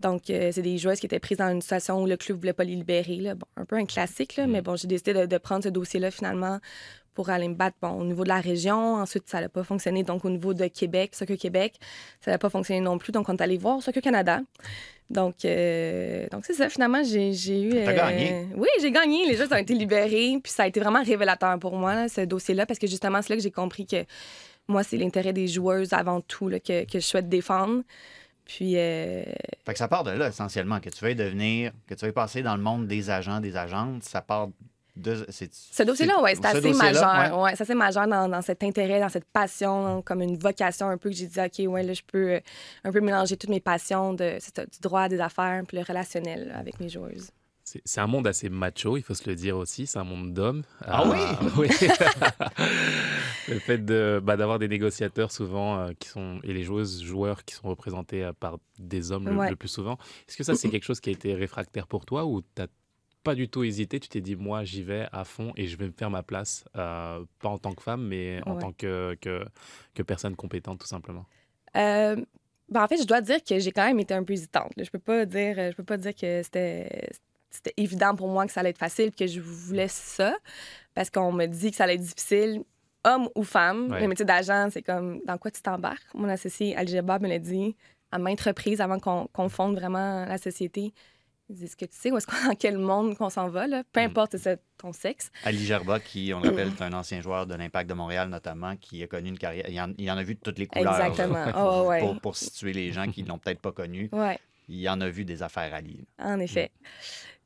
Donc, 0.00 0.30
euh, 0.30 0.50
c'est 0.52 0.62
des 0.62 0.78
joueuses 0.78 0.98
qui 0.98 1.06
étaient 1.06 1.20
prises 1.20 1.38
dans 1.38 1.50
une 1.50 1.60
situation 1.62 2.02
où 2.02 2.06
le 2.06 2.16
club 2.16 2.38
voulait 2.38 2.52
pas 2.52 2.64
les 2.64 2.74
libérer. 2.74 3.16
Là. 3.16 3.34
Bon, 3.36 3.46
un 3.56 3.64
peu 3.64 3.76
un 3.76 3.86
classique, 3.86 4.36
là, 4.36 4.46
mais 4.48 4.60
bon, 4.60 4.74
j'ai 4.74 4.88
décidé 4.88 5.14
de, 5.14 5.26
de 5.26 5.38
prendre 5.38 5.62
ce 5.62 5.68
dossier-là 5.68 6.10
finalement 6.10 6.58
pour 7.14 7.30
aller 7.30 7.46
me 7.46 7.54
battre 7.54 7.76
bon, 7.80 7.90
au 8.00 8.04
niveau 8.04 8.24
de 8.24 8.28
la 8.28 8.40
région. 8.40 8.94
Ensuite, 8.96 9.28
ça 9.28 9.40
n'a 9.40 9.48
pas 9.48 9.62
fonctionné. 9.62 10.02
Donc, 10.02 10.24
au 10.24 10.30
niveau 10.30 10.54
de 10.54 10.66
Québec, 10.66 11.14
Soccer 11.14 11.36
Québec, 11.36 11.74
ça 12.20 12.30
n'a 12.32 12.38
pas 12.38 12.48
fonctionné 12.50 12.80
non 12.80 12.98
plus. 12.98 13.12
Donc, 13.12 13.28
on 13.28 13.36
est 13.36 13.42
allé 13.42 13.58
voir 13.58 13.80
Soccer 13.82 14.02
Canada. 14.02 14.40
Donc, 15.10 15.44
euh, 15.44 16.26
donc 16.32 16.46
c'est 16.46 16.54
ça. 16.54 16.68
Finalement, 16.70 17.04
j'ai 17.04 17.30
eu. 17.62 17.84
T'as 17.84 17.92
gagné. 17.92 18.46
Oui, 18.56 18.68
j'ai 18.80 18.90
gagné. 18.90 19.26
Les 19.26 19.36
joueuses 19.36 19.52
ont 19.52 19.56
été 19.56 19.74
libérées. 19.74 20.38
Puis, 20.42 20.52
ça 20.52 20.62
a 20.62 20.66
été 20.66 20.80
vraiment 20.80 21.02
révélateur 21.04 21.58
pour 21.58 21.76
moi, 21.76 21.94
là, 21.94 22.08
ce 22.08 22.22
dossier-là, 22.22 22.64
parce 22.66 22.78
que 22.78 22.86
justement, 22.86 23.20
c'est 23.20 23.28
là 23.28 23.36
que 23.36 23.42
j'ai 23.42 23.50
compris 23.50 23.86
que 23.86 24.04
moi, 24.68 24.82
c'est 24.84 24.96
l'intérêt 24.96 25.32
des 25.32 25.48
joueuses 25.48 25.92
avant 25.92 26.20
tout 26.20 26.48
là, 26.48 26.60
que, 26.60 26.84
que 26.84 27.00
je 27.00 27.04
souhaite 27.06 27.28
défendre. 27.28 27.82
Puis, 28.44 28.76
euh, 28.76 29.22
Fait 29.64 29.72
que 29.72 29.78
ça 29.78 29.88
part 29.88 30.04
de 30.04 30.10
là, 30.10 30.28
essentiellement, 30.28 30.80
que 30.80 30.90
tu 30.90 31.04
veuilles 31.04 31.14
devenir, 31.14 31.72
que 31.86 31.94
tu 31.94 32.04
veuilles 32.04 32.12
passer 32.12 32.42
dans 32.42 32.56
le 32.56 32.62
monde 32.62 32.86
des 32.86 33.08
agents, 33.10 33.40
des 33.40 33.56
agentes, 33.56 34.02
ça 34.02 34.20
part 34.20 34.48
de... 34.96 35.24
c'est- 35.30 35.54
Ce 35.54 35.82
dossier-là, 35.84 36.16
oui, 36.22 36.30
c'est 36.34 36.42
ce 36.42 36.56
assez 36.58 36.72
majeur. 36.74 37.36
ouais. 37.38 37.42
Ouais. 37.44 37.50
c'est 37.56 37.62
assez 37.62 37.74
majeur 37.74 38.06
dans, 38.08 38.28
dans 38.28 38.42
cet 38.42 38.62
intérêt, 38.64 39.00
dans 39.00 39.08
cette 39.08 39.24
passion, 39.26 40.02
comme 40.02 40.20
une 40.22 40.36
vocation 40.36 40.88
un 40.88 40.98
peu 40.98 41.08
que 41.10 41.16
j'ai 41.16 41.26
dit, 41.28 41.40
OK, 41.40 41.72
ouais, 41.72 41.82
là, 41.82 41.92
je 41.94 42.02
peux 42.06 42.32
euh, 42.32 42.40
un 42.84 42.90
peu 42.92 43.00
mélanger 43.00 43.36
toutes 43.36 43.48
mes 43.50 43.60
passions 43.60 44.12
de, 44.12 44.38
du 44.38 44.78
droit, 44.80 45.08
des 45.08 45.20
affaires, 45.20 45.62
puis 45.66 45.78
le 45.78 45.84
relationnel 45.84 46.48
là, 46.48 46.58
avec 46.58 46.78
mes 46.80 46.88
joueuses. 46.88 47.30
C'est 47.64 48.00
un 48.00 48.06
monde 48.08 48.26
assez 48.26 48.48
macho, 48.48 48.96
il 48.96 49.02
faut 49.02 49.14
se 49.14 49.28
le 49.28 49.36
dire 49.36 49.56
aussi. 49.56 49.86
C'est 49.86 49.98
un 49.98 50.04
monde 50.04 50.34
d'hommes. 50.34 50.62
Ah 50.80 51.04
oui? 51.06 51.18
oui 51.56 51.68
Le 53.48 53.58
fait 53.60 53.78
de, 53.78 54.20
bah, 54.22 54.36
d'avoir 54.36 54.58
des 54.58 54.68
négociateurs 54.68 55.30
souvent 55.32 55.78
euh, 55.78 55.92
qui 55.98 56.08
sont, 56.08 56.40
et 56.42 56.52
les 56.52 56.62
joueuses, 56.64 57.02
joueurs 57.02 57.44
qui 57.44 57.54
sont 57.54 57.68
représentés 57.68 58.24
euh, 58.24 58.32
par 58.32 58.58
des 58.78 59.12
hommes 59.12 59.28
le, 59.28 59.36
Ouais. 59.36 59.50
le 59.50 59.56
plus 59.56 59.68
souvent. 59.68 59.96
Est-ce 60.28 60.36
que 60.36 60.44
ça, 60.44 60.54
c'est 60.54 60.68
quelque 60.70 60.84
chose 60.84 61.00
qui 61.00 61.10
a 61.10 61.12
été 61.12 61.34
réfractaire 61.34 61.86
pour 61.86 62.04
toi 62.04 62.24
ou 62.26 62.42
tu 62.42 62.62
pas 63.22 63.34
du 63.36 63.48
tout 63.48 63.62
hésité? 63.62 64.00
Tu 64.00 64.08
t'es 64.08 64.20
dit, 64.20 64.34
moi, 64.34 64.64
j'y 64.64 64.82
vais 64.82 65.06
à 65.12 65.24
fond 65.24 65.52
et 65.56 65.66
je 65.68 65.76
vais 65.76 65.86
me 65.86 65.92
faire 65.92 66.10
ma 66.10 66.22
place, 66.24 66.64
euh, 66.76 67.24
pas 67.40 67.48
en 67.48 67.58
tant 67.58 67.72
que 67.72 67.82
femme, 67.82 68.04
mais 68.06 68.40
en 68.46 68.54
Ouais. 68.54 68.60
tant 68.60 68.72
que, 68.72 69.16
que, 69.20 69.44
que 69.94 70.02
personne 70.02 70.34
compétente, 70.34 70.80
tout 70.80 70.86
simplement? 70.88 71.26
Euh, 71.76 72.16
ben, 72.68 72.82
en 72.82 72.88
fait, 72.88 72.96
je 73.00 73.06
dois 73.06 73.20
dire 73.20 73.42
que 73.44 73.58
j'ai 73.58 73.70
quand 73.72 73.84
même 73.86 74.00
été 74.00 74.14
un 74.14 74.24
peu 74.24 74.32
hésitante. 74.32 74.72
là. 74.76 74.82
Je 74.84 74.90
peux 74.90 74.98
pas 74.98 75.24
dire, 75.26 75.54
je 75.70 75.76
peux 75.76 75.84
pas 75.84 75.96
dire 75.96 76.14
que 76.14 76.42
c'était 76.42 77.10
c'était 77.52 77.74
évident 77.76 78.14
pour 78.16 78.28
moi 78.28 78.46
que 78.46 78.52
ça 78.52 78.60
allait 78.60 78.70
être 78.70 78.78
facile 78.78 79.12
que 79.12 79.26
je 79.26 79.40
voulais 79.40 79.88
ça 79.88 80.34
parce 80.94 81.10
qu'on 81.10 81.32
me 81.32 81.46
dit 81.46 81.70
que 81.70 81.76
ça 81.76 81.84
allait 81.84 81.94
être 81.94 82.00
difficile, 82.02 82.62
homme 83.04 83.28
ou 83.34 83.44
femme. 83.44 83.90
Ouais. 83.90 84.00
Le 84.00 84.08
métier 84.08 84.24
d'agent, 84.24 84.68
c'est 84.70 84.82
comme 84.82 85.20
dans 85.26 85.38
quoi 85.38 85.50
tu 85.50 85.60
t'embarques? 85.62 86.12
Mon 86.14 86.28
associé 86.28 86.76
Algeba 86.76 87.18
me 87.18 87.28
l'a 87.28 87.38
dit 87.38 87.76
à 88.10 88.18
maintes 88.18 88.40
reprises 88.42 88.80
avant 88.80 88.98
qu'on 88.98 89.48
fonde 89.48 89.76
vraiment 89.76 90.24
la 90.26 90.38
société. 90.38 90.92
Il 91.48 91.56
dit, 91.56 91.64
est-ce 91.64 91.76
que 91.76 91.84
tu 91.84 91.96
sais 91.96 92.10
où 92.10 92.16
est-ce 92.16 92.26
qu'on, 92.26 92.36
dans 92.48 92.54
quel 92.54 92.78
monde 92.78 93.16
qu'on 93.16 93.28
s'en 93.28 93.48
va, 93.48 93.66
là? 93.66 93.82
peu 93.92 94.00
Mm. 94.00 94.04
importe 94.04 94.36
ton 94.78 94.92
sexe. 94.92 95.30
Ali 95.44 95.64
Gerba, 95.66 95.98
qui, 96.00 96.32
on 96.34 96.40
le 96.40 96.48
rappelle, 96.50 96.68
est 96.78 96.82
un 96.82 96.92
ancien 96.94 97.20
joueur 97.20 97.46
de 97.46 97.54
l'Impact 97.54 97.88
de 97.90 97.94
Montréal, 97.94 98.28
notamment, 98.28 98.76
qui 98.76 99.02
a 99.02 99.06
connu 99.06 99.28
une 99.30 99.38
carrière. 99.38 99.66
Il 99.68 99.78
en, 99.80 99.92
il 99.98 100.10
en 100.10 100.16
a 100.16 100.22
vu 100.22 100.34
de 100.34 100.40
toutes 100.40 100.58
les 100.58 100.66
couleurs. 100.66 100.98
Exactement. 101.00 101.50
Pour, 101.52 101.60
Oh, 101.84 101.88
ouais. 101.88 102.00
pour, 102.00 102.20
pour 102.20 102.36
situer 102.36 102.72
les 102.72 102.92
gens 102.92 103.06
qui 103.10 103.22
ne 103.22 103.28
l'ont 103.28 103.38
peut-être 103.38 103.60
pas 103.60 103.72
connu, 103.72 104.08
Ouais, 104.12 104.38
il 104.68 104.88
en 104.88 105.00
a 105.00 105.08
vu 105.08 105.24
des 105.24 105.42
affaires 105.42 105.74
Ali. 105.74 106.06
en 106.18 106.38
effet. 106.38 106.70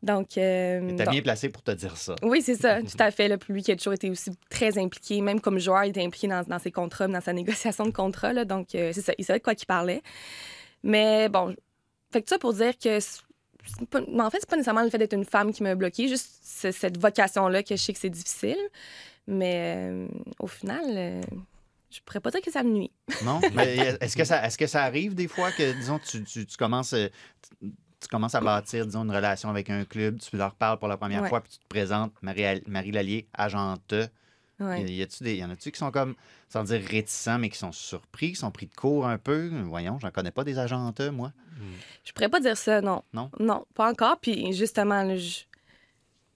Donc, 0.02 0.36
euh, 0.38 0.96
T'es 0.96 1.06
bien 1.06 1.22
placé 1.22 1.48
pour 1.48 1.62
te 1.62 1.70
dire 1.72 1.96
ça. 1.96 2.14
Oui, 2.22 2.42
c'est 2.42 2.54
ça, 2.54 2.80
tout 2.82 2.96
à 2.98 3.10
fait. 3.10 3.28
Là. 3.28 3.38
Puis 3.38 3.52
lui 3.54 3.62
qui 3.62 3.72
a 3.72 3.76
toujours 3.76 3.94
été 3.94 4.10
aussi 4.10 4.30
très 4.50 4.78
impliqué, 4.78 5.20
même 5.20 5.40
comme 5.40 5.58
joueur, 5.58 5.84
il 5.84 5.90
était 5.90 6.04
impliqué 6.04 6.28
dans, 6.28 6.42
dans 6.44 6.58
ses 6.58 6.70
contrats, 6.70 7.08
dans 7.08 7.20
sa 7.20 7.32
négociation 7.32 7.86
de 7.86 7.90
contrat. 7.90 8.32
Là. 8.32 8.44
Donc, 8.44 8.74
euh, 8.74 8.92
c'est 8.92 9.00
ça, 9.02 9.12
il 9.18 9.24
savait 9.24 9.38
de 9.40 9.44
quoi 9.44 9.54
qu'il 9.54 9.66
parlait. 9.66 10.02
Mais 10.82 11.28
bon, 11.28 11.54
fait 12.12 12.22
que 12.22 12.28
ça 12.28 12.38
pour 12.38 12.52
dire 12.54 12.76
que. 12.78 12.98
pas- 13.90 14.00
mais 14.08 14.22
en 14.22 14.30
fait, 14.30 14.38
c'est 14.40 14.48
pas 14.48 14.56
nécessairement 14.56 14.82
le 14.84 14.90
fait 14.90 14.98
d'être 14.98 15.14
une 15.14 15.24
femme 15.24 15.52
qui 15.52 15.62
m'a 15.62 15.74
bloqué, 15.74 16.08
juste 16.08 16.28
ce- 16.44 16.70
cette 16.72 16.98
vocation-là 16.98 17.62
que 17.62 17.74
je 17.74 17.82
sais 17.82 17.92
que 17.92 17.98
c'est 17.98 18.10
difficile. 18.10 18.58
Mais 19.26 19.88
euh, 19.90 20.06
au 20.38 20.46
final, 20.46 20.84
euh, 20.88 21.20
je 21.90 21.98
pourrais 22.04 22.20
pas 22.20 22.30
dire 22.30 22.42
que 22.42 22.52
ça 22.52 22.62
me 22.62 22.70
nuit. 22.70 22.92
Non? 23.24 23.40
Mais 23.54 23.96
est-ce 24.00 24.16
que, 24.16 24.24
ça, 24.24 24.46
est-ce 24.46 24.56
que 24.58 24.68
ça 24.68 24.84
arrive 24.84 25.14
des 25.16 25.26
fois 25.26 25.50
que, 25.50 25.72
disons, 25.72 25.98
tu, 25.98 26.22
tu, 26.22 26.46
tu 26.46 26.56
commences, 26.56 26.94
tu, 28.00 28.08
commences 28.08 28.34
à 28.34 28.40
bâtir, 28.40 28.86
disons, 28.86 29.04
une 29.04 29.10
relation 29.14 29.48
avec 29.50 29.70
un 29.70 29.84
club, 29.84 30.18
tu 30.18 30.36
leur 30.36 30.54
parles 30.54 30.78
pour 30.78 30.88
la 30.88 30.96
première 30.96 31.22
Ouais. 31.22 31.28
fois, 31.28 31.40
puis 31.40 31.52
tu 31.52 31.58
te 31.58 31.66
présentes, 31.68 32.12
Marie, 32.22 32.62
Marie 32.66 32.92
Lallier, 32.92 33.26
agente. 33.34 33.94
Ouais. 34.58 34.82
Y, 34.84 35.02
a-tu 35.02 35.22
des, 35.22 35.36
y 35.36 35.44
en 35.44 35.50
a-tu 35.50 35.70
qui 35.70 35.78
sont 35.78 35.90
comme, 35.90 36.14
sans 36.48 36.64
dire 36.64 36.80
réticents, 36.82 37.38
mais 37.38 37.50
qui 37.50 37.58
sont 37.58 37.72
surpris, 37.72 38.30
qui 38.30 38.36
sont 38.36 38.50
pris 38.50 38.66
de 38.66 38.74
court 38.74 39.06
un 39.06 39.18
peu? 39.18 39.50
Voyons, 39.64 39.98
j'en 39.98 40.10
connais 40.10 40.30
pas 40.30 40.44
des 40.44 40.58
agentes, 40.58 41.00
moi. 41.00 41.32
Je 42.04 42.12
pourrais 42.12 42.28
pas 42.30 42.40
dire 42.40 42.56
ça, 42.56 42.80
non. 42.80 43.02
Non? 43.12 43.30
Non, 43.38 43.66
pas 43.74 43.90
encore. 43.90 44.18
Puis 44.18 44.52
justement, 44.54 45.02
là, 45.02 45.16
je- 45.16 45.40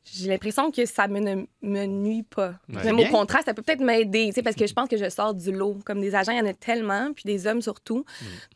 j'ai 0.04 0.28
l'impression 0.28 0.70
que 0.70 0.86
ça 0.86 1.06
me, 1.08 1.20
ne 1.20 1.44
me 1.62 1.86
nuit 1.86 2.22
pas. 2.22 2.54
Ouais. 2.68 2.84
Même 2.84 2.98
au 2.98 3.04
contraire, 3.10 3.42
ça 3.44 3.52
peut 3.54 3.62
peut-être 3.62 3.80
m'aider, 3.82 4.26
tu 4.28 4.32
sais, 4.34 4.42
parce 4.42 4.56
que 4.56 4.66
je 4.66 4.72
pense 4.72 4.88
que 4.88 4.96
je 4.96 5.08
sors 5.10 5.34
du 5.34 5.52
lot. 5.52 5.78
Comme 5.84 6.00
des 6.00 6.14
agents, 6.14 6.32
il 6.32 6.38
y 6.38 6.40
en 6.40 6.46
a 6.46 6.54
tellement, 6.54 7.12
puis 7.12 7.24
des 7.24 7.46
hommes 7.46 7.60
surtout. 7.62 8.04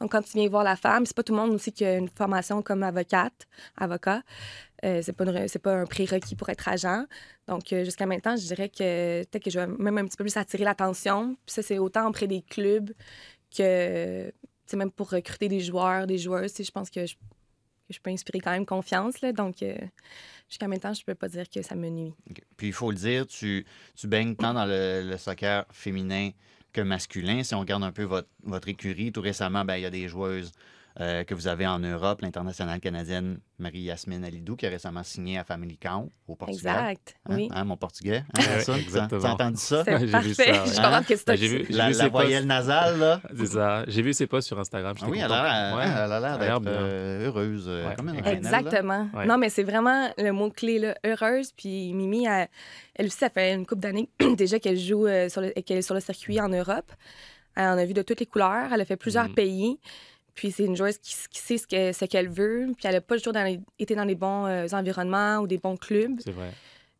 Donc, 0.00 0.12
quand 0.12 0.22
tu 0.22 0.38
viens 0.38 0.48
voir 0.48 0.64
la 0.64 0.74
femme, 0.76 1.04
c'est 1.06 1.14
pas 1.16 1.22
tout 1.22 1.32
le 1.34 1.38
monde 1.40 1.50
aussi 1.52 1.70
qui 1.72 1.84
a 1.84 1.96
une 1.96 2.08
formation 2.08 2.62
comme 2.62 2.82
avocate, 2.82 3.46
avocat. 3.76 4.22
Euh, 4.84 5.00
c'est 5.02 5.12
pas, 5.12 5.24
une- 5.24 5.48
pas 5.62 5.72
un 5.74 5.86
prérequis 5.86 6.34
pour 6.34 6.48
être 6.50 6.68
agent. 6.68 7.04
Donc, 7.46 7.72
euh, 7.72 7.84
jusqu'à 7.84 8.06
maintenant, 8.06 8.36
je 8.36 8.46
dirais 8.46 8.68
que 8.68 9.22
peut-être 9.24 9.44
que 9.44 9.50
je 9.50 9.58
vais 9.60 9.66
même 9.66 9.98
un 9.98 10.06
petit 10.06 10.16
peu 10.16 10.24
plus 10.24 10.36
attirer 10.36 10.64
l'attention. 10.64 11.36
Puis 11.46 11.54
ça, 11.54 11.62
c'est 11.62 11.78
autant 11.78 12.08
auprès 12.08 12.26
des 12.26 12.42
clubs 12.42 12.90
que, 13.56 14.26
tu 14.26 14.32
sais, 14.66 14.76
même 14.76 14.90
pour 14.90 15.10
recruter 15.10 15.48
des 15.48 15.60
joueurs, 15.60 16.06
des 16.06 16.18
joueuses. 16.18 16.52
tu 16.52 16.56
sais, 16.58 16.64
Je 16.64 16.70
pense 16.72 16.90
que 16.90 17.06
je, 17.06 17.14
que 17.86 17.94
je 17.94 18.00
peux 18.00 18.10
inspirer 18.10 18.40
quand 18.40 18.52
même 18.52 18.66
confiance. 18.66 19.20
Là, 19.20 19.32
donc, 19.32 19.62
euh, 19.62 19.76
jusqu'à 20.48 20.68
maintenant, 20.68 20.94
je 20.94 21.04
peux 21.04 21.14
pas 21.14 21.28
dire 21.28 21.48
que 21.48 21.62
ça 21.62 21.74
me 21.74 21.88
nuit. 21.88 22.14
Puis 22.56 22.68
il 22.68 22.72
faut 22.72 22.90
le 22.90 22.96
dire, 22.96 23.26
tu, 23.26 23.66
tu 23.94 24.06
baignes 24.06 24.36
tant 24.36 24.54
dans 24.54 24.66
le, 24.66 25.16
soccer 25.18 25.64
féminin 25.70 26.30
que 26.72 26.80
masculin. 26.80 27.42
Si 27.42 27.54
on 27.54 27.60
regarde 27.60 27.84
un 27.84 27.92
peu 27.92 28.04
votre, 28.04 28.28
votre 28.42 28.68
écurie, 28.68 29.12
tout 29.12 29.20
récemment, 29.20 29.64
ben, 29.64 29.76
il 29.76 29.82
y 29.82 29.86
a 29.86 29.90
des 29.90 30.08
joueuses 30.08 30.52
euh, 31.00 31.24
que 31.24 31.34
vous 31.34 31.48
avez 31.48 31.66
en 31.66 31.80
Europe, 31.80 32.20
l'internationale 32.22 32.78
canadienne 32.78 33.38
Marie-Yasmine 33.58 34.24
Alidou, 34.24 34.54
qui 34.54 34.64
a 34.66 34.70
récemment 34.70 35.02
signé 35.02 35.38
à 35.38 35.44
Family 35.44 35.76
Count 35.76 36.08
au 36.28 36.36
Portugal. 36.36 36.76
Exact. 36.90 37.16
Hein, 37.28 37.34
Oui. 37.36 37.48
hein, 37.52 37.64
mon 37.64 37.76
portugais. 37.76 38.22
Hein, 38.36 38.42
Hassan? 38.58 38.78
exactement. 38.78 39.20
Tu 39.20 39.26
as 39.26 39.32
entendu 39.32 39.56
ça? 39.56 39.82
C'est 39.84 39.98
j'ai 39.98 40.06
vu 40.06 40.12
parfait. 40.12 40.32
ça, 40.34 40.42
ouais. 40.42 41.02
Je 41.02 41.08
que 41.08 41.16
c'est 41.16 41.34
qui- 41.36 41.48
vu, 41.48 41.66
j'ai 41.68 41.72
La, 41.74 41.90
vu 41.90 41.98
la 41.98 42.08
voyelle 42.08 42.34
posts. 42.42 42.46
nasale, 42.46 42.98
là. 42.98 43.20
C'est 43.36 43.46
ça. 43.46 43.84
J'ai 43.88 44.02
vu 44.02 44.12
ses 44.12 44.26
posts 44.28 44.46
sur 44.46 44.58
Instagram. 44.60 44.94
Ah 45.00 45.06
oui, 45.08 45.18
elle 45.20 45.32
a 45.32 46.20
l'air 46.20 46.38
l'air 46.38 46.60
d'être 46.60 46.72
euh, 46.72 47.26
heureuse, 47.26 47.64
euh, 47.68 47.88
Ouais. 47.88 47.94
comme 47.96 48.08
une 48.10 48.20
reine, 48.20 48.42
elle, 48.44 48.50
là. 48.52 48.60
Exactement. 48.60 49.08
Ouais. 49.14 49.26
Non, 49.26 49.36
mais 49.36 49.48
c'est 49.48 49.64
vraiment 49.64 50.10
le 50.16 50.30
mot-clé, 50.30 50.78
là, 50.78 50.94
heureuse. 51.04 51.50
Puis 51.52 51.92
Mimi, 51.92 52.26
elle, 52.26 52.48
elle 52.94 53.06
aussi, 53.06 53.18
ça 53.18 53.30
fait 53.30 53.52
une 53.54 53.66
couple 53.66 53.80
d'années 53.82 54.08
déjà 54.36 54.60
qu'elle 54.60 54.78
joue 54.78 55.06
euh, 55.06 55.28
sur 55.28 55.40
le, 55.40 55.50
qu'elle 55.50 55.78
est 55.78 55.82
sur 55.82 55.94
le 55.94 56.00
circuit 56.00 56.40
en 56.40 56.48
Europe. 56.48 56.92
Elle 57.56 57.66
en 57.66 57.78
a 57.78 57.84
vu 57.84 57.94
de 57.94 58.02
toutes 58.02 58.18
les 58.20 58.26
couleurs. 58.26 58.72
Elle 58.72 58.80
a 58.80 58.84
fait 58.84 58.96
plusieurs 58.96 59.28
Mhm. 59.28 59.34
pays. 59.34 59.78
Puis 60.34 60.50
c'est 60.52 60.64
une 60.64 60.76
joueuse 60.76 60.98
qui, 60.98 61.14
qui 61.30 61.40
sait 61.40 61.58
ce 61.58 61.66
que- 61.66 61.92
ce 61.92 62.04
qu'elle 62.06 62.28
veut. 62.28 62.66
Puis 62.76 62.86
elle 62.86 62.94
n'a 62.94 63.00
pas 63.00 63.16
toujours 63.16 63.32
dans 63.32 63.44
les- 63.44 63.60
été 63.78 63.94
dans 63.94 64.04
les 64.04 64.14
bons 64.16 64.46
euh, 64.46 64.66
environnements 64.72 65.38
ou 65.38 65.46
des 65.46 65.58
bons 65.58 65.76
clubs. 65.76 66.18
C'est 66.24 66.32
vrai. 66.32 66.50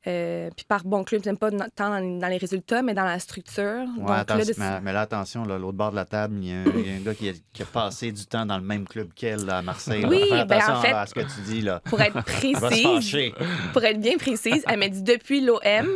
Euh, 0.07 0.51
puis 0.55 0.67
par 0.69 0.85
bon 0.85 1.03
club, 1.03 1.23
j'aime 1.25 1.39
pas 1.39 1.51
tant 1.75 1.89
dans 1.89 1.99
les, 1.99 2.19
dans 2.19 2.29
les 2.29 2.37
résultats, 2.37 2.83
mais 2.83 2.93
dans 2.93 3.05
la 3.07 3.19
structure. 3.19 3.87
Ouais, 3.97 4.01
Donc, 4.07 4.11
attention, 4.11 4.39
là, 4.39 4.45
de- 4.45 4.55
mais, 4.59 4.81
mais 4.83 4.93
là, 4.93 5.01
attention, 5.01 5.45
l'autre 5.47 5.73
bord 5.73 5.93
de 5.93 5.97
la 5.97 6.05
table, 6.05 6.37
il 6.43 6.49
y, 6.49 6.53
a 6.53 6.57
un, 6.59 6.65
il 6.77 6.87
y 6.87 6.93
a 6.93 6.97
un 6.97 7.01
gars 7.01 7.15
qui 7.15 7.29
a, 7.31 7.33
qui 7.55 7.63
a 7.63 7.65
passé 7.65 8.13
du 8.13 8.27
temps 8.27 8.45
dans 8.45 8.59
le 8.59 8.63
même 8.65 8.87
club 8.87 9.15
qu'elle 9.15 9.49
à 9.49 9.63
Marseille. 9.63 10.05
Oui, 10.07 10.29
ben, 10.47 10.59
en 10.69 10.83
fait- 10.83 10.93
à 10.93 11.07
ce 11.07 11.15
que 11.15 11.21
tu 11.21 11.41
dis, 11.47 11.63
là. 11.63 11.81
pour 11.87 11.99
être 12.03 12.23
précise, 12.25 13.33
pour 13.73 13.83
être 13.83 13.99
bien 13.99 14.19
précise, 14.19 14.63
elle 14.69 14.79
m'a 14.79 14.89
dit 14.89 15.03
depuis 15.03 15.41
l'OM, 15.41 15.89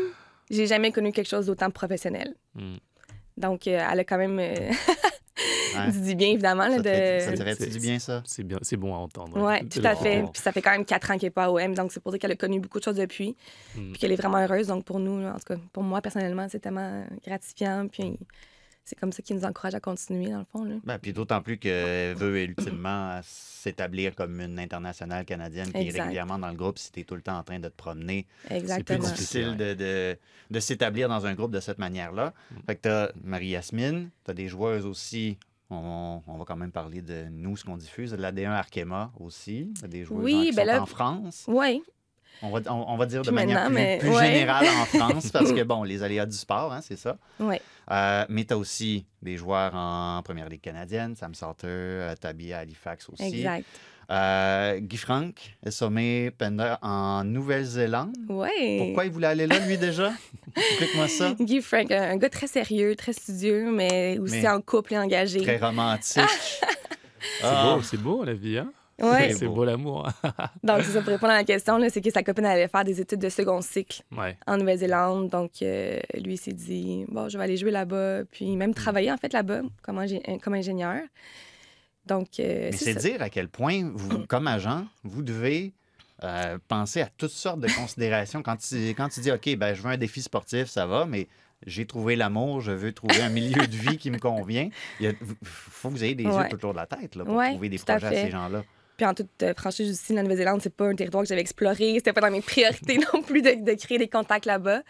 j'ai 0.50 0.66
jamais 0.66 0.90
connu 0.90 1.12
quelque 1.12 1.28
chose 1.28 1.44
d'autant 1.44 1.70
professionnel. 1.70 2.34
Mm. 2.54 2.76
Donc, 3.36 3.66
euh, 3.66 3.78
elle 3.92 4.00
a 4.00 4.04
quand 4.04 4.16
même 4.18 4.40
dit 5.92 6.00
du 6.00 6.14
bien, 6.14 6.28
évidemment. 6.28 6.66
Là, 6.68 6.76
Ça 6.76 6.82
te 6.82 6.88
fait- 6.88 7.16
de... 7.18 7.24
ça 7.24 7.32
te 7.32 7.44
fait 7.44 7.54
C'est- 7.54 7.70
du 7.70 7.78
bien, 7.80 7.98
ça? 7.98 8.22
C'est 8.26 8.42
bien, 8.44 8.58
c'est 8.62 8.76
bon 8.76 8.94
à 8.94 8.98
entendre. 8.98 9.36
Oui, 9.40 9.68
tout 9.68 9.80
à 9.84 9.94
fait. 9.96 10.22
Puis 10.32 10.42
ça 10.42 10.52
fait 10.52 10.62
quand 10.62 10.72
même 10.72 10.84
quatre 10.84 11.10
ans 11.10 11.14
qu'elle 11.18 11.26
n'est 11.28 11.30
pas 11.30 11.44
à 11.44 11.50
OM, 11.50 11.74
donc 11.74 11.92
c'est 11.92 12.00
pour 12.00 12.12
dire 12.12 12.18
qu'elle 12.20 12.32
a 12.32 12.36
connu 12.36 12.60
beaucoup 12.60 12.78
de 12.78 12.84
choses 12.84 12.96
depuis, 12.96 13.36
Mm. 13.76 13.90
puis 13.92 13.98
qu'elle 13.98 14.12
est 14.12 14.16
vraiment 14.16 14.38
heureuse. 14.38 14.66
Donc 14.68 14.84
pour 14.84 14.98
nous, 15.00 15.20
là, 15.20 15.30
en 15.34 15.38
tout 15.38 15.54
cas, 15.54 15.56
pour 15.72 15.82
moi 15.82 16.00
personnellement, 16.00 16.46
c'est 16.50 16.60
tellement 16.60 17.04
gratifiant. 17.26 17.86
Puis 17.88 18.18
c'est 18.84 18.98
comme 18.98 19.12
ça 19.12 19.22
qui 19.22 19.34
nous 19.34 19.44
encourage 19.44 19.74
à 19.74 19.80
continuer, 19.80 20.30
dans 20.30 20.38
le 20.38 20.46
fond. 20.50 20.64
Là. 20.64 20.76
Ben, 20.82 20.98
puis 20.98 21.12
d'autant 21.12 21.42
plus 21.42 21.58
qu'elle 21.58 22.14
veut 22.16 22.38
ultimement 22.42 23.20
s'établir 23.22 24.14
comme 24.14 24.40
une 24.40 24.58
internationale 24.58 25.26
canadienne 25.26 25.70
qui 25.70 25.88
est 25.88 25.90
régulièrement 26.00 26.38
dans 26.38 26.48
le 26.48 26.54
groupe. 26.54 26.78
Si 26.78 26.90
tu 26.90 27.00
es 27.00 27.04
tout 27.04 27.14
le 27.14 27.20
temps 27.20 27.36
en 27.38 27.42
train 27.42 27.58
de 27.58 27.68
te 27.68 27.76
promener, 27.76 28.26
c'est 28.48 28.56
Exactement. 28.56 28.98
plus 29.00 29.08
difficile 29.12 29.56
de, 29.58 29.74
de, 29.74 30.16
de 30.50 30.60
s'établir 30.60 31.08
dans 31.10 31.26
un 31.26 31.34
groupe 31.34 31.50
de 31.50 31.60
cette 31.60 31.78
manière-là. 31.78 32.32
Fait 32.66 32.76
que 32.76 32.80
tu 32.82 32.88
as 32.88 33.12
Marie-Yasmine, 33.22 34.08
tu 34.24 34.30
as 34.30 34.34
des 34.34 34.48
joueuses 34.48 34.86
aussi. 34.86 35.36
On, 35.70 36.22
on 36.26 36.38
va 36.38 36.44
quand 36.46 36.56
même 36.56 36.72
parler 36.72 37.02
de 37.02 37.26
nous, 37.30 37.56
ce 37.56 37.64
qu'on 37.64 37.76
diffuse, 37.76 38.12
de 38.12 38.16
l'AD1 38.16 38.50
Arkema 38.50 39.12
aussi. 39.20 39.72
Des 39.86 40.06
Oui, 40.10 40.50
qui 40.50 40.56
ben 40.56 40.62
sont 40.66 40.72
là- 40.72 40.82
en 40.82 40.86
France. 40.86 41.44
Oui, 41.46 41.82
On 42.40 42.50
va, 42.50 42.60
on, 42.72 42.92
on 42.94 42.96
va 42.96 43.04
dire 43.04 43.20
de 43.22 43.30
manière 43.30 43.66
plus, 43.66 43.74
mais- 43.74 43.98
plus 43.98 44.08
ouais. 44.10 44.26
générale 44.32 44.66
en 44.66 44.84
France, 44.98 45.30
parce 45.30 45.52
que, 45.52 45.62
bon, 45.64 45.82
les 45.82 46.02
aléas 46.02 46.24
du 46.24 46.36
sport, 46.36 46.72
hein, 46.72 46.80
c'est 46.80 46.96
ça. 46.96 47.18
oui. 47.40 47.56
Euh, 47.90 48.24
mais 48.28 48.44
tu 48.44 48.52
as 48.54 48.58
aussi 48.58 49.06
des 49.22 49.36
joueurs 49.38 49.74
en 49.74 50.20
Première 50.22 50.48
Ligue 50.48 50.60
canadienne, 50.60 51.16
Sam 51.16 51.34
Salter, 51.34 51.66
euh, 51.68 52.14
Tabia 52.16 52.58
Halifax 52.58 53.08
aussi. 53.08 53.24
Exact. 53.38 53.64
Euh, 54.10 54.78
Guy 54.78 54.96
Frank 54.96 55.34
est 55.64 55.70
sommé 55.70 56.30
Pender 56.30 56.74
en 56.80 57.24
Nouvelle-Zélande. 57.24 58.16
Oui. 58.28 58.78
Pourquoi 58.78 59.04
il 59.04 59.10
voulait 59.10 59.26
aller 59.26 59.46
là, 59.46 59.58
lui, 59.58 59.76
déjà? 59.76 60.12
Explique-moi 60.56 61.08
ça. 61.08 61.34
Guy 61.38 61.60
Frank, 61.60 61.90
un 61.90 62.16
gars 62.16 62.30
très 62.30 62.46
sérieux, 62.46 62.96
très 62.96 63.12
studieux, 63.12 63.70
mais 63.70 64.18
aussi 64.18 64.40
Mais- 64.42 64.48
en 64.48 64.60
couple 64.62 64.94
et 64.94 64.98
engagé. 64.98 65.42
Très 65.42 65.58
romantique. 65.58 66.22
C'est 67.40 67.44
Ah. 67.44 67.74
beau, 67.76 67.82
c'est 67.82 67.96
beau 68.00 68.24
la 68.24 68.32
vie, 68.32 68.58
hein? 68.58 68.72
Ouais. 69.00 69.32
C'est 69.34 69.46
beau. 69.46 69.54
beau 69.56 69.64
l'amour. 69.64 70.08
Donc, 70.64 70.82
c'est 70.82 70.92
ça, 70.92 71.00
pour 71.02 71.10
répondre 71.10 71.32
à 71.32 71.36
la 71.36 71.44
question, 71.44 71.78
c'est 71.90 72.00
que 72.00 72.10
sa 72.10 72.22
copine 72.22 72.46
allait 72.46 72.66
faire 72.68 72.84
des 72.84 73.00
études 73.00 73.20
de 73.20 73.28
second 73.28 73.60
cycle 73.60 74.02
ouais. 74.16 74.36
en 74.46 74.56
Nouvelle-Zélande. 74.56 75.28
Donc, 75.28 75.50
euh, 75.62 75.98
lui, 76.14 76.34
il 76.34 76.36
s'est 76.38 76.52
dit, 76.52 77.04
bon, 77.08 77.28
je 77.28 77.36
vais 77.38 77.44
aller 77.44 77.56
jouer 77.56 77.70
là-bas, 77.72 78.20
puis 78.30 78.56
même 78.56 78.72
travailler, 78.74 79.12
en 79.12 79.16
fait, 79.16 79.32
là-bas 79.32 79.60
comme, 79.82 79.98
ingé- 80.00 80.40
comme 80.40 80.54
ingénieur. 80.54 81.00
Donc, 82.08 82.40
euh, 82.40 82.70
Mais 82.70 82.76
c'est 82.76 82.94
dire 82.94 83.22
à 83.22 83.30
quel 83.30 83.48
point, 83.48 83.90
vous, 83.94 84.20
comme 84.28 84.46
agent, 84.46 84.86
vous 85.04 85.22
devez 85.22 85.72
euh, 86.24 86.58
penser 86.66 87.00
à 87.00 87.08
toutes 87.16 87.30
sortes 87.30 87.60
de 87.60 87.68
considérations. 87.68 88.42
Quand 88.42 88.56
tu, 88.56 88.76
quand 88.88 89.08
tu 89.08 89.20
dis, 89.20 89.30
OK, 89.30 89.54
ben, 89.56 89.74
je 89.74 89.82
veux 89.82 89.90
un 89.90 89.96
défi 89.96 90.20
sportif, 90.22 90.66
ça 90.66 90.86
va, 90.86 91.06
mais 91.06 91.28
j'ai 91.66 91.86
trouvé 91.86 92.16
l'amour, 92.16 92.60
je 92.60 92.72
veux 92.72 92.92
trouver 92.92 93.20
un 93.20 93.28
milieu 93.30 93.66
de 93.66 93.76
vie 93.76 93.98
qui 93.98 94.10
me 94.10 94.18
convient. 94.18 94.68
Il 95.00 95.14
faut 95.42 95.88
que 95.88 95.94
vous 95.94 96.04
ayez 96.04 96.14
des 96.14 96.24
yeux 96.24 96.48
tout 96.48 96.56
autour 96.56 96.72
de 96.72 96.78
la 96.78 96.86
tête 96.86 97.14
là, 97.14 97.24
pour 97.24 97.34
Ouais, 97.34 97.50
trouver 97.50 97.68
des 97.68 97.80
à 97.80 97.84
projets 97.84 98.06
à, 98.06 98.10
ces 98.10 98.30
gens-là. 98.30 98.64
Puis 98.98 99.06
en 99.06 99.14
toute 99.14 99.42
euh, 99.44 99.54
franchise 99.54 99.92
aussi, 99.92 100.12
la 100.12 100.24
Nouvelle-Zélande, 100.24 100.60
c'est 100.60 100.74
pas 100.74 100.88
un 100.88 100.94
territoire 100.96 101.22
que 101.22 101.28
j'avais 101.28 101.40
exploré. 101.40 101.94
C'était 101.94 102.12
pas 102.12 102.20
dans 102.20 102.32
mes 102.32 102.42
priorités 102.42 102.98
non 103.14 103.22
plus 103.22 103.42
de, 103.42 103.64
de 103.64 103.72
créer 103.74 103.96
des 103.96 104.08
contacts 104.08 104.44
là-bas. 104.44 104.82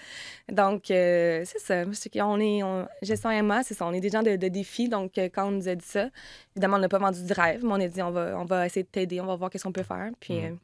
Donc, 0.50 0.90
euh, 0.90 1.44
c'est 1.44 1.58
ça. 1.58 1.84
Qu'on 2.10 2.40
est... 2.40 2.62
On, 2.62 2.88
gestion 3.02 3.30
MA, 3.42 3.62
c'est 3.64 3.74
ça. 3.74 3.84
On 3.84 3.92
est 3.92 4.00
des 4.00 4.08
gens 4.08 4.22
de, 4.22 4.36
de 4.36 4.48
défi. 4.48 4.88
Donc, 4.88 5.18
euh, 5.18 5.28
quand 5.30 5.48
on 5.48 5.50
nous 5.50 5.68
a 5.68 5.74
dit 5.74 5.84
ça, 5.84 6.08
évidemment, 6.56 6.78
on 6.78 6.80
n'a 6.80 6.88
pas 6.88 6.98
vendu 6.98 7.22
du 7.22 7.32
rêve, 7.34 7.60
mais 7.62 7.70
on 7.70 7.80
a 7.80 7.86
dit, 7.86 8.00
on 8.00 8.10
va, 8.10 8.34
on 8.38 8.46
va 8.46 8.64
essayer 8.64 8.82
de 8.82 8.88
t'aider, 8.88 9.20
on 9.20 9.26
va 9.26 9.36
voir 9.36 9.50
qu'est-ce 9.50 9.64
qu'on 9.64 9.72
peut 9.72 9.82
faire. 9.82 10.10
Puis... 10.18 10.42
Euh, 10.42 10.54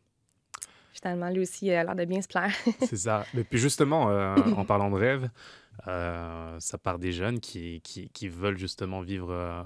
Finalement, 0.94 1.28
lui 1.28 1.40
aussi, 1.40 1.66
il 1.66 1.72
a 1.72 1.82
l'air 1.82 1.96
de 1.96 2.04
bien 2.04 2.22
se 2.22 2.28
plaire. 2.28 2.52
C'est 2.80 2.96
ça. 2.96 3.26
Mais 3.34 3.42
puis 3.42 3.58
justement, 3.58 4.10
euh, 4.10 4.36
en 4.56 4.64
parlant 4.64 4.90
de 4.90 4.96
rêve, 4.96 5.28
euh, 5.86 6.56
ça 6.60 6.78
part 6.78 6.98
des 6.98 7.12
jeunes 7.12 7.40
qui, 7.40 7.80
qui, 7.82 8.28
veulent 8.28 8.58
justement 8.58 9.00
vivre 9.00 9.30
euh, 9.30 9.62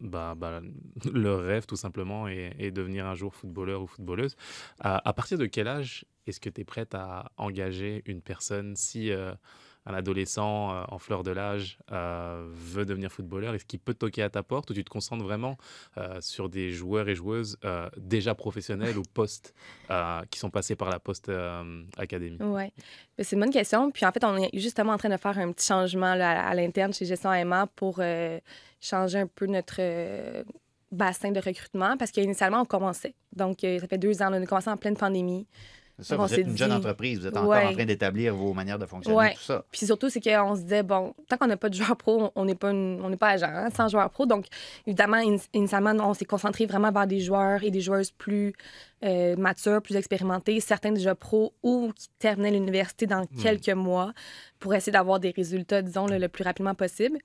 bah, 0.00 0.34
bah, 0.36 0.60
leur 1.12 1.42
rêve 1.42 1.66
tout 1.66 1.76
simplement 1.76 2.28
et, 2.28 2.70
devenir 2.70 3.06
un 3.06 3.14
jour 3.14 3.34
footballeur 3.34 3.82
ou 3.82 3.86
footballeuse. 3.86 4.36
À, 4.80 5.06
à 5.08 5.12
partir 5.12 5.38
de 5.38 5.46
quel 5.46 5.68
âge 5.68 6.06
est-ce 6.26 6.40
que 6.40 6.48
tu 6.48 6.62
es 6.62 6.64
prête 6.64 6.94
à 6.94 7.30
engager 7.36 8.02
une 8.06 8.22
personne 8.22 8.76
si 8.76 9.10
euh, 9.10 9.34
un 9.86 9.94
adolescent 9.94 10.74
euh, 10.74 10.84
en 10.88 10.98
fleur 10.98 11.22
de 11.22 11.30
l'âge 11.30 11.78
euh, 11.92 12.46
veut 12.48 12.86
devenir 12.86 13.12
footballeur 13.12 13.54
Est-ce 13.54 13.64
qu'il 13.64 13.78
peut 13.78 13.94
toquer 13.94 14.22
à 14.22 14.30
ta 14.30 14.42
porte 14.42 14.70
ou 14.70 14.74
tu 14.74 14.84
te 14.84 14.90
concentres 14.90 15.24
vraiment 15.24 15.56
euh, 15.98 16.20
sur 16.20 16.48
des 16.48 16.70
joueurs 16.70 17.08
et 17.08 17.14
joueuses 17.14 17.58
déjà 17.96 18.34
professionnels 18.34 18.96
ou 18.96 19.02
post 19.02 19.54
euh, 19.90 20.22
qui 20.30 20.38
sont 20.38 20.50
passés 20.50 20.76
par 20.76 20.90
la 20.90 20.98
post 20.98 21.28
euh, 21.28 21.82
académie? 21.98 22.38
Oui. 22.40 22.72
C'est 23.18 23.36
une 23.36 23.40
bonne 23.40 23.52
question. 23.52 23.90
Puis 23.90 24.06
en 24.06 24.12
fait, 24.12 24.24
on 24.24 24.36
est 24.36 24.50
justement 24.54 24.92
en 24.92 24.98
train 24.98 25.10
de 25.10 25.16
faire 25.16 25.38
un 25.38 25.52
petit 25.52 25.66
changement 25.66 26.14
là, 26.14 26.46
à, 26.46 26.54
l'interne 26.54 26.92
chez 26.92 27.04
Gestion 27.04 27.30
AMA 27.30 27.66
pour 27.76 28.00
changer 28.80 29.18
un 29.18 29.26
peu 29.26 29.46
notre 29.46 30.44
bassin 30.90 31.30
de 31.30 31.40
recrutement 31.40 31.96
parce 31.96 32.10
qu'initialement, 32.10 32.62
on 32.62 32.64
commençait. 32.64 33.14
Donc, 33.32 33.58
ça 33.60 33.86
fait 33.86 33.98
deux 33.98 34.22
ans, 34.22 34.30
là, 34.30 34.38
on 34.38 34.42
a 34.42 34.46
commencé 34.46 34.70
en 34.70 34.76
pleine 34.76 34.96
pandémie. 34.96 35.46
Ça, 36.00 36.16
vous 36.16 36.34
êtes 36.34 36.40
une 36.40 36.56
jeune 36.56 36.72
entreprise, 36.72 37.20
vous 37.20 37.26
êtes 37.28 37.36
encore 37.36 37.50
Ouais. 37.50 37.66
en 37.66 37.72
train 37.72 37.84
d'établir 37.84 38.34
vos 38.34 38.52
manières 38.52 38.80
de 38.80 38.86
fonctionner, 38.86 39.16
Ouais. 39.16 39.34
tout 39.34 39.42
ça. 39.42 39.64
Puis 39.70 39.86
surtout, 39.86 40.10
c'est 40.10 40.20
qu'on 40.20 40.56
se 40.56 40.62
disait, 40.62 40.82
bon, 40.82 41.14
tant 41.28 41.36
qu'on 41.36 41.46
n'a 41.46 41.56
pas 41.56 41.68
de 41.68 41.74
joueur 41.74 41.96
pro, 41.96 42.32
on- 42.34 42.44
n'est 42.44 42.56
pas, 42.56 42.70
une- 42.72 43.00
on 43.00 43.10
n'est 43.10 43.16
pas 43.16 43.28
agent, 43.28 43.46
hein, 43.48 43.68
sans 43.76 43.88
joueur 43.88 44.10
pro. 44.10 44.26
Donc, 44.26 44.46
évidemment, 44.88 45.18
in- 45.18 45.36
initialement, 45.52 45.92
on 46.00 46.12
s'est 46.12 46.24
concentré 46.24 46.66
vraiment 46.66 46.90
vers 46.90 47.06
des 47.06 47.20
joueurs 47.20 47.62
et 47.62 47.70
des 47.70 47.80
joueuses 47.80 48.10
plus 48.10 48.54
euh, 49.04 49.36
matures, 49.36 49.82
plus 49.82 49.96
expérimentés, 49.96 50.58
certains 50.60 50.90
déjà 50.90 51.14
pros 51.14 51.52
ou 51.62 51.92
qui 51.94 52.08
terminaient 52.18 52.50
l'université 52.52 53.06
dans 53.06 53.26
quelques 53.42 53.68
mois 53.68 54.14
pour 54.58 54.74
essayer 54.74 54.92
d'avoir 54.92 55.20
des 55.20 55.30
résultats, 55.30 55.82
disons, 55.82 56.06
le, 56.06 56.16
le 56.16 56.28
plus 56.28 56.42
rapidement 56.42 56.74
possible. 56.74 57.18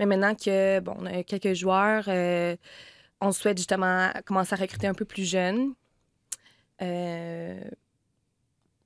Mais 0.00 0.06
maintenant 0.06 0.34
que, 0.34 0.80
bon, 0.80 0.96
on 0.98 1.06
a 1.06 1.22
quelques 1.22 1.52
joueurs, 1.54 2.04
euh, 2.08 2.56
on 3.20 3.30
souhaite 3.30 3.56
justement 3.56 4.10
commencer 4.26 4.54
à 4.54 4.56
recruter 4.56 4.88
un 4.88 4.94
peu 4.94 5.04
plus 5.04 5.24
jeunes. 5.24 5.74
Euh, 6.80 7.60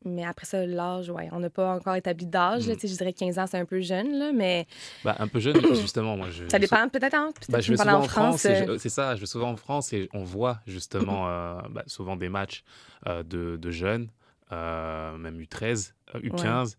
mais 0.07 0.25
après 0.25 0.47
ça, 0.47 0.65
l'âge, 0.65 1.11
ouais, 1.11 1.29
on 1.33 1.41
n'a 1.41 1.51
pas 1.51 1.75
encore 1.75 1.95
établi 1.95 2.27
d'âge. 2.27 2.69
Mm. 2.69 2.79
Sais, 2.79 2.89
Je 2.89 2.97
dirais 2.97 3.13
15 3.13 3.39
ans, 3.39 3.47
c'est 3.47 3.59
un 3.59 3.65
peu 3.65 3.81
jeune, 3.81 4.19
là, 4.19 4.33
mais 4.33 4.67
Bah, 5.05 5.17
un 5.19 5.29
peu 5.29 5.41
jeune, 5.41 5.61
justement. 5.75 6.17
Moi, 6.17 6.29
je, 6.31 6.49
ça 6.49 6.59
dépend 6.59 6.89
peut-être. 6.89 7.15
Hein? 7.15 7.31
Bah, 7.49 7.61
je 7.61 7.73
vais 7.73 7.77
souvent 7.77 7.99
en 7.99 8.03
France, 8.03 8.47
euh, 8.47 8.79
c'est 8.79 8.89
ça, 8.89 9.15
je 9.15 9.21
vais 9.21 9.27
souvent 9.27 9.51
en 9.51 9.57
France 9.57 9.93
et 9.93 10.09
on 10.13 10.25
voit 10.25 10.61
justement 10.67 11.29
euh, 11.29 11.61
bah, 11.71 11.83
souvent 11.87 12.17
des 12.17 12.29
matchs 12.29 12.65
euh, 13.07 13.23
de, 13.23 13.57
de 13.57 13.71
jeunes, 13.71 14.09
même 14.51 15.41
U13, 15.41 15.93
euh, 16.15 16.21
U15. 16.21 16.77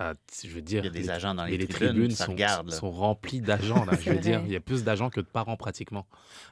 Euh, 0.00 0.14
je 0.42 0.48
veux 0.48 0.60
dire, 0.62 0.82
Il 0.82 0.86
y 0.86 0.88
a 0.88 0.92
des 0.92 0.98
les- 1.02 1.10
agents 1.10 1.34
dans 1.34 1.44
mais 1.44 1.52
les, 1.52 1.58
les 1.58 1.66
tribunes, 1.68 1.92
tribunes 1.92 2.10
sont, 2.12 2.32
regarde. 2.32 2.70
sont 2.72 2.90
remplies 2.90 3.40
d'agents. 3.40 3.86
Je 4.00 4.10
veux 4.10 4.18
dire, 4.18 4.42
il 4.46 4.52
y 4.52 4.56
a 4.56 4.60
plus 4.60 4.82
d'agents 4.84 5.10
que 5.10 5.20
de 5.20 5.26
parents 5.26 5.56
pratiquement, 5.56 6.06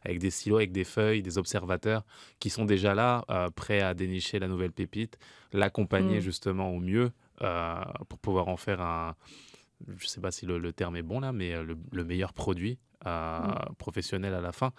avec 0.05 0.19
des 0.21 0.31
stylos, 0.31 0.57
avec 0.59 0.73
des 0.73 0.85
feuilles, 0.85 1.23
des 1.23 1.39
observateurs 1.39 2.05
qui 2.39 2.51
sont 2.51 2.65
déjà 2.65 2.95
là, 2.95 3.25
euh, 3.31 3.51
prêts 3.51 3.81
à 3.81 3.95
dénicher 3.95 4.39
la 4.39 4.49
nouvelle 4.49 4.73
pépite, 4.73 5.19
l'accompagner 5.53 6.19
Mm. 6.19 6.23
justement 6.23 6.71
au 6.71 6.79
mieux 6.79 7.11
euh, 7.43 7.75
pour 8.09 8.19
pouvoir 8.21 8.49
en 8.49 8.57
faire 8.57 8.81
un, 8.81 9.17
je 9.99 10.07
sais 10.07 10.21
pas 10.21 10.31
si 10.31 10.47
le, 10.47 10.59
le 10.59 10.73
terme 10.73 10.95
est 10.97 11.03
bon 11.03 11.19
là, 11.21 11.33
mais 11.33 11.61
le, 11.63 11.77
le 11.91 12.05
meilleur 12.05 12.33
produit 12.33 12.79
euh, 13.07 13.41
professionnel 13.79 14.33
à 14.35 14.41
la 14.41 14.53
fin. 14.53 14.71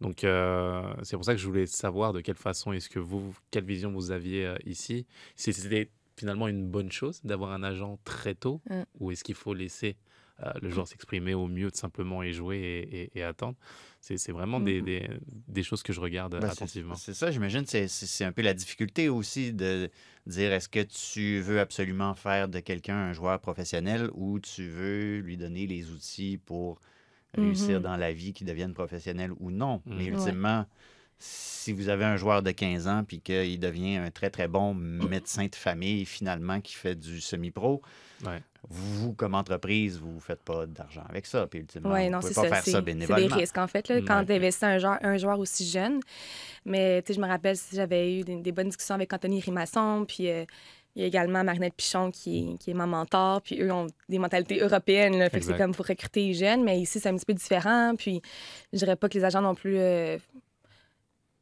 Donc 0.00 0.24
euh, 0.24 0.82
c'est 1.02 1.16
pour 1.16 1.26
ça 1.26 1.34
que 1.34 1.38
je 1.40 1.46
voulais 1.46 1.66
savoir 1.66 2.14
de 2.14 2.22
quelle 2.22 2.36
façon 2.36 2.72
est-ce 2.72 2.88
que 2.88 2.98
vous, 2.98 3.34
quelle 3.50 3.64
vision 3.66 3.92
vous 3.92 4.10
aviez 4.12 4.46
euh, 4.46 4.56
ici. 4.64 5.06
Si 5.34 5.52
c'était 5.52 5.90
finalement 6.16 6.48
une 6.48 6.66
bonne 6.66 6.90
chose 6.90 7.20
d'avoir 7.24 7.52
un 7.52 7.62
agent 7.62 7.98
très 8.04 8.34
tôt, 8.34 8.60
Mm. 8.70 8.82
ou 9.00 9.10
est-ce 9.10 9.22
qu'il 9.24 9.34
faut 9.34 9.54
laisser 9.54 9.96
euh, 10.42 10.52
le 10.60 10.68
joueur 10.68 10.86
s'exprimer 10.86 11.32
au 11.32 11.46
mieux 11.46 11.70
de 11.70 11.76
simplement 11.76 12.22
y 12.22 12.34
jouer 12.34 12.58
et, 12.58 13.00
et- 13.04 13.10
et 13.18 13.22
attendre? 13.22 13.56
C'est 14.02 14.32
vraiment 14.32 14.60
des, 14.60 14.80
Mhm. 14.80 14.84
des, 14.84 15.08
des 15.48 15.62
choses 15.62 15.82
que 15.82 15.94
je 15.94 16.00
regarde 16.00 16.32
Ben, 16.32 16.42
c'est- 16.42 16.52
attentivement. 16.52 16.94
C'est 16.94 17.14
ça, 17.14 17.30
j'imagine. 17.30 17.64
C'est 17.66 18.24
un 18.24 18.32
peu 18.32 18.42
la 18.42 18.52
difficulté 18.52 19.08
aussi 19.08 19.52
de 19.54 19.90
dire 20.26 20.52
est-ce 20.52 20.68
que 20.68 20.80
tu 20.82 21.40
veux 21.40 21.58
absolument 21.58 22.14
faire 22.14 22.48
de 22.48 22.60
quelqu'un 22.60 22.96
un 22.96 23.12
joueur 23.14 23.40
professionnel 23.40 24.10
ou 24.12 24.38
tu 24.38 24.68
veux 24.68 25.20
lui 25.20 25.38
donner 25.38 25.66
les 25.66 25.90
outils 25.90 26.36
pour 26.44 26.80
réussir 27.34 27.78
Mhm. 27.78 27.82
dans 27.84 27.96
la 27.96 28.12
vie, 28.12 28.32
qu'il 28.34 28.46
devienne 28.46 28.74
professionnel 28.74 29.32
ou 29.40 29.50
non? 29.50 29.80
Mais 29.86 30.10
Ouais. 30.10 30.10
Si 31.18 31.72
vous 31.72 31.88
avez 31.88 32.04
un 32.04 32.16
joueur 32.16 32.42
de 32.42 32.50
15 32.50 32.86
ans 32.88 33.02
puis 33.06 33.20
qu'il 33.20 33.58
devient 33.58 33.96
un 33.96 34.10
très, 34.10 34.30
très 34.30 34.48
bon 34.48 34.74
médecin 34.74 35.46
de 35.46 35.54
famille 35.54 36.04
finalement 36.04 36.60
qui 36.60 36.74
fait 36.74 36.94
du 36.94 37.20
semi-pro, 37.20 37.80
Ouais. 38.24 38.42
vous, 38.68 39.12
comme 39.14 39.34
entreprise, 39.34 39.98
vous 39.98 40.14
ne 40.14 40.20
faites 40.20 40.42
pas 40.42 40.64
d'argent 40.66 41.04
avec 41.08 41.26
ça. 41.26 41.46
Puis 41.46 41.60
ultimement, 41.60 41.90
vous 41.90 42.10
non, 42.10 42.20
pouvez 42.20 42.34
pas 42.34 42.42
ça. 42.42 42.48
faire 42.48 42.56
ça 42.56 42.62
c'est 42.64 42.72
des 42.76 42.80
bénévolement. 42.82 43.36
risques, 43.36 43.58
en 43.58 43.66
fait, 43.66 43.88
là, 43.88 44.00
quand 44.00 44.18
Ouais. 44.20 44.26
tu 44.26 44.32
investis 44.32 44.62
un 44.62 44.78
joueur, 44.78 44.98
un 45.02 45.16
joueur 45.18 45.38
aussi 45.38 45.66
jeune. 45.68 46.00
Mais, 46.64 47.02
tu 47.02 47.08
sais, 47.08 47.14
je 47.14 47.20
me 47.20 47.28
rappelle, 47.28 47.56
si 47.56 47.76
j'avais 47.76 48.18
eu 48.20 48.22
des, 48.24 48.36
des 48.36 48.52
bonnes 48.52 48.68
discussions 48.68 48.94
avec 48.94 49.12
Anthony 49.12 49.40
Rimasson, 49.40 50.04
puis 50.08 50.30
euh, 50.30 50.44
il 50.94 51.02
y 51.02 51.04
a 51.04 51.08
également 51.08 51.44
Marinette 51.44 51.74
Pichon 51.74 52.10
qui, 52.10 52.52
est- 52.54 52.58
qui 52.58 52.70
est 52.70 52.74
ma 52.74 52.86
mentor, 52.86 53.42
puis 53.42 53.60
eux 53.60 53.70
ont 53.72 53.86
des 54.08 54.18
mentalités 54.18 54.60
européennes, 54.60 55.18
là, 55.18 55.28
fait 55.30 55.40
que 55.40 55.44
c'est 55.46 55.56
comme 55.58 55.74
pour 55.74 55.86
recruter 55.86 56.28
les 56.28 56.34
jeunes, 56.34 56.64
mais 56.64 56.80
ici, 56.80 56.98
c'est 57.00 57.08
un 57.10 57.16
petit 57.16 57.26
peu 57.26 57.34
différent, 57.34 57.94
puis 57.98 58.22
je 58.72 58.78
dirais 58.78 58.96
pas 58.96 59.08
que 59.10 59.18
les 59.18 59.24
agents 59.24 59.42
non 59.42 59.54
plus... 59.54 59.76
euh, 59.76 60.16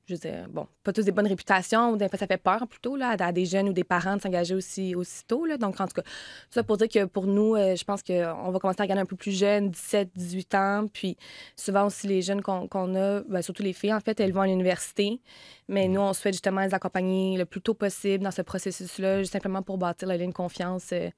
je 0.07 0.14
veux 0.14 0.18
dire, 0.18 0.46
bon, 0.50 0.66
pas 0.82 0.92
tous 0.92 1.05
des 1.05 1.12
bonnes 1.12 1.26
réputations, 1.26 1.98
ça 1.98 2.26
fait 2.26 2.36
peur 2.36 2.66
plutôt 2.68 2.96
là, 2.96 3.16
à 3.18 3.32
des 3.32 3.46
jeunes 3.46 3.68
ou 3.68 3.72
des 3.72 3.84
parents 3.84 4.16
de 4.16 4.22
s'engager 4.22 4.55
aussi 4.55 4.94
aussitôt. 4.94 5.46
Là. 5.46 5.57
Donc, 5.57 5.80
en 5.80 5.86
tout 5.86 5.94
cas, 5.94 6.02
tout 6.02 6.50
ça 6.50 6.62
pour 6.62 6.76
dire 6.76 6.88
que 6.88 7.05
pour 7.07 7.26
nous, 7.26 7.55
euh, 7.55 7.74
je 7.74 7.84
pense 7.84 8.02
qu'on 8.02 8.50
va 8.50 8.59
commencer 8.59 8.80
à 8.80 8.84
regarder 8.84 9.02
un 9.02 9.07
peu 9.07 9.16
plus 9.16 9.32
jeunes, 9.32 9.70
17, 9.70 10.11
18 10.14 10.55
ans. 10.55 10.86
Puis 10.92 11.16
souvent 11.57 11.86
aussi, 11.86 12.07
les 12.07 12.20
jeunes 12.20 12.42
qu'on 12.42 12.94
a, 12.94 13.20
ben, 13.22 13.42
surtout 13.42 13.62
les 13.62 13.72
filles, 13.72 13.94
en 13.94 14.00
fait, 14.00 14.20
elles 14.20 14.32
vont 14.32 14.42
à 14.42 14.46
l'université. 14.46 15.20
Mais 15.68 15.88
nous, 15.88 16.00
on 16.00 16.12
souhaite 16.12 16.34
justement 16.34 16.61
les 16.61 16.74
accompagner 16.74 17.38
le 17.38 17.46
plus 17.46 17.62
tôt 17.62 17.74
possible 17.74 18.24
dans 18.24 18.30
ce 18.30 18.42
processus-là, 18.42 19.24
simplement 19.24 19.62
pour 19.62 19.78
bâtir 19.78 20.09
la 20.09 20.18
ligne 20.18 20.30
de 20.30 20.34
confiance 20.34 20.90
euh, 20.92 21.09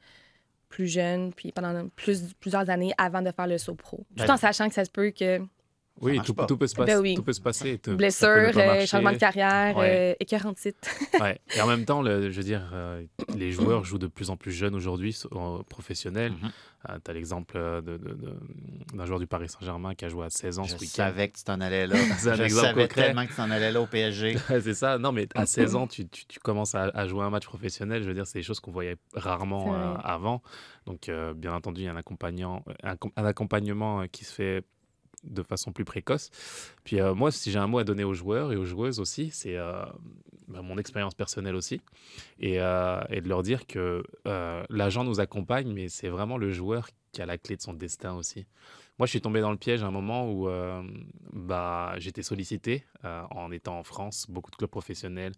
plus 0.69 0.87
jeune, 0.87 1.33
puis 1.33 1.53
pendant 1.53 1.89
plus, 1.89 2.35
plusieurs 2.35 2.71
années 2.71 2.93
avant 2.99 3.23
de 3.23 3.31
faire 3.33 3.47
le 3.47 3.59
saut 3.59 3.75
pro. 3.75 3.99
Tout 4.17 4.25
Ben, 4.25 4.31
en 4.31 4.37
sachant 4.37 4.69
que 4.69 4.75
ça 4.75 4.85
se 4.85 4.91
peut 4.91 5.11
que 5.11 5.41
Oui, 6.01 6.17
marche 6.17 6.27
tout, 6.27 6.35
pas. 6.35 6.47
tout 6.47 6.57
peut 6.57 6.67
se 6.67 6.75
Ben 6.77 6.85
passer. 6.87 6.99
oui. 6.99 7.15
Tout 7.15 7.23
peut 7.23 7.33
se 7.33 7.41
passer. 7.41 7.81
et 7.87 7.91
blessure, 7.95 8.29
euh, 8.29 8.53
marcher. 8.55 8.87
changement 8.87 9.13
de 9.13 9.17
carrière, 9.17 9.77
Ouais. 9.77 10.17
euh, 10.21 10.53
site. 10.57 10.77
Ouais. 11.21 11.41
Et 11.57 11.61
en 11.61 11.67
même 11.67 11.85
temps, 11.85 12.03
le- 12.03 12.31
je 12.31 12.37
veux 12.37 12.43
dire, 12.45 12.71
euh, 12.75 13.03
les 13.37 13.53
joueurs 13.53 13.85
jouent 13.85 13.99
de 13.99 14.07
plus 14.07 14.31
en 14.31 14.37
plus 14.37 14.53
jeunes 14.53 14.75
aujourd'hui, 14.75 15.13
so- 15.13 15.29
euh, 15.33 15.63
professionnels. 15.69 16.33
Mhm. 16.33 16.51
tu 17.05 17.11
as 17.11 17.15
l'exemple 17.15 17.57
euh, 17.57 17.81
d'un 18.95 19.07
joueur 19.07 19.19
du 19.19 19.27
Paris 19.27 19.49
Saint-Germain 19.49 19.95
qui 19.95 20.05
a 20.05 20.09
joué 20.09 20.25
à 20.27 20.31
16 20.31 20.59
ans 20.59 20.65
Je 20.65 20.71
ce 20.73 20.75
week-end. 20.81 20.95
savais 20.95 21.29
que 21.29 21.39
tu 21.39 21.45
t'en 21.45 21.61
allais 21.61 21.87
là. 21.87 21.97
C'est 22.19 22.31
un 22.31 22.35
Je 22.35 22.43
exemple 22.45 22.67
savais 22.69 22.83
concret. 22.83 23.03
tellement 23.07 23.25
que 23.25 23.31
tu 23.31 23.37
t'en 23.37 23.51
allais 23.51 23.73
là 23.73 23.81
au 23.81 23.87
PSG. 23.87 24.37
C'est 24.49 24.75
ça. 24.75 24.99
Non, 24.99 25.13
mais 25.13 25.27
à 25.35 25.47
16 25.47 25.75
ans, 25.75 25.87
tu, 25.87 26.07
tu- 26.09 26.27
tu 26.27 26.39
commences 26.41 26.75
à, 26.75 26.85
à 26.95 27.07
jouer 27.09 27.25
un 27.25 27.31
match 27.31 27.45
professionnel. 27.47 28.03
Je 28.03 28.09
veux 28.09 28.15
dire, 28.15 28.27
c'est 28.27 28.39
des 28.39 28.43
choses 28.45 28.61
qu'on 28.61 28.71
voyait 28.71 28.97
rarement 29.15 29.75
euh, 29.75 29.95
avant. 30.05 30.43
Donc, 30.87 31.09
euh, 31.09 31.35
bien 31.35 31.53
entendu, 31.55 31.81
il 31.81 31.85
y 31.85 31.89
a 31.89 31.93
un, 31.93 31.97
accompagnant, 31.97 32.63
un, 32.85 32.97
com- 32.97 33.11
un 33.17 33.25
accompagnement 33.25 34.03
euh, 34.03 34.07
qui 34.07 34.25
se 34.25 34.33
fait 34.33 34.63
de 35.27 35.43
façon 35.43 35.73
plus 35.73 35.85
précoce. 35.85 36.31
Puis 36.85 37.01
euh, 37.01 37.15
moi, 37.15 37.31
si 37.31 37.51
j'ai 37.51 37.59
un 37.59 37.67
mot 37.67 37.79
à 37.79 37.85
donner 37.85 38.05
aux 38.05 38.15
joueurs 38.15 38.53
et 38.53 38.57
aux 38.57 38.65
joueuses 38.65 39.01
aussi, 39.01 39.31
c'est 39.31 39.57
euh, 39.57 39.85
bah, 40.49 40.63
mon 40.63 40.79
expérience 40.79 41.15
personnelle 41.15 41.55
aussi. 41.55 41.81
Et, 42.41 42.61
euh, 42.61 43.01
et 43.11 43.21
de 43.21 43.29
leur 43.29 43.43
dire 43.43 43.67
que 43.67 44.03
l'agent 44.71 45.05
nous 45.05 45.21
accompagne, 45.21 45.73
mais 45.73 45.89
c'est 45.89 46.09
vraiment 46.09 46.39
le 46.39 46.51
joueur 46.51 46.89
qui 47.13 47.23
a 47.23 47.27
la 47.27 47.39
clé 47.39 47.57
de 47.57 47.63
son 47.63 47.73
destin 47.73 48.15
aussi. 48.15 48.47
Moi, 48.99 49.07
je 49.07 49.11
suis 49.11 49.21
tombé 49.21 49.41
dans 49.43 49.51
le 49.51 49.59
piège 49.59 49.83
à 49.83 49.87
un 49.87 49.91
moment 49.91 50.31
où 50.31 50.49
bah, 51.33 51.95
j'étais 51.99 52.23
sollicité 52.23 52.85
en 53.05 53.51
étant 53.53 53.79
en 53.79 53.83
France. 53.83 54.27
Beaucoup 54.31 54.51
de 54.51 54.57
clubs 54.57 54.71
professionnels 54.71 55.33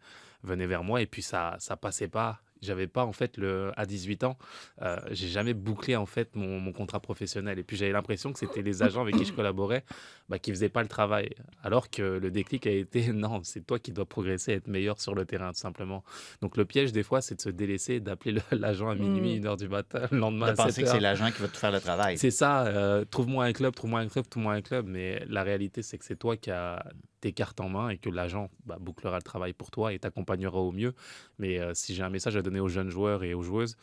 venaient 0.45 0.66
vers 0.66 0.84
moi 0.84 1.03
et 1.03 1.07
puis 1.07 1.22
ça 1.22 1.57
ça 1.59 1.76
passait 1.76 2.07
pas. 2.07 2.41
J'avais 2.62 2.86
pas 2.86 3.04
en 3.04 3.12
fait 3.12 3.36
le 3.36 3.72
à 3.76 3.86
18 3.86 4.24
ans, 4.24 4.36
euh, 4.82 4.96
j'ai 5.11 5.28
jamais 5.28 5.54
bouclé 5.54 5.96
en 5.96 6.06
fait 6.06 6.34
mon, 6.34 6.59
mon 6.61 6.72
contrat 6.72 7.00
professionnel 7.00 7.59
et 7.59 7.62
puis 7.62 7.76
j'avais 7.76 7.92
l'impression 7.92 8.32
que 8.32 8.38
c'était 8.38 8.62
les 8.62 8.82
agents 8.82 9.02
avec 9.02 9.16
qui 9.16 9.24
je 9.24 9.32
collaborais 9.32 9.84
bah, 10.28 10.38
qui 10.38 10.50
faisaient 10.50 10.68
pas 10.68 10.82
le 10.82 10.88
travail. 10.88 11.30
Alors 11.62 11.90
que 11.90 12.02
le 12.02 12.30
déclic 12.30 12.66
a 12.66 12.70
été 12.70 13.12
non, 13.12 13.40
c'est 13.44 13.66
toi 13.66 13.78
qui 13.78 13.92
dois 13.92 14.06
progresser, 14.06 14.52
être 14.52 14.66
meilleur 14.68 15.00
sur 15.00 15.14
le 15.14 15.24
terrain 15.24 15.52
tout 15.52 15.59
simplement. 15.61 16.02
Donc 16.42 16.56
le 16.56 16.64
piège 16.64 16.92
des 16.92 17.02
fois 17.02 17.20
c'est 17.20 17.36
de 17.36 17.40
se 17.40 17.50
délaisser, 17.50 18.00
d'appeler 18.00 18.32
le- 18.32 18.42
l'agent 18.59 18.88
à 18.88 18.94
minuit, 18.94 19.34
Mm. 19.34 19.36
une 19.38 19.46
heure 19.46 19.56
du 19.56 19.68
matin, 19.68 20.06
le 20.11 20.18
lendemain 20.18 20.50
De 20.50 20.56
penser 20.56 20.72
7 20.72 20.84
que 20.84 20.90
c'est 20.90 21.00
l'agent 21.00 21.30
qui 21.30 21.40
va 21.42 21.48
tout 21.48 21.56
faire 21.59 21.72
le 21.72 21.80
travail. 21.80 22.18
C'est 22.18 22.30
ça, 22.30 22.66
euh, 22.66 23.04
trouve-moi 23.04 23.44
un 23.44 23.52
club, 23.52 23.74
trouve-moi 23.74 24.00
un 24.00 24.09
club, 24.09 24.28
trouve-moi 24.28 24.52
un 24.54 24.62
club. 24.62 24.86
Mais 24.86 25.24
la 25.28 25.42
réalité, 25.42 25.82
c'est 25.82 25.98
que 25.98 26.04
c'est 26.04 26.16
toi 26.16 26.36
qui 26.36 26.50
as 26.50 26.84
tes 27.20 27.32
cartes 27.32 27.60
en 27.60 27.68
main 27.68 27.88
et 27.90 27.98
que 27.98 28.08
l'agent 28.10 28.48
bah, 28.64 28.76
bouclera 28.80 29.16
le 29.16 29.22
travail 29.22 29.52
pour 29.52 29.70
toi 29.70 29.92
et 29.92 29.98
t'accompagnera 29.98 30.58
au 30.58 30.72
mieux. 30.72 30.94
Mais 31.38 31.58
euh, 31.58 31.74
si 31.74 31.94
j'ai 31.94 32.02
un 32.02 32.10
message 32.10 32.36
à 32.36 32.42
donner 32.42 32.60
aux 32.60 32.68
jeunes 32.68 32.90
joueurs 32.90 33.24
et 33.24 33.34
aux 33.34 33.42
joueuses, 33.42 33.76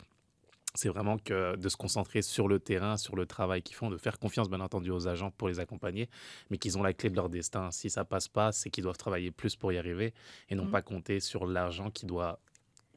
c'est 0.74 0.90
vraiment 0.90 1.16
que 1.16 1.56
de 1.56 1.68
se 1.70 1.76
concentrer 1.76 2.20
sur 2.20 2.48
le 2.48 2.58
terrain, 2.60 2.98
sur 2.98 3.16
le 3.16 3.24
travail 3.24 3.62
qu'ils 3.62 3.76
font, 3.76 3.88
de 3.88 3.96
faire 3.96 4.18
confiance 4.18 4.50
bien 4.50 4.60
entendu 4.60 4.90
aux 4.90 5.08
agents 5.08 5.30
pour 5.30 5.48
les 5.48 5.58
accompagner, 5.58 6.10
mais 6.50 6.58
qu'ils 6.58 6.76
ont 6.76 6.82
la 6.82 6.92
clé 6.92 7.08
de 7.08 7.16
leur 7.16 7.30
destin. 7.30 7.70
Si 7.70 7.88
ça 7.88 8.04
passe 8.04 8.28
pas, 8.28 8.52
c'est 8.52 8.68
qu'ils 8.68 8.84
doivent 8.84 8.98
travailler 8.98 9.30
plus 9.30 9.56
pour 9.56 9.72
y 9.72 9.78
arriver 9.78 10.12
et 10.50 10.54
non 10.54 10.64
Mhm. 10.64 10.70
pas 10.70 10.82
compter 10.82 11.20
sur 11.20 11.46
l'argent 11.46 11.90
qui 11.90 12.04
doit 12.04 12.40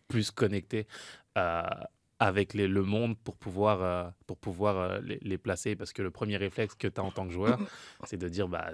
plus 0.10 0.30
connecter 0.32 0.88
euh, 1.38 1.62
avec 2.20 2.54
les- 2.54 2.68
le 2.68 2.84
monde 2.84 3.18
pour 3.18 3.38
pouvoir, 3.38 3.82
euh, 3.82 4.10
pour 4.28 4.36
pouvoir 4.38 4.76
euh, 4.76 5.00
les, 5.02 5.20
les 5.22 5.38
placer. 5.38 5.78
Parce 5.78 5.94
que 5.94 6.02
le 6.02 6.12
premier 6.12 6.36
réflexe 6.36 6.76
que 6.76 6.88
tu 6.90 7.00
as 7.00 7.04
en 7.04 7.12
tant 7.12 7.26
que 7.26 7.32
joueur, 7.32 7.60
c'est 8.04 8.18
de 8.18 8.28
dire 8.28 8.50
bah, 8.50 8.72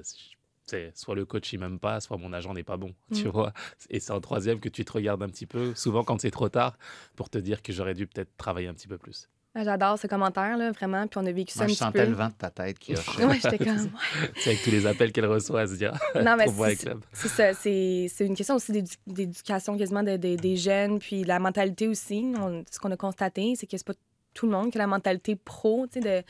c'est 0.65 0.91
soit 0.97 1.15
le 1.15 1.25
coach 1.25 1.51
il 1.53 1.59
m'aime 1.59 1.79
pas, 1.79 1.99
soit 1.99 2.17
mon 2.17 2.33
agent 2.33 2.53
n'est 2.53 2.63
pas 2.63 2.77
bon, 2.77 2.93
tu 3.13 3.25
Mm. 3.25 3.29
vois. 3.31 3.53
Et 3.89 3.99
c'est 3.99 4.11
en 4.11 4.21
troisième 4.21 4.59
que 4.59 4.69
tu 4.69 4.83
te 4.85 4.91
regardes 4.93 5.21
un 5.23 5.29
petit 5.29 5.45
peu, 5.45 5.73
souvent 5.75 6.03
quand 6.03 6.19
c'est 6.21 6.31
trop 6.31 6.49
tard, 6.49 6.77
pour 7.15 7.29
te 7.29 7.37
dire 7.37 7.61
que 7.61 7.71
j'aurais 7.73 7.93
dû 7.93 8.07
peut-être 8.07 8.29
travailler 8.37 8.67
un 8.67 8.73
petit 8.73 8.87
peu 8.87 8.97
plus. 8.97 9.29
Ah, 9.57 9.63
J'adore 9.63 9.97
ce 9.97 10.07
commentaire, 10.07 10.57
là, 10.57 10.71
vraiment. 10.73 11.07
Puis 11.07 11.17
on 11.17 11.25
a 11.25 11.31
vécu 11.31 11.53
ça 11.53 11.59
Moi, 11.59 11.65
un 11.65 11.67
je 11.69 11.73
petit 11.75 11.77
sentais 11.79 12.03
peu. 12.03 12.09
le 12.09 12.15
vent 12.17 12.27
de 12.27 12.33
ta 12.33 12.49
tête 12.49 12.77
qui 12.77 12.91
hochait. 12.97 13.23
Ouais, 13.23 13.39
j'étais 13.41 13.57
comme. 13.63 13.89
C'est 14.35 14.49
avec 14.49 14.61
tous 14.63 14.69
les 14.71 14.85
appels 14.85 15.13
qu'elle 15.13 15.27
reçoit 15.27 15.61
à 15.61 15.67
se 15.67 15.75
dire 15.75 15.93
Non, 16.13 16.35
mais 16.35 16.47
c'est 16.49 16.75
club. 16.75 17.01
c'est 17.13 17.29
ça. 17.29 17.53
C'est 17.53 18.09
une 18.25 18.35
question 18.35 18.55
aussi 18.55 18.73
d'édu- 18.73 18.97
d'éducation 19.07 19.77
quasiment 19.77 20.03
de- 20.03 20.17
de- 20.17 20.35
des 20.35 20.57
jeunes, 20.57 20.99
puis 20.99 21.23
la 21.23 21.39
mentalité 21.39 21.87
aussi. 21.87 22.33
On- 22.37 22.65
ce 22.69 22.79
qu'on 22.79 22.91
a 22.91 22.97
constaté, 22.97 23.53
c'est 23.55 23.65
que 23.65 23.77
c'est 23.77 23.87
pas 23.87 23.93
tout 24.33 24.45
le 24.45 24.51
monde 24.51 24.71
qui 24.71 24.77
a 24.77 24.81
la 24.81 24.87
mentalité 24.87 25.37
pro, 25.37 25.87
tu 25.87 26.01
sais, 26.01 26.21
de... 26.21 26.25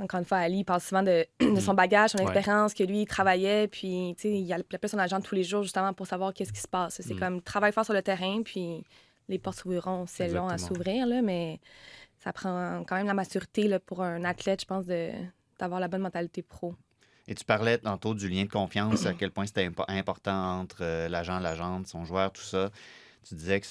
Encore 0.00 0.20
une 0.20 0.26
fois, 0.26 0.38
Ali 0.38 0.58
il 0.58 0.64
parle 0.64 0.80
souvent 0.80 1.02
de, 1.02 1.26
de 1.40 1.60
son 1.60 1.74
bagage, 1.74 2.10
son 2.10 2.18
Ouais. 2.18 2.24
expérience, 2.24 2.72
que 2.74 2.84
lui, 2.84 3.02
il 3.02 3.06
travaillait, 3.06 3.66
puis, 3.68 4.14
tu 4.16 4.22
sais, 4.22 4.40
il 4.40 4.52
appelait 4.52 4.88
son 4.88 4.98
agent 4.98 5.20
tous 5.20 5.34
les 5.34 5.42
jours, 5.44 5.62
justement, 5.62 5.92
pour 5.92 6.06
savoir 6.06 6.32
qu'est-ce 6.32 6.52
qui 6.52 6.60
se 6.60 6.68
passe. 6.68 7.00
C'est 7.00 7.14
Mm. 7.14 7.18
comme, 7.18 7.42
travaille 7.42 7.72
fort 7.72 7.84
sur 7.84 7.94
le 7.94 8.02
terrain, 8.02 8.42
puis 8.44 8.84
les 9.28 9.38
portes 9.38 9.58
s'ouvriront 9.58 10.04
elles 10.20 10.36
ont 10.38 10.48
à 10.48 10.56
s'ouvrir, 10.58 11.06
là, 11.06 11.20
mais 11.22 11.60
ça 12.20 12.32
prend 12.32 12.84
quand 12.86 12.96
même 12.96 13.06
la 13.06 13.14
maturité, 13.14 13.68
là, 13.68 13.78
pour 13.80 14.02
un 14.02 14.24
athlète, 14.24 14.60
je 14.62 14.66
pense, 14.66 14.86
de 14.86 15.10
d'avoir 15.58 15.80
la 15.80 15.88
bonne 15.88 16.02
mentalité 16.02 16.40
pro. 16.42 16.76
Et 17.26 17.34
tu 17.34 17.44
parlais 17.44 17.78
tantôt 17.78 18.14
du 18.14 18.28
lien 18.28 18.44
de 18.44 18.48
confiance, 18.48 19.04
à 19.06 19.12
quel 19.18 19.32
point 19.32 19.44
c'était 19.44 19.68
impo- 19.68 19.84
important 19.88 20.60
entre 20.60 20.78
euh, 20.82 21.08
l'agent, 21.08 21.40
l'agente, 21.40 21.88
son 21.88 22.04
joueur, 22.04 22.32
tout 22.32 22.40
ça. 22.42 22.70
Tu 23.28 23.34
disais 23.34 23.60
que 23.60 23.66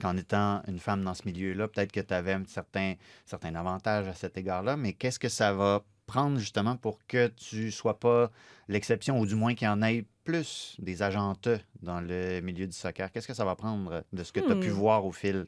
qu'en 0.00 0.16
étant 0.16 0.62
une 0.68 0.78
femme 0.78 1.02
dans 1.04 1.14
ce 1.14 1.22
milieu-là, 1.26 1.68
peut-être 1.68 1.92
que 1.92 2.00
tu 2.00 2.14
avais 2.14 2.32
un 2.32 2.44
certain, 2.46 2.94
certain 3.26 3.54
avantage 3.54 4.08
à 4.08 4.14
cet 4.14 4.36
égard-là, 4.36 4.76
mais 4.76 4.92
qu'est-ce 4.92 5.18
que 5.18 5.28
ça 5.28 5.52
va 5.52 5.82
prendre 6.06 6.38
justement 6.38 6.76
pour 6.76 6.98
que 7.06 7.28
tu 7.28 7.70
sois 7.70 7.98
pas 7.98 8.30
l'exception, 8.68 9.20
ou 9.20 9.26
du 9.26 9.34
moins 9.36 9.54
qu'il 9.54 9.66
y 9.66 9.70
en 9.70 9.80
ait 9.82 10.04
plus 10.24 10.76
des 10.78 11.02
agentes 11.02 11.48
dans 11.82 12.00
le 12.00 12.40
milieu 12.40 12.66
du 12.66 12.72
soccer? 12.72 13.10
Qu'est-ce 13.12 13.28
que 13.28 13.34
ça 13.34 13.44
va 13.44 13.54
prendre 13.56 14.04
de 14.12 14.22
ce 14.24 14.32
que 14.32 14.40
tu 14.40 14.52
as 14.52 14.56
pu 14.56 14.70
Hmm. 14.70 14.72
voir 14.72 15.06
au 15.06 15.12
fil 15.12 15.46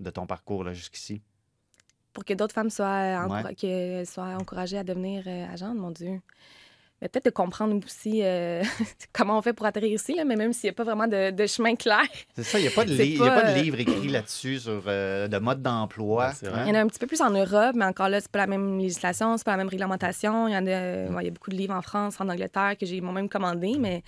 de 0.00 0.10
ton 0.10 0.26
parcours 0.26 0.72
jusqu'ici? 0.72 1.20
pour 2.12 2.24
que 2.24 2.32
d'autres 2.32 2.54
femmes 2.54 2.70
soient, 2.70 3.26
Ouais. 3.26 4.04
soient 4.04 4.36
encouragées 4.36 4.78
à 4.78 4.84
devenir 4.84 5.24
euh, 5.26 5.46
agentes, 5.52 5.76
mon 5.76 5.90
Dieu. 5.90 6.20
Peut-être 7.08 7.26
de 7.26 7.30
comprendre 7.30 7.78
aussi 7.84 8.20
euh, 8.22 8.62
comment 9.12 9.38
on 9.38 9.42
fait 9.42 9.52
pour 9.52 9.66
atterrir 9.66 9.92
ici, 9.92 10.14
là, 10.14 10.24
mais 10.24 10.36
même 10.36 10.52
s'il 10.52 10.68
n'y 10.68 10.70
a 10.70 10.74
pas 10.74 10.84
vraiment 10.84 11.06
de, 11.06 11.30
de 11.30 11.46
chemin 11.46 11.74
clair. 11.76 12.02
C'est 12.36 12.42
ça, 12.44 12.58
il 12.58 12.62
n'y 12.62 12.68
a, 12.68 12.70
pas 12.70 12.84
de 12.84 12.94
li- 12.94 13.16
y 13.16 13.22
a 13.22 13.30
pas, 13.30 13.42
pas 13.42 13.42
de 13.44 13.58
euh, 13.58 13.62
livre 13.62 13.78
écrit 13.80 14.08
là-dessus 14.08 14.60
sur 14.60 14.82
euh, 14.86 15.28
de 15.28 15.38
mode 15.38 15.62
d'emploi. 15.62 16.26
Ouais, 16.28 16.32
c'est 16.38 16.48
vrai. 16.48 16.60
hein? 16.60 16.64
Il 16.66 16.68
y 16.68 16.72
en 16.72 16.80
a 16.80 16.82
un 16.82 16.86
petit 16.86 16.98
peu 16.98 17.06
plus 17.06 17.20
en 17.20 17.30
Europe, 17.30 17.74
mais 17.74 17.84
encore 17.84 18.08
là, 18.08 18.20
c'est 18.20 18.30
pas 18.30 18.38
la 18.38 18.46
même 18.46 18.78
législation, 18.78 19.36
c'est 19.36 19.44
pas 19.44 19.52
la 19.52 19.58
même 19.58 19.68
réglementation. 19.68 20.48
Il 20.48 20.52
y 20.52 20.56
en 20.56 20.66
a, 20.66 20.70
ouais, 20.70 21.22
il 21.22 21.24
y 21.24 21.28
a 21.28 21.30
beaucoup 21.30 21.50
de 21.50 21.56
livres 21.56 21.74
en 21.74 21.82
France, 21.82 22.20
en 22.20 22.28
Angleterre 22.28 22.74
que 22.78 22.86
j'ai 22.86 23.00
moi-même 23.00 23.28
commandé, 23.28 23.76
mais 23.78 24.02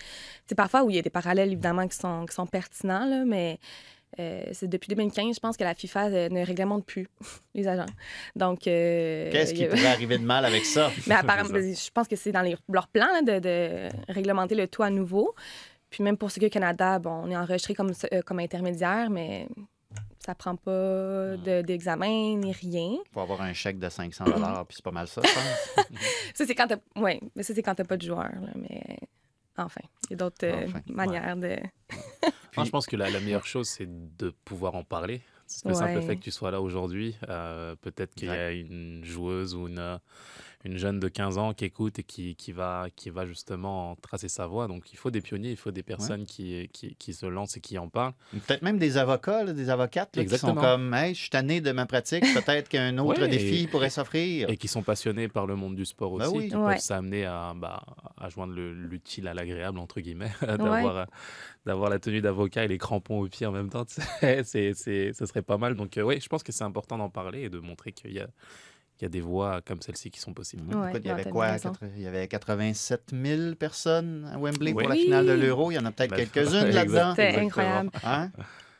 c'est 0.47 0.55
parfois 0.55 0.83
où 0.83 0.91
il 0.91 0.97
y 0.97 0.99
a 0.99 1.03
des 1.03 1.11
parallèles 1.11 1.49
évidemment 1.53 1.87
qui 1.87 1.97
sont, 1.97 2.25
qui 2.27 2.35
sont 2.35 2.47
pertinents, 2.47 3.05
là, 3.07 3.25
mais 3.27 3.59
euh, 4.19 4.45
c'est 4.53 4.69
depuis 4.69 4.89
2015, 4.89 5.35
je 5.35 5.41
pense 5.41 5.57
que 5.57 5.65
la 5.65 5.75
FIFA 5.75 6.07
euh, 6.07 6.29
ne 6.31 6.45
réglemente 6.45 6.85
plus 6.87 7.07
les 7.55 7.67
agents. 7.69 7.87
Donc. 8.35 8.67
euh, 8.67 9.31
Qu'est-ce 9.31 9.53
qui 9.55 9.65
pourrait 9.67 9.87
arriver 9.87 10.19
de 10.19 10.25
mal 10.25 10.45
avec 10.45 10.65
ça? 10.65 10.91
Mais 11.07 11.15
apparemment, 11.15 11.49
je 11.55 11.91
pense 11.93 12.09
que 12.09 12.17
c'est 12.17 12.33
dans 12.33 12.43
les- 12.43 12.57
leur 12.73 12.89
plan 12.89 13.07
là, 13.13 13.23
de, 13.23 13.39
de 13.41 13.89
réglementer 14.13 14.55
le 14.55 14.69
tout 14.69 14.83
à 14.83 14.91
nouveau. 14.91 15.35
Puis 15.91 16.03
même 16.03 16.17
pour 16.17 16.31
Sécurité 16.31 16.55
Canada, 16.55 16.99
bon, 16.99 17.23
on 17.25 17.31
est 17.31 17.37
enregistré 17.37 17.75
comme, 17.75 17.93
comme 18.25 18.39
intermédiaire, 18.41 19.09
mais 19.09 19.47
ça 20.19 20.35
prend 20.35 20.57
pas 20.57 20.71
de- 21.37 21.63
d'examen 21.63 22.37
ni 22.37 22.53
rien. 22.53 22.97
Pour 23.13 23.23
avoir 23.23 23.43
un 23.43 23.53
chèque 23.53 23.79
de 23.79 23.89
500 23.89 24.25
puis 24.67 24.77
c'est 24.77 24.85
pas 24.85 24.91
mal 24.91 25.07
ça, 25.07 25.21
je 25.25 25.33
pense. 25.33 25.87
Ça, 26.35 26.45
c'est 26.47 26.55
quand 26.57 26.67
t'as... 26.67 27.01
Ouais, 27.01 27.21
mais 27.37 27.43
ça, 27.45 27.55
c'est 27.55 27.63
quand 27.63 27.75
t'as 27.75 27.85
pas 27.85 27.97
de 27.97 28.03
joueur, 28.03 28.25
là, 28.25 28.51
mais... 28.57 28.83
Enfin, 29.59 29.81
il 30.09 30.11
y 30.11 30.15
a 30.15 30.17
d'autres 30.17 30.47
Enfin, 30.67 30.81
manières 30.89 31.37
de... 31.37 31.57
Moi, 32.57 32.65
je 32.65 32.71
pense 32.71 32.87
que 32.87 32.97
la, 32.97 33.11
la 33.11 33.21
meilleure 33.21 33.47
chose, 33.47 33.69
c'est 33.69 33.89
de 34.17 34.31
pouvoir 34.45 34.75
en 34.75 34.85
parler. 34.85 35.21
C'est 35.47 35.69
le 35.69 35.75
simple 35.75 35.97
Ouais. 35.97 36.03
fait 36.03 36.17
que 36.17 36.23
tu 36.23 36.31
sois 36.31 36.51
là 36.51 36.61
aujourd'hui. 36.61 37.17
euh, 37.29 37.77
Peut-être 37.77 38.15
qu'il 38.15 38.29
y 38.29 38.31
a 38.33 38.51
une 38.53 39.05
joueuse 39.05 39.55
ou 39.55 39.69
une, 39.69 39.79
euh, 39.79 39.99
une 40.67 40.77
jeune 40.77 41.01
de 41.01 41.09
15 41.09 41.39
ans 41.39 41.55
qui 41.55 41.65
écoute 41.65 41.99
et 41.99 42.03
qui, 42.03 42.35
qui, 42.37 42.53
va, 42.53 42.89
qui 42.95 43.11
va 43.11 43.25
justement 43.27 43.97
tracer 44.03 44.29
sa 44.29 44.47
voie. 44.47 44.67
Donc, 44.67 44.93
il 44.93 44.97
faut 44.97 45.11
des 45.11 45.21
pionniers, 45.21 45.51
il 45.51 45.57
faut 45.57 45.71
des 45.71 45.83
personnes 45.83 46.27
qui, 46.27 46.69
qui, 46.73 46.95
qui 46.97 47.15
se 47.15 47.25
lancent 47.27 47.57
et 47.57 47.61
qui 47.61 47.79
en 47.79 47.89
parlent. 47.89 48.13
Peut-être 48.33 48.63
même 48.63 48.79
des 48.79 48.99
avocats, 48.99 49.45
là, 49.45 49.53
des 49.53 49.71
avocates 49.71 50.17
là, 50.17 50.23
qui 50.25 50.29
sont 50.29 50.35
Exactement. 50.49 50.61
comme 50.61 50.93
Hey, 50.95 51.15
je 51.15 51.21
suis 51.21 51.31
tanné 51.31 51.61
de 51.61 51.73
ma 51.73 51.87
pratique, 51.87 52.25
peut-être 52.35 52.69
qu'un 52.69 52.99
autre 52.99 53.23
Ouais, 53.23 53.29
défi 53.29 53.63
et- 53.63 53.67
pourrait 53.69 53.91
s'offrir. 53.91 54.51
Et 54.51 54.57
qui 54.57 54.69
sont 54.69 54.83
passionnés 54.83 55.29
par 55.29 55.47
le 55.47 55.57
monde 55.57 55.77
du 55.77 55.85
sport 55.85 56.17
Ben 56.19 56.27
aussi, 56.27 56.37
oui. 56.37 56.49
qui 56.49 56.57
Ouais. 56.57 56.73
peuvent 56.75 56.81
s'amener 56.83 57.25
à, 57.25 57.53
bah, 57.57 57.83
à 58.19 58.29
joindre 58.29 58.53
le- 58.55 58.73
l'utile 58.75 59.29
à 59.29 59.35
l'agréable, 59.35 59.79
entre 59.79 60.01
guillemets, 60.01 60.33
d'avoir 60.43 60.97
euh, 60.97 61.05
d'avoir 61.65 61.91
la 61.91 61.99
tenue 61.99 62.21
d'avocat 62.21 62.65
et 62.65 62.69
les 62.69 62.79
crampons 62.79 63.21
aux 63.23 63.29
pieds 63.29 63.47
en 63.47 63.53
même 63.53 63.71
temps. 63.71 63.85
c'est, 64.21 64.43
c'est, 64.45 65.13
ce 65.13 65.27
serait 65.27 65.43
pas 65.43 65.59
mal. 65.59 65.75
Donc, 65.75 65.99
oui, 66.03 66.21
je 66.21 66.29
pense 66.29 66.43
que 66.43 66.53
c'est 66.53 66.65
important 66.65 66.97
d'en 66.99 67.11
parler 67.11 67.43
et 67.43 67.49
de 67.51 67.59
montrer 67.59 67.93
qu'il 67.93 68.13
y 68.13 68.21
a, 68.21 68.29
il 69.01 69.05
y 69.05 69.07
a 69.07 69.09
des 69.09 69.21
voies 69.21 69.61
comme 69.67 69.81
celle-ci 69.83 70.11
qui 70.11 70.21
sont 70.21 70.33
possibles. 70.33 70.63
Ouais, 70.75 70.91
Écoute, 70.91 71.03
il 71.05 71.09
y 71.09 71.11
avait 71.11 71.25
quoi? 71.25 71.49
Il 71.97 72.03
y 72.03 72.07
avait 72.07 72.27
87 72.29 73.13
000 73.13 73.55
personnes 73.57 74.29
à 74.33 74.39
Wembley 74.39 74.73
Oui. 74.73 74.83
pour 74.85 74.89
la 74.89 74.95
finale 74.97 75.27
de 75.27 75.33
l'Euro. 75.33 75.71
Il 75.71 75.75
y 75.75 75.79
en 75.79 75.85
a 75.85 75.91
peut-être 75.93 76.11
Ben, 76.11 76.27
quelques-unes 76.27 76.71
là-dedans. 76.71 77.11
C'était 77.17 77.37
incroyable. 77.39 77.91
Hein? 78.05 78.31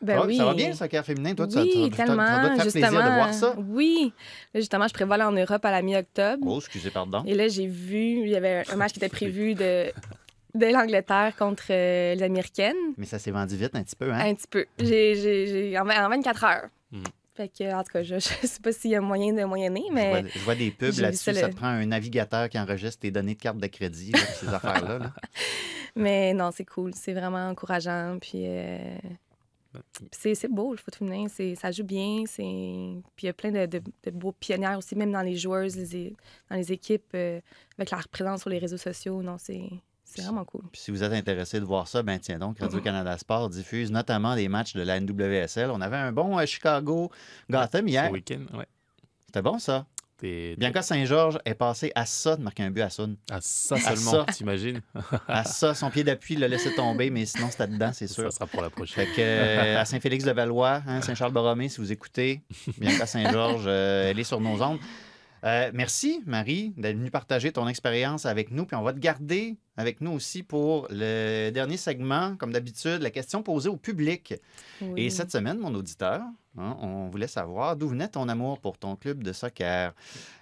Ben 0.03 0.13
ça, 0.15 0.21
va, 0.21 0.27
oui. 0.27 0.37
ça 0.37 0.45
va 0.45 0.55
bien, 0.55 0.69
le 0.69 0.75
soccer 0.75 1.05
féminin? 1.05 1.35
Toi, 1.35 1.49
ça- 1.49 1.63
oui, 1.63 1.73
ça, 1.73 1.81
ça- 1.81 1.97
ça 1.97 2.05
tellement. 2.05 2.17
doit 2.17 2.49
te 2.51 2.55
faire 2.57 2.65
justement, 2.65 2.87
plaisir 2.89 3.05
de 3.11 3.15
voir 3.15 3.35
ça. 3.35 3.55
Oui. 3.59 4.13
Là, 4.53 4.61
justement, 4.61 4.89
je 4.89 4.93
prévois 4.95 5.15
aller 5.15 5.25
en 5.25 5.33
Europe 5.33 5.65
à 5.65 5.71
la 5.71 5.81
mi-octobre. 5.83 6.47
Oh, 6.47 6.59
excusez, 6.59 6.91
pardon. 6.91 7.23
Et 7.27 7.35
là, 7.35 7.49
j'ai 7.49 7.67
vu, 7.67 8.21
il 8.23 8.29
y 8.29 8.37
avait 8.37 8.63
un 8.71 8.77
match 8.77 8.93
qui 8.93 8.99
était 8.99 9.09
prévu 9.09 9.55
de, 9.55 9.87
de 10.55 10.67
l'Angleterre 10.67 11.33
contre 11.39 11.65
euh, 11.71 12.15
les 12.15 12.23
Américaines. 12.23 12.77
Mais 12.99 13.07
ça 13.07 13.19
s'est 13.19 13.31
vendu 13.31 13.57
vite 13.57 13.75
un 13.75 13.83
petit 13.83 13.97
peu, 13.97 14.13
hein? 14.13 14.21
Un 14.27 14.35
petit 14.35 14.47
peu. 14.49 14.67
J'ai, 14.79 15.15
j'ai, 15.17 15.47
j'ai- 15.47 15.79
en, 15.79 15.89
en 15.89 16.09
24 16.11 16.45
heures. 16.45 16.69
Mhm. 16.93 17.03
Fait 17.37 17.49
que, 17.49 17.75
en 17.75 17.83
tout 17.85 17.93
cas, 17.93 18.03
je, 18.03 18.15
je 18.43 18.47
sais 18.47 18.61
pas 18.63 18.73
s'il 18.73 18.91
y 18.91 18.95
a 18.95 19.01
moyen 19.01 19.33
de 19.33 19.45
moyenner, 19.45 19.85
Je 19.89 19.93
mais 19.95 20.21
vois, 20.23 20.31
je 20.31 20.39
vois 20.41 20.55
des 20.55 20.71
pubs 20.71 20.97
là-dessus. 20.99 21.33
ça, 21.33 21.33
le- 21.33 21.51
te 21.51 21.57
prend 21.57 21.67
un 21.69 21.87
navigateur 21.87 22.49
qui 22.49 22.59
enregistre 22.59 23.01
tes 23.01 23.11
données 23.11 23.35
de 23.35 23.41
carte 23.41 23.59
de 23.59 23.67
crédit, 23.67 24.13
là, 24.13 24.19
ces 24.19 24.49
affaires-là. 24.55 24.99
là. 24.99 25.13
Mais 25.95 26.33
non, 26.35 26.51
c'est 26.53 26.65
cool. 26.65 26.93
C'est 26.95 27.13
vraiment 27.15 27.49
encourageant. 27.49 28.19
Puis 28.21 28.43
euh, 28.47 28.97
c'est, 30.13 30.49
beau, 30.49 30.73
le 30.73 30.79
foot 30.79 30.95
féminin. 30.95 31.27
Ça 31.55 31.71
joue 31.71 31.85
bien. 31.85 32.25
Puis 32.27 32.45
il 32.45 33.27
y 33.27 33.29
a 33.29 33.33
plein 33.33 33.51
de, 33.51 33.67
de, 33.67 33.83
de 34.05 34.11
beaux 34.11 34.33
pionnières 34.33 34.79
aussi, 34.79 34.95
même 34.97 35.13
dans 35.13 35.23
les 35.23 35.37
joueuses, 35.37 35.77
les 35.77 36.15
dans 36.51 36.57
les 36.57 36.73
équipes, 36.73 37.11
euh, 37.15 37.41
avec 37.79 37.91
leur 37.91 38.07
présence 38.09 38.41
sur 38.41 38.51
les 38.51 38.59
réseaux 38.59 38.77
sociaux. 38.77 39.23
Non, 39.23 39.37
c'est, 39.39 39.63
c'est 40.07 40.23
vraiment 40.23 40.45
cool. 40.45 40.63
Puis 40.73 40.81
si 40.81 40.91
vous 40.91 41.03
êtes 41.03 41.13
intéressé 41.13 41.61
de 41.61 41.65
voir 41.65 41.89
ça, 41.89 42.03
ben 42.03 42.19
tiens 42.19 42.39
donc, 42.39 42.59
Radio-Canada 42.61 43.19
Sport 43.19 43.51
diffuse 43.51 43.91
notamment 43.91 44.35
des 44.35 44.49
matchs 44.49 44.75
de 44.75 44.83
la 44.83 45.01
NWSL. 45.01 45.71
On 45.71 45.81
avait 45.81 45.97
un 45.97 46.13
bon 46.13 46.39
euh, 46.39 46.47
Chicago-Gotham 46.47 47.89
hier. 47.89 48.07
Ce 48.07 48.13
week-end, 48.13 48.47
ouais. 48.57 48.67
C'était 49.27 49.43
bon, 49.43 49.59
ça? 49.59 49.87
Bianca 50.23 50.81
Saint-Georges 50.81 51.39
est 51.45 51.55
passée 51.55 51.93
à 51.95 52.07
ça 52.07 52.37
de 52.37 52.43
marquer 52.43 52.63
un 52.63 52.71
but 52.71 52.81
à 52.81 52.89
Sun. 52.89 53.17
À 53.31 53.41
ça 53.43 53.75
À 53.75 53.79
seulement, 53.95 54.11
ça. 54.13 54.33
t'imagines? 54.33 54.81
À 55.29 55.45
ça, 55.45 55.75
son 55.75 55.91
pied 55.91 56.05
d'appui 56.05 56.37
l'a 56.37 56.49
laissé 56.49 56.75
tomber, 56.75 57.11
mais 57.11 57.27
sinon, 57.27 57.49
c'était 57.51 57.67
dedans, 57.67 57.91
c'est 57.93 58.07
sûr. 58.07 58.25
Ça 58.25 58.31
sera 58.31 58.47
pour 58.47 58.63
la 58.63 58.71
prochaine. 58.71 59.05
Fait 59.05 59.13
que, 59.13 59.21
euh, 59.21 59.79
à 59.79 59.85
Saint-Félix-de-Valois, 59.85 60.83
hein, 60.87 61.03
Saint-Charles-Borromée, 61.03 61.69
si 61.69 61.83
vous 61.83 61.93
écoutez, 61.93 62.41
Bianca 62.79 63.05
Saint-Georges, 63.05 63.65
euh, 63.67 64.11
elle 64.11 64.19
est 64.19 64.25
sur 64.25 64.41
nos 64.41 64.63
ondes. 64.63 64.79
Euh, 65.45 65.71
merci, 65.75 66.23
Marie, 66.25 66.73
d'être 66.79 66.97
venue 66.97 67.11
partager 67.11 67.53
ton 67.53 67.69
expérience 67.69 68.25
avec 68.25 68.51
nous. 68.51 68.65
Puis 68.65 68.75
on 68.75 68.83
va 68.83 68.95
te 68.95 68.99
garder 68.99 69.59
avec 69.77 70.01
nous 70.01 70.13
aussi 70.13 70.43
pour 70.43 70.87
le 70.91 71.51
dernier 71.51 71.77
segment, 71.77 72.37
comme 72.37 72.53
d'habitude, 72.53 73.03
la 73.03 73.11
question 73.11 73.43
posée 73.43 73.69
au 73.69 73.77
public. 73.77 74.35
Oui. 74.81 75.05
Et 75.05 75.11
cette 75.11 75.31
semaine, 75.31 75.59
mon 75.59 75.75
auditeur, 75.75 76.23
hein, 76.59 76.77
on 76.81 77.09
voulait 77.09 77.27
savoir 77.27 77.77
d'où 77.77 77.89
venait 77.89 78.09
ton 78.09 78.29
amour 78.29 78.59
pour 78.61 78.79
ton 78.79 78.97
club 78.97 79.23
de 79.23 79.33
soccer. 79.33 79.95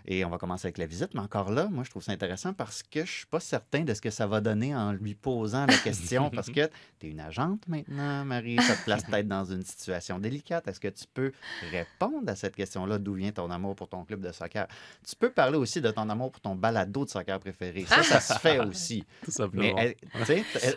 Et 0.07 0.25
on 0.25 0.29
va 0.29 0.37
commencer 0.37 0.67
avec 0.67 0.77
la 0.77 0.85
visite, 0.85 1.15
mais 1.15 1.21
encore 1.21 1.51
là, 1.51 1.67
moi, 1.71 1.83
je 1.83 1.89
trouve 1.91 2.03
ça 2.03 2.13
intéressant 2.13 2.53
parce 2.53 2.83
que 2.83 3.07
je 3.07 3.11
suis 3.11 3.27
pas 3.27 3.41
certain 3.41 3.81
de 3.85 3.95
ce 3.95 4.03
que 4.03 4.11
ça 4.11 4.27
va 4.27 4.43
donner 4.43 4.77
en 4.77 4.93
lui 4.93 5.15
posant 5.15 5.65
la 5.65 5.79
question. 5.79 6.29
parce 6.31 6.49
que 6.51 6.69
tu 7.01 7.07
es 7.07 7.11
une 7.11 7.21
agente 7.21 7.67
maintenant, 7.69 8.25
Marie, 8.27 8.61
ça 8.61 8.77
te 8.77 8.85
place 8.85 9.03
peut-être 9.05 9.29
dans 9.29 9.47
une 9.47 9.63
situation 9.63 10.19
délicate. 10.19 10.69
Est-ce 10.69 10.79
que 10.81 10.89
tu 10.89 11.05
peux 11.13 11.33
répondre 11.71 12.29
à 12.29 12.37
cette 12.37 12.55
question-là, 12.55 12.99
d'où 12.99 13.15
vient 13.15 13.33
ton 13.33 13.51
amour 13.51 13.75
pour 13.77 13.89
ton 13.89 14.05
club 14.05 14.21
de 14.21 14.31
soccer? 14.31 14.67
Tu 15.09 15.17
peux 15.17 15.31
parler 15.31 15.57
aussi 15.57 15.81
de 15.81 15.91
ton 15.91 16.09
amour 16.11 16.31
pour 16.33 16.43
ton 16.43 16.55
balado 16.55 17.07
de 17.07 17.11
soccer 17.11 17.41
préféré. 17.41 17.87
Ça, 17.87 18.03
ça 18.03 18.21
se 18.21 18.39
fait 18.39 18.59
aussi. 18.67 19.05
Tout 19.25 19.31
Mais, 19.31 19.33
simplement. 19.33 19.75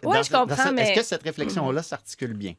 Ouais, 0.10 0.18
dans- 0.18 0.24
je 0.24 0.32
comprends, 0.32 0.56
cette- 0.56 0.66
Est-ce 0.80 0.89
mais- 0.89 0.93
que 0.95 1.04
cette 1.04 1.24
réflexion-là 1.24 1.84
s'articule 1.84 2.34
bien? 2.34 2.54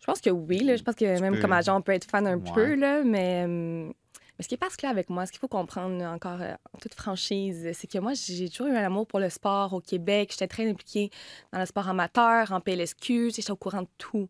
Je 0.00 0.04
pense 0.06 0.20
que 0.20 0.30
oui. 0.30 0.60
Là. 0.60 0.76
Je 0.76 0.82
pense 0.82 0.94
que 0.94 1.20
même 1.20 1.34
peux- 1.34 1.40
comme 1.40 1.52
agent, 1.52 1.76
on 1.76 1.82
peut 1.82 1.92
être 1.92 2.08
fan 2.10 2.26
un 2.26 2.36
Ouais. 2.36 2.50
peu, 2.54 2.74
là, 2.74 3.02
mais, 3.04 3.42
hum, 3.44 3.92
mais 4.38 4.44
ce 4.44 4.48
qui 4.48 4.54
est 4.54 4.58
particulier 4.58 4.90
avec 4.90 5.10
moi, 5.10 5.26
ce 5.26 5.32
qu'il 5.32 5.40
faut 5.40 5.48
comprendre 5.48 6.00
encore 6.04 6.40
euh, 6.40 6.54
en 6.72 6.78
toute 6.78 6.94
franchise, 6.94 7.70
c'est 7.74 7.90
que 7.90 7.98
moi, 7.98 8.12
j'ai 8.14 8.48
toujours 8.48 8.68
eu 8.68 8.76
un 8.76 8.84
amour 8.84 9.06
pour 9.06 9.18
le 9.18 9.28
sport 9.30 9.72
au 9.74 9.80
Québec. 9.80 10.28
J'étais 10.30 10.46
très 10.46 10.68
impliquée 10.70 11.10
dans 11.52 11.58
le 11.58 11.66
sport 11.66 11.88
amateur, 11.88 12.52
en 12.52 12.60
PLSQ, 12.60 13.30
j'étais 13.34 13.50
au 13.50 13.56
courant 13.56 13.82
de 13.82 13.88
tout. 13.98 14.28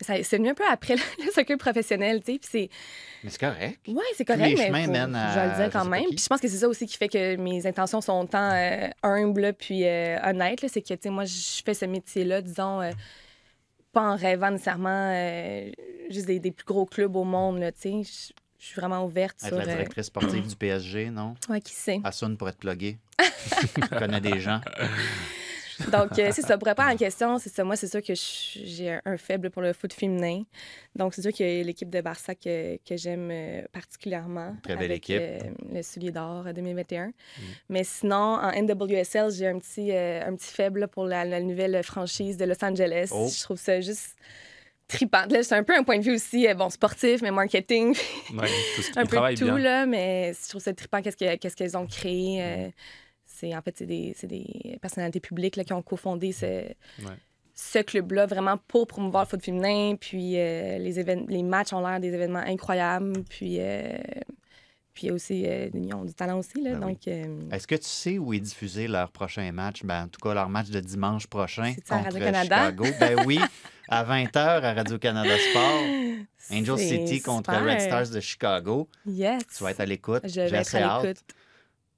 Mais 0.00 0.06
ça- 0.06 0.22
c'est 0.22 0.36
venu 0.36 0.50
un 0.50 0.54
peu 0.54 0.62
après 0.70 0.94
le, 0.94 1.02
le 1.26 1.32
soccer 1.32 1.58
professionnel, 1.58 2.22
tu 2.22 2.32
sais, 2.34 2.38
puis 2.38 2.48
c'est... 2.50 2.68
Mais 3.24 3.30
c'est 3.30 3.40
correct. 3.40 3.80
Ouais, 3.88 3.94
c'est 4.16 4.24
Tous 4.24 4.32
correct, 4.34 4.48
les 4.50 4.54
mais 4.56 4.66
chemins 4.68 4.84
faut- 4.84 4.90
mènent 4.92 5.14
à 5.16 5.30
je 5.34 5.38
vais 5.40 5.48
le 5.48 5.62
dire 5.64 5.70
quand 5.72 5.84
même. 5.88 6.04
Puis 6.10 6.18
je 6.18 6.26
pense 6.28 6.40
que 6.40 6.48
c'est 6.48 6.58
ça 6.58 6.68
aussi 6.68 6.86
qui 6.86 6.96
fait 6.96 7.08
que 7.08 7.36
mes 7.36 7.66
intentions 7.66 8.00
sont 8.00 8.24
tant 8.26 8.52
euh, 8.52 8.88
humbles 9.02 9.52
puis 9.58 9.84
euh, 9.84 10.16
honnêtes. 10.22 10.64
C'est 10.68 10.80
que, 10.80 10.94
tu 10.94 11.00
sais, 11.02 11.10
moi, 11.10 11.24
je 11.24 11.60
fais 11.64 11.74
ce 11.74 11.86
métier-là, 11.86 12.40
disons, 12.40 12.80
pas 13.92 14.02
en 14.12 14.16
rêvant 14.16 14.52
nécessairement 14.52 15.12
euh, 15.12 15.70
juste 16.08 16.26
des, 16.26 16.38
des 16.38 16.52
plus 16.52 16.64
gros 16.64 16.86
clubs 16.86 17.16
au 17.16 17.24
monde, 17.24 17.58
là, 17.58 17.72
tu 17.72 17.80
sais. 17.80 18.02
Je- 18.04 18.32
Je 18.60 18.66
suis 18.66 18.80
vraiment 18.80 19.04
ouverte 19.04 19.38
Être 19.42 19.48
sur... 19.48 19.56
la 19.56 19.62
euh, 19.62 19.66
directrice 19.66 20.06
sportive 20.06 20.46
du 20.46 20.54
PSG, 20.54 21.10
non? 21.10 21.34
ouais, 21.48 21.60
qui 21.60 21.72
sait? 21.72 22.00
Assun 22.04 22.36
pour 22.36 22.48
être 22.48 22.58
plugué. 22.58 22.98
Je 23.18 23.98
connais 23.98 24.20
des 24.20 24.38
gens. 24.38 24.60
Donc, 25.90 26.18
euh, 26.18 26.30
c'est 26.32 26.42
ça. 26.42 26.58
Pour 26.58 26.68
répondre 26.68 26.88
à 26.88 26.92
la 26.92 26.98
question, 26.98 27.38
c'est 27.38 27.48
ça. 27.48 27.64
Moi, 27.64 27.76
c'est 27.76 27.88
sûr 27.88 28.02
que 28.02 28.12
j'ai 28.14 28.98
un, 29.04 29.16
faible 29.16 29.50
pour 29.50 29.62
le 29.62 29.72
foot 29.72 29.92
féminin. 29.92 30.42
Donc, 30.94 31.14
c'est 31.14 31.22
sûr 31.22 31.32
a 31.40 31.62
l'équipe 31.62 31.88
de 31.88 32.00
Barça 32.00 32.34
que, 32.34 32.76
que 32.86 32.96
j'aime 32.96 33.30
euh, 33.30 33.62
particulièrement. 33.72 34.56
Très 34.62 34.76
belle 34.76 34.90
avec, 34.90 35.08
équipe. 35.08 35.20
euh, 35.20 35.38
le 35.72 35.82
soulier 35.82 36.10
d'or 36.10 36.46
euh, 36.46 36.52
2021. 36.52 37.12
Mais 37.68 37.84
sinon, 37.84 38.16
en 38.16 38.52
NWSL, 38.52 39.30
j'ai 39.32 39.46
un 39.46 39.58
petit, 39.58 39.92
euh, 39.92 40.26
un 40.26 40.36
petit 40.36 40.52
faible 40.52 40.88
pour 40.88 41.06
la, 41.06 41.24
la 41.24 41.40
nouvelle 41.40 41.82
franchise 41.82 42.36
de 42.36 42.44
Los 42.44 42.62
Angeles. 42.62 43.08
Oh. 43.12 43.28
Je 43.34 43.42
trouve 43.42 43.58
ça 43.58 43.80
juste 43.80 44.16
trippant. 44.90 45.24
Là, 45.30 45.42
c'est 45.42 45.54
un 45.54 45.62
peu 45.62 45.76
un 45.76 45.82
point 45.82 45.98
de 45.98 46.04
vue 46.04 46.14
aussi, 46.14 46.46
euh, 46.48 46.54
bon, 46.54 46.68
sportif, 46.70 47.22
mais 47.22 47.30
marketing, 47.30 47.94
Ouais, 48.34 48.48
tout 48.76 48.82
ce 48.82 48.90
qui 48.90 48.98
un 48.98 49.06
peu 49.06 49.16
de 49.16 49.36
tout, 49.38 49.44
bien. 49.46 49.58
là. 49.58 49.86
Mais 49.86 50.32
je 50.42 50.48
trouve 50.48 50.60
ça 50.60 50.72
trippant 50.74 51.00
qu'est-ce 51.02 51.16
que- 51.16 51.36
qu'est-ce 51.36 51.56
qu'elles 51.56 51.76
ont 51.76 51.86
créé. 51.86 52.42
euh, 52.42 52.68
c'est 53.26 53.54
en 53.56 53.62
fait 53.62 53.74
c'est 53.78 53.86
des, 53.86 54.78
personnalités 54.82 55.20
publiques 55.20 55.56
là, 55.56 55.64
qui 55.64 55.72
ont 55.72 55.80
cofondé 55.82 56.30
ce, 56.32 56.62
ce 57.54 57.78
club-là 57.78 58.26
vraiment 58.26 58.58
pour 58.68 58.86
promouvoir 58.86 59.24
le 59.24 59.28
foot 59.28 59.42
féminin. 59.42 59.94
Puis 59.98 60.38
euh, 60.38 60.76
les, 60.78 61.02
les 61.28 61.42
matchs 61.42 61.72
ont 61.72 61.80
l'air 61.86 62.00
des 62.00 62.12
événements 62.12 62.40
incroyables. 62.46 63.22
Puis 63.30 63.56
euh, 63.60 63.96
puis 65.00 65.06
il 65.06 65.08
y 65.08 65.12
a 65.12 65.14
aussi 65.14 65.46
euh, 65.46 65.70
ils 65.72 65.94
ont 65.94 66.04
du 66.04 66.12
talent 66.12 66.38
aussi 66.38 66.60
là. 66.60 66.72
Ben 66.72 66.88
donc 66.88 67.08
euh, 67.08 67.24
Est-ce 67.50 67.66
que 67.66 67.74
tu 67.74 67.86
sais 67.86 68.18
où 68.18 68.34
est 68.34 68.38
diffusé 68.40 68.86
leur 68.86 69.10
prochain 69.10 69.50
match? 69.50 69.82
Ben, 69.82 70.04
en 70.04 70.08
tout 70.08 70.20
cas, 70.20 70.34
leur 70.34 70.50
match 70.50 70.68
de 70.68 70.78
dimanche 70.78 71.26
prochain 71.26 71.72
contre? 71.88 72.12
Chicago. 72.12 72.84
Ben 73.00 73.24
oui, 73.24 73.40
à 73.88 74.04
20h 74.04 74.36
à 74.36 74.74
Radio-Canada 74.74 75.34
Sport. 75.38 75.82
Angel 76.52 76.78
City 76.78 77.22
contre 77.22 77.50
super. 77.50 77.64
Red 77.64 77.80
Stars 77.80 78.10
de 78.10 78.20
Chicago. 78.20 78.88
Yes. 79.06 79.42
Tu 79.56 79.64
vas 79.64 79.70
être 79.70 79.80
à 79.80 79.86
l'écoute. 79.86 80.22
Je 80.24 80.40
vais 80.42 80.58
être 80.58 80.74
à 80.74 81.02
l'écoute. 81.02 81.22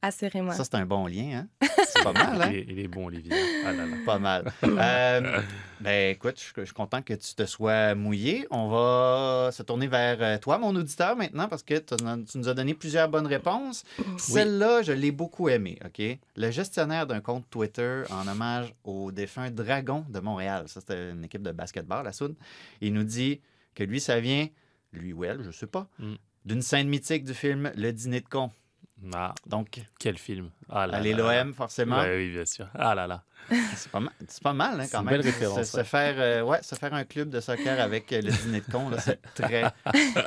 Assurément. 0.03 0.53
Ça, 0.53 0.65
c'est 0.65 0.75
un 0.75 0.85
bon 0.85 1.07
lien, 1.07 1.47
hein? 1.63 1.67
C'est 1.87 2.03
pas 2.03 2.13
mal, 2.13 2.43
hein? 2.43 2.49
Il 2.51 2.57
est, 2.59 2.67
il 2.69 2.79
est 2.81 2.89
bon, 2.89 3.07
Olivier. 3.07 3.33
Ah 3.65 3.73
là 3.73 3.87
là. 3.87 3.97
Pas 4.05 4.19
mal. 4.19 4.51
Euh, 4.65 5.41
ben 5.81 6.11
écoute, 6.11 6.41
je, 6.41 6.61
je 6.61 6.65
suis 6.65 6.75
content 6.75 7.03
que 7.03 7.13
tu 7.15 7.35
te 7.35 7.45
sois 7.45 7.95
mouillé. 7.95 8.47
On 8.51 8.69
va 8.69 9.51
se 9.53 9.63
tourner 9.63 9.87
vers 9.89 10.17
euh, 10.21 10.39
toi, 10.39 10.59
mon 10.59 10.75
auditeur, 10.75 11.15
maintenant, 11.17 11.49
parce 11.49 11.63
que 11.63 11.75
tu 11.79 12.39
nous 12.39 12.49
as 12.49 12.55
donné 12.55 12.75
plusieurs 12.75 13.09
bonnes 13.09 13.27
réponses. 13.27 13.85
Celle-là, 14.19 14.83
je 14.83 14.93
l'ai 14.93 15.13
beaucoup 15.13 15.49
aimée, 15.49 15.79
OK? 15.85 16.03
Le 16.37 16.51
gestionnaire 16.51 17.07
d'un 17.07 17.21
compte 17.21 17.49
Twitter 17.51 18.03
en 18.11 18.27
hommage 18.27 18.75
au 18.85 19.13
défunt 19.13 19.51
Dragon 19.51 20.05
de 20.09 20.19
Montréal. 20.21 20.65
Ça, 20.69 20.81
c'était 20.81 21.11
une 21.11 21.25
équipe 21.25 21.43
de 21.43 21.53
basketball, 21.53 22.05
la 22.05 22.13
Soud. 22.13 22.35
Il 22.81 22.95
nous 22.95 23.05
dit 23.05 23.41
que 23.75 23.85
lui, 23.85 24.01
ça 24.01 24.19
vient, 24.19 24.49
lui 24.93 25.13
ou 25.13 25.25
elle, 25.25 25.43
je 25.45 25.51
sais 25.51 25.67
pas, 25.67 25.87
Mm. 25.99 26.15
d'une 26.47 26.63
scène 26.63 26.89
mythique 26.89 27.25
du 27.25 27.35
film 27.35 27.71
Le 27.77 27.93
Dîner 27.93 28.21
de 28.21 28.29
con. 28.29 28.51
Ah, 29.15 29.35
Donc, 29.47 29.81
quel 29.99 30.17
film. 30.19 30.51
Ah 30.71 30.87
là 30.87 30.99
allez 30.99 31.13
là 31.15 31.25
là. 31.25 31.43
l'OM, 31.45 31.55
forcément. 31.55 31.99
Ouais, 32.01 32.17
oui, 32.17 32.31
bien 32.31 32.45
sûr. 32.45 32.67
Ah 32.75 32.95
là 32.95 33.07
là. 33.07 33.23
C'est 33.75 33.91
pas 33.91 33.99
mal, 33.99 34.13
c'est 34.29 34.43
pas 34.43 34.53
mal 34.53 34.81
hein, 34.81 34.85
C'est 34.85 34.93
quand 34.93 35.01
une 35.01 35.07
même. 35.07 35.17
belle 35.17 35.27
référence, 35.27 35.59
Se, 35.59 35.65
se 35.73 35.77
ouais. 35.79 35.85
faire, 35.85 36.15
euh, 36.19 36.43
ouais, 36.43 36.63
se 36.63 36.77
faire 36.77 36.95
un 36.95 37.03
club 37.05 37.29
de 37.29 37.41
soccer 37.41 37.81
avec 37.81 38.13
euh, 38.13 38.21
le 38.23 38.31
dîner 38.31 38.61
de 38.61 38.71
con, 38.71 38.89
là, 38.89 39.01
c'est 39.01 39.21
très, 39.35 39.65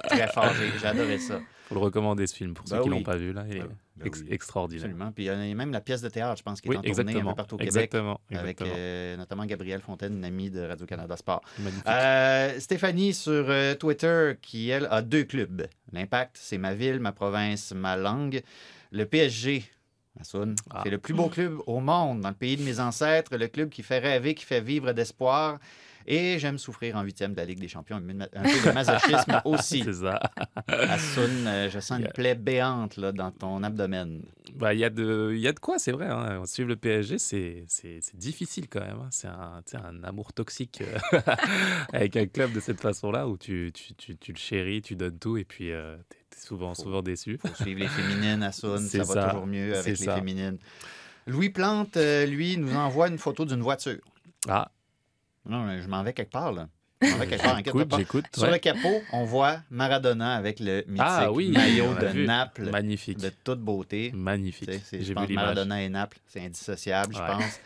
très 0.10 0.28
fort. 0.28 0.52
J'ai, 0.60 0.78
j'ai 0.78 0.86
adoré 0.86 1.18
ça. 1.18 1.40
Faut 1.68 1.76
le 1.76 1.82
recommander 1.82 2.28
ce 2.28 2.36
film 2.36 2.54
pour 2.54 2.68
ceux 2.68 2.78
qui 2.82 2.90
oui. 2.90 2.98
l'ont 2.98 3.04
pas 3.04 3.16
vu 3.18 3.34
là. 3.34 3.44
Il 3.50 3.58
est 3.58 3.64
ex- 4.06 4.22
oui. 4.22 4.28
extraordinaire. 4.32 4.86
Absolument. 4.86 5.12
Puis 5.12 5.24
il 5.24 5.28
y 5.28 5.30
a 5.30 5.56
même 5.56 5.72
la 5.72 5.82
pièce 5.82 6.02
de 6.02 6.10
théâtre, 6.10 6.38
je 6.38 6.44
pense, 6.44 6.62
qui 6.62 6.68
est 6.68 6.72
Oui, 6.72 6.78
en 6.78 6.82
tournée 6.82 7.16
un 7.20 7.26
peu 7.26 7.34
partout 7.36 7.56
au 7.56 7.58
Québec. 7.58 7.76
Exactement. 7.76 8.20
Avec 8.32 8.62
euh, 8.62 9.18
notamment 9.18 9.46
Gabrielle 9.46 9.82
Fontaine, 9.82 10.14
une 10.18 10.26
amie 10.26 10.50
de 10.52 10.62
Radio-Canada 10.62 11.18
Sport. 11.18 11.42
Euh, 11.88 12.60
Stéphanie 12.60 13.14
sur 13.14 13.46
euh, 13.50 13.74
Twitter, 13.76 14.34
qui, 14.42 14.70
elle, 14.70 14.88
a 14.92 15.02
deux 15.02 15.24
clubs. 15.24 15.66
L'Impact, 15.92 16.38
c'est 16.40 16.58
ma 16.58 16.74
ville, 16.74 17.00
ma 17.00 17.12
province, 17.12 17.72
ma 17.74 17.96
langue. 17.98 18.42
Le 18.92 19.06
PSG, 19.06 19.64
Ah. 20.20 20.82
c'est 20.84 20.90
le 20.90 20.98
plus 20.98 21.14
beau 21.14 21.28
club 21.30 21.58
au 21.68 21.80
monde, 21.80 22.22
dans 22.22 22.30
le 22.30 22.36
pays 22.36 22.58
de 22.58 22.64
mes 22.64 22.80
ancêtres, 22.80 23.36
le 23.36 23.48
club 23.48 23.70
qui 23.70 23.84
fait 23.84 24.00
rêver, 24.00 24.34
qui 24.36 24.46
fait 24.46 24.62
vivre 24.62 24.94
d'espoir. 24.94 25.60
Et 26.08 26.38
j'aime 26.38 26.58
souffrir 26.60 26.96
en 26.98 27.02
huitième 27.02 27.32
de 27.34 27.38
la 27.38 27.46
Ligue 27.46 27.60
des 27.60 27.68
Champions. 27.68 27.96
Un 27.98 28.02
peu 28.02 28.70
de 28.70 28.72
masochisme 28.74 29.42
aussi. 29.46 29.82
C'est 29.84 29.94
ça. 29.94 30.20
Assoun, 30.68 31.48
euh, 31.48 31.70
je 31.70 31.80
sens 31.80 32.00
une 32.00 32.10
plaie 32.10 32.36
béante 32.36 32.98
là, 32.98 33.12
dans 33.12 33.32
ton 33.32 33.64
abdomen. 33.64 34.22
Bah, 34.54 34.74
il 34.76 34.80
y, 34.80 34.84
a 34.86 34.90
de- 34.92 35.34
y 35.36 35.48
a 35.48 35.52
de 35.52 35.60
quoi, 35.60 35.80
c'est 35.80 35.92
vrai. 35.92 36.06
Hein. 36.08 36.44
Suivre 36.46 36.70
le 36.70 36.76
PSG, 36.76 37.18
c'est 37.18 37.66
difficile 38.14 38.68
quand 38.70 38.82
même. 38.82 39.00
hein. 39.02 39.10
C'est 39.12 39.28
un, 39.28 39.64
un 39.84 40.04
amour 40.04 40.32
toxique 40.34 40.82
euh, 41.14 41.20
avec 41.94 42.16
un 42.18 42.28
club 42.28 42.54
de 42.54 42.60
cette 42.60 42.80
façon-là 42.82 43.28
où 43.28 43.38
tu, 43.38 43.72
tu, 43.74 43.94
tu, 43.96 44.16
tu 44.18 44.32
le 44.32 44.38
chéris, 44.38 44.82
tu 44.82 44.96
donnes 44.96 45.18
tout 45.18 45.38
et 45.38 45.44
puis 45.44 45.72
euh, 45.72 45.96
tu 46.10 46.38
es, 46.38 46.46
souvent, 46.46 46.74
Faut- 46.76 46.84
souvent 46.84 47.02
déçu. 47.02 47.40
faut 47.40 47.64
suivre 47.64 47.80
les 47.80 47.88
féminines 47.88 48.44
à 48.44 48.52
ça 48.52 48.68
va 48.68 49.28
toujours 49.30 49.48
mieux 49.48 49.74
avec 49.76 49.98
les 50.00 50.06
ça. 50.06 50.16
féminines. 50.16 50.58
Louis 51.28 51.50
Plante, 51.50 51.98
euh, 51.98 52.26
lui, 52.28 52.58
nous 52.58 52.76
envoie 52.76 53.08
une 53.08 53.18
photo 53.18 53.46
d'une 53.46 53.62
voiture. 53.62 53.98
Ah, 54.48 54.70
Non, 55.48 55.68
je 55.80 55.88
m'en 55.88 56.04
vais 56.04 56.14
quelque 56.14 56.32
part, 56.32 56.52
là. 56.52 56.68
J'écoute. 57.98 58.26
Sur 58.34 58.44
ouais. 58.44 58.52
le 58.54 58.58
capot, 58.58 59.02
on 59.12 59.26
voit 59.26 59.58
Maradona 59.70 60.36
avec 60.36 60.60
le 60.60 60.78
mythique 60.88 60.98
Ah 61.00 61.32
oui, 61.32 61.50
maillot 61.52 61.92
a 62.00 62.06
de. 62.14 62.26
Naples 62.26 62.70
Magnifique. 62.72 63.20
de 63.20 63.30
toute 63.44 63.60
beauté. 63.60 64.12
Magnifique. 64.14 64.70
C'est- 64.84 65.02
Je 65.04 65.14
pense 65.14 65.28
vu. 65.28 65.36
Maradona 65.36 65.82
et 65.84 65.90
Naples, 65.90 66.18
c'est 66.28 66.42
indissociable, 66.44 67.14
je 67.14 67.20
pense. 67.20 67.60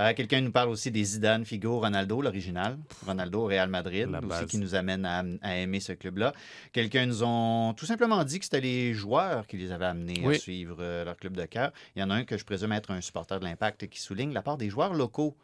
Euh, 0.00 0.14
Quelqu'un 0.14 0.40
nous 0.40 0.50
parle 0.50 0.70
aussi 0.70 0.90
des 0.90 1.04
Zidane, 1.04 1.44
Figo, 1.44 1.78
Ronaldo, 1.78 2.22
l'original. 2.22 2.78
Ronaldo 3.06 3.42
au 3.42 3.46
Real 3.46 3.68
Madrid, 3.68 4.08
aussi 4.30 4.46
qui 4.46 4.56
nous 4.58 4.74
amène 4.74 5.04
à, 5.04 5.22
à 5.42 5.56
aimer 5.56 5.80
ce 5.80 5.92
club-là. 5.92 6.32
Quelqu'un 6.72 7.04
nous 7.06 7.22
ont 7.22 7.74
tout 7.74 7.84
simplement 7.86 8.24
dit 8.24 8.38
que 8.38 8.46
c'était 8.46 8.62
les 8.62 8.94
joueurs 8.94 9.46
qui 9.46 9.58
les 9.58 9.70
avaient 9.70 9.84
amenés 9.86 10.22
à 10.24 10.28
Oui. 10.28 10.38
suivre 10.38 10.78
euh, 10.80 11.04
leur 11.04 11.16
club 11.18 11.34
de 11.36 11.44
cœur. 11.44 11.72
Il 11.94 12.00
y 12.00 12.02
en 12.02 12.08
a 12.10 12.14
un 12.14 12.24
que 12.24 12.38
je 12.38 12.44
présume 12.44 12.72
être 12.72 12.90
un 12.90 13.00
supporter 13.02 13.38
de 13.38 13.44
l'Impact 13.44 13.86
qui 13.88 14.00
souligne 14.00 14.32
la 14.32 14.40
part 14.42 14.56
des 14.56 14.70
joueurs 14.70 14.94
locaux. 14.94 15.36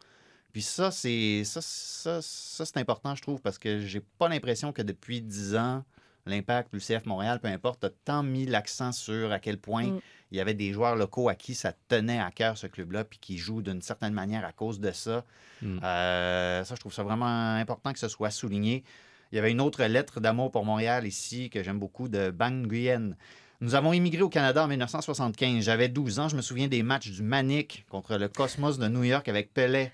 Puis 0.51 0.61
ça, 0.61 0.91
c'est 0.91 1.43
ça, 1.45 1.61
ça, 1.61 2.21
ça, 2.21 2.65
c'est 2.65 2.77
important, 2.77 3.15
je 3.15 3.21
trouve, 3.21 3.41
parce 3.41 3.57
que 3.57 3.79
j'ai 3.79 3.99
pas 3.99 4.27
l'impression 4.29 4.71
que 4.71 4.81
depuis 4.81 5.21
10 5.21 5.55
ans, 5.55 5.83
l'Impact 6.25 6.73
ou 6.73 6.77
le 6.77 6.81
CF 6.81 7.05
Montréal, 7.05 7.39
peu 7.39 7.47
importe, 7.47 7.83
a 7.83 7.89
tant 8.05 8.23
mis 8.23 8.45
l'accent 8.45 8.91
sur 8.91 9.31
à 9.31 9.39
quel 9.39 9.57
point 9.57 9.87
Mm. 9.87 9.99
il 10.31 10.37
y 10.37 10.41
avait 10.41 10.53
des 10.53 10.71
joueurs 10.71 10.95
locaux 10.95 11.29
à 11.29 11.35
qui 11.35 11.55
ça 11.55 11.73
tenait 11.87 12.19
à 12.19 12.31
cœur 12.31 12.57
ce 12.57 12.67
club-là, 12.67 13.03
puis 13.03 13.19
qui 13.19 13.37
jouent 13.37 13.61
d'une 13.61 13.81
certaine 13.81 14.13
manière 14.13 14.45
à 14.45 14.51
cause 14.51 14.79
de 14.79 14.91
ça. 14.91 15.23
Mm. 15.61 15.79
Euh, 15.83 16.63
ça, 16.63 16.75
je 16.75 16.79
trouve 16.79 16.93
ça 16.93 17.03
vraiment 17.03 17.55
important 17.55 17.93
que 17.93 17.99
ce 17.99 18.07
soit 18.07 18.31
souligné. 18.31 18.83
Il 19.31 19.35
y 19.35 19.39
avait 19.39 19.51
une 19.51 19.61
autre 19.61 19.83
lettre 19.83 20.19
d'amour 20.19 20.51
pour 20.51 20.65
Montréal 20.65 21.05
ici 21.05 21.49
que 21.49 21.61
j'aime 21.61 21.79
beaucoup 21.79 22.07
de 22.07 22.31
Bang 22.31 22.65
Nguyen. 22.65 23.15
Nous 23.61 23.75
avons 23.75 23.93
immigré 23.93 24.21
au 24.21 24.29
Canada 24.29 24.63
en 24.63 24.67
1975. 24.67 25.63
J'avais 25.63 25.89
12 25.89 26.19
ans. 26.19 26.29
Je 26.29 26.35
me 26.35 26.41
souviens 26.41 26.67
des 26.67 26.81
matchs 26.81 27.11
du 27.11 27.21
Manic 27.21 27.85
contre 27.89 28.17
le 28.17 28.27
Cosmos 28.29 28.79
de 28.79 28.87
New 28.87 29.03
York 29.03 29.27
avec 29.27 29.53
Pelé 29.53 29.91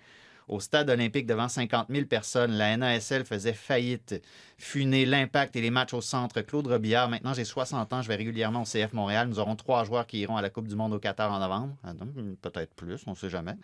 au 0.48 0.60
stade 0.60 0.90
olympique 0.90 1.26
devant 1.26 1.48
50 1.48 1.88
000 1.90 2.06
personnes. 2.06 2.52
La 2.52 2.76
NASL 2.78 3.26
faisait 3.26 3.54
faillite. 3.54 4.22
Fut 4.58 4.86
né 4.86 5.06
l'impact 5.06 5.56
et 5.56 5.62
les 5.62 5.70
matchs 5.72 5.94
au 5.94 6.02
centre. 6.02 6.40
Claude 6.42 6.68
Robillard, 6.68 7.10
maintenant 7.10 7.34
j'ai 7.34 7.44
60 7.44 7.92
ans, 7.94 8.02
je 8.02 8.08
vais 8.08 8.16
régulièrement 8.16 8.62
au 8.62 8.66
CF 8.66 8.94
Montréal. 8.94 9.28
Nous 9.28 9.40
aurons 9.40 9.56
trois 9.56 9.84
joueurs 9.84 10.08
qui 10.08 10.20
iront 10.20 10.38
à 10.38 10.42
la 10.42 10.50
Coupe 10.50 10.68
du 10.68 10.76
Monde 10.76 10.94
au 10.94 11.00
Qatar 11.00 11.32
en 11.32 11.40
novembre. 11.40 11.76
Ah 11.84 11.92
Peut-être 12.42 12.74
plus, 12.76 13.04
on 13.08 13.12
ne 13.12 13.16
sait 13.16 13.30
jamais. 13.30 13.56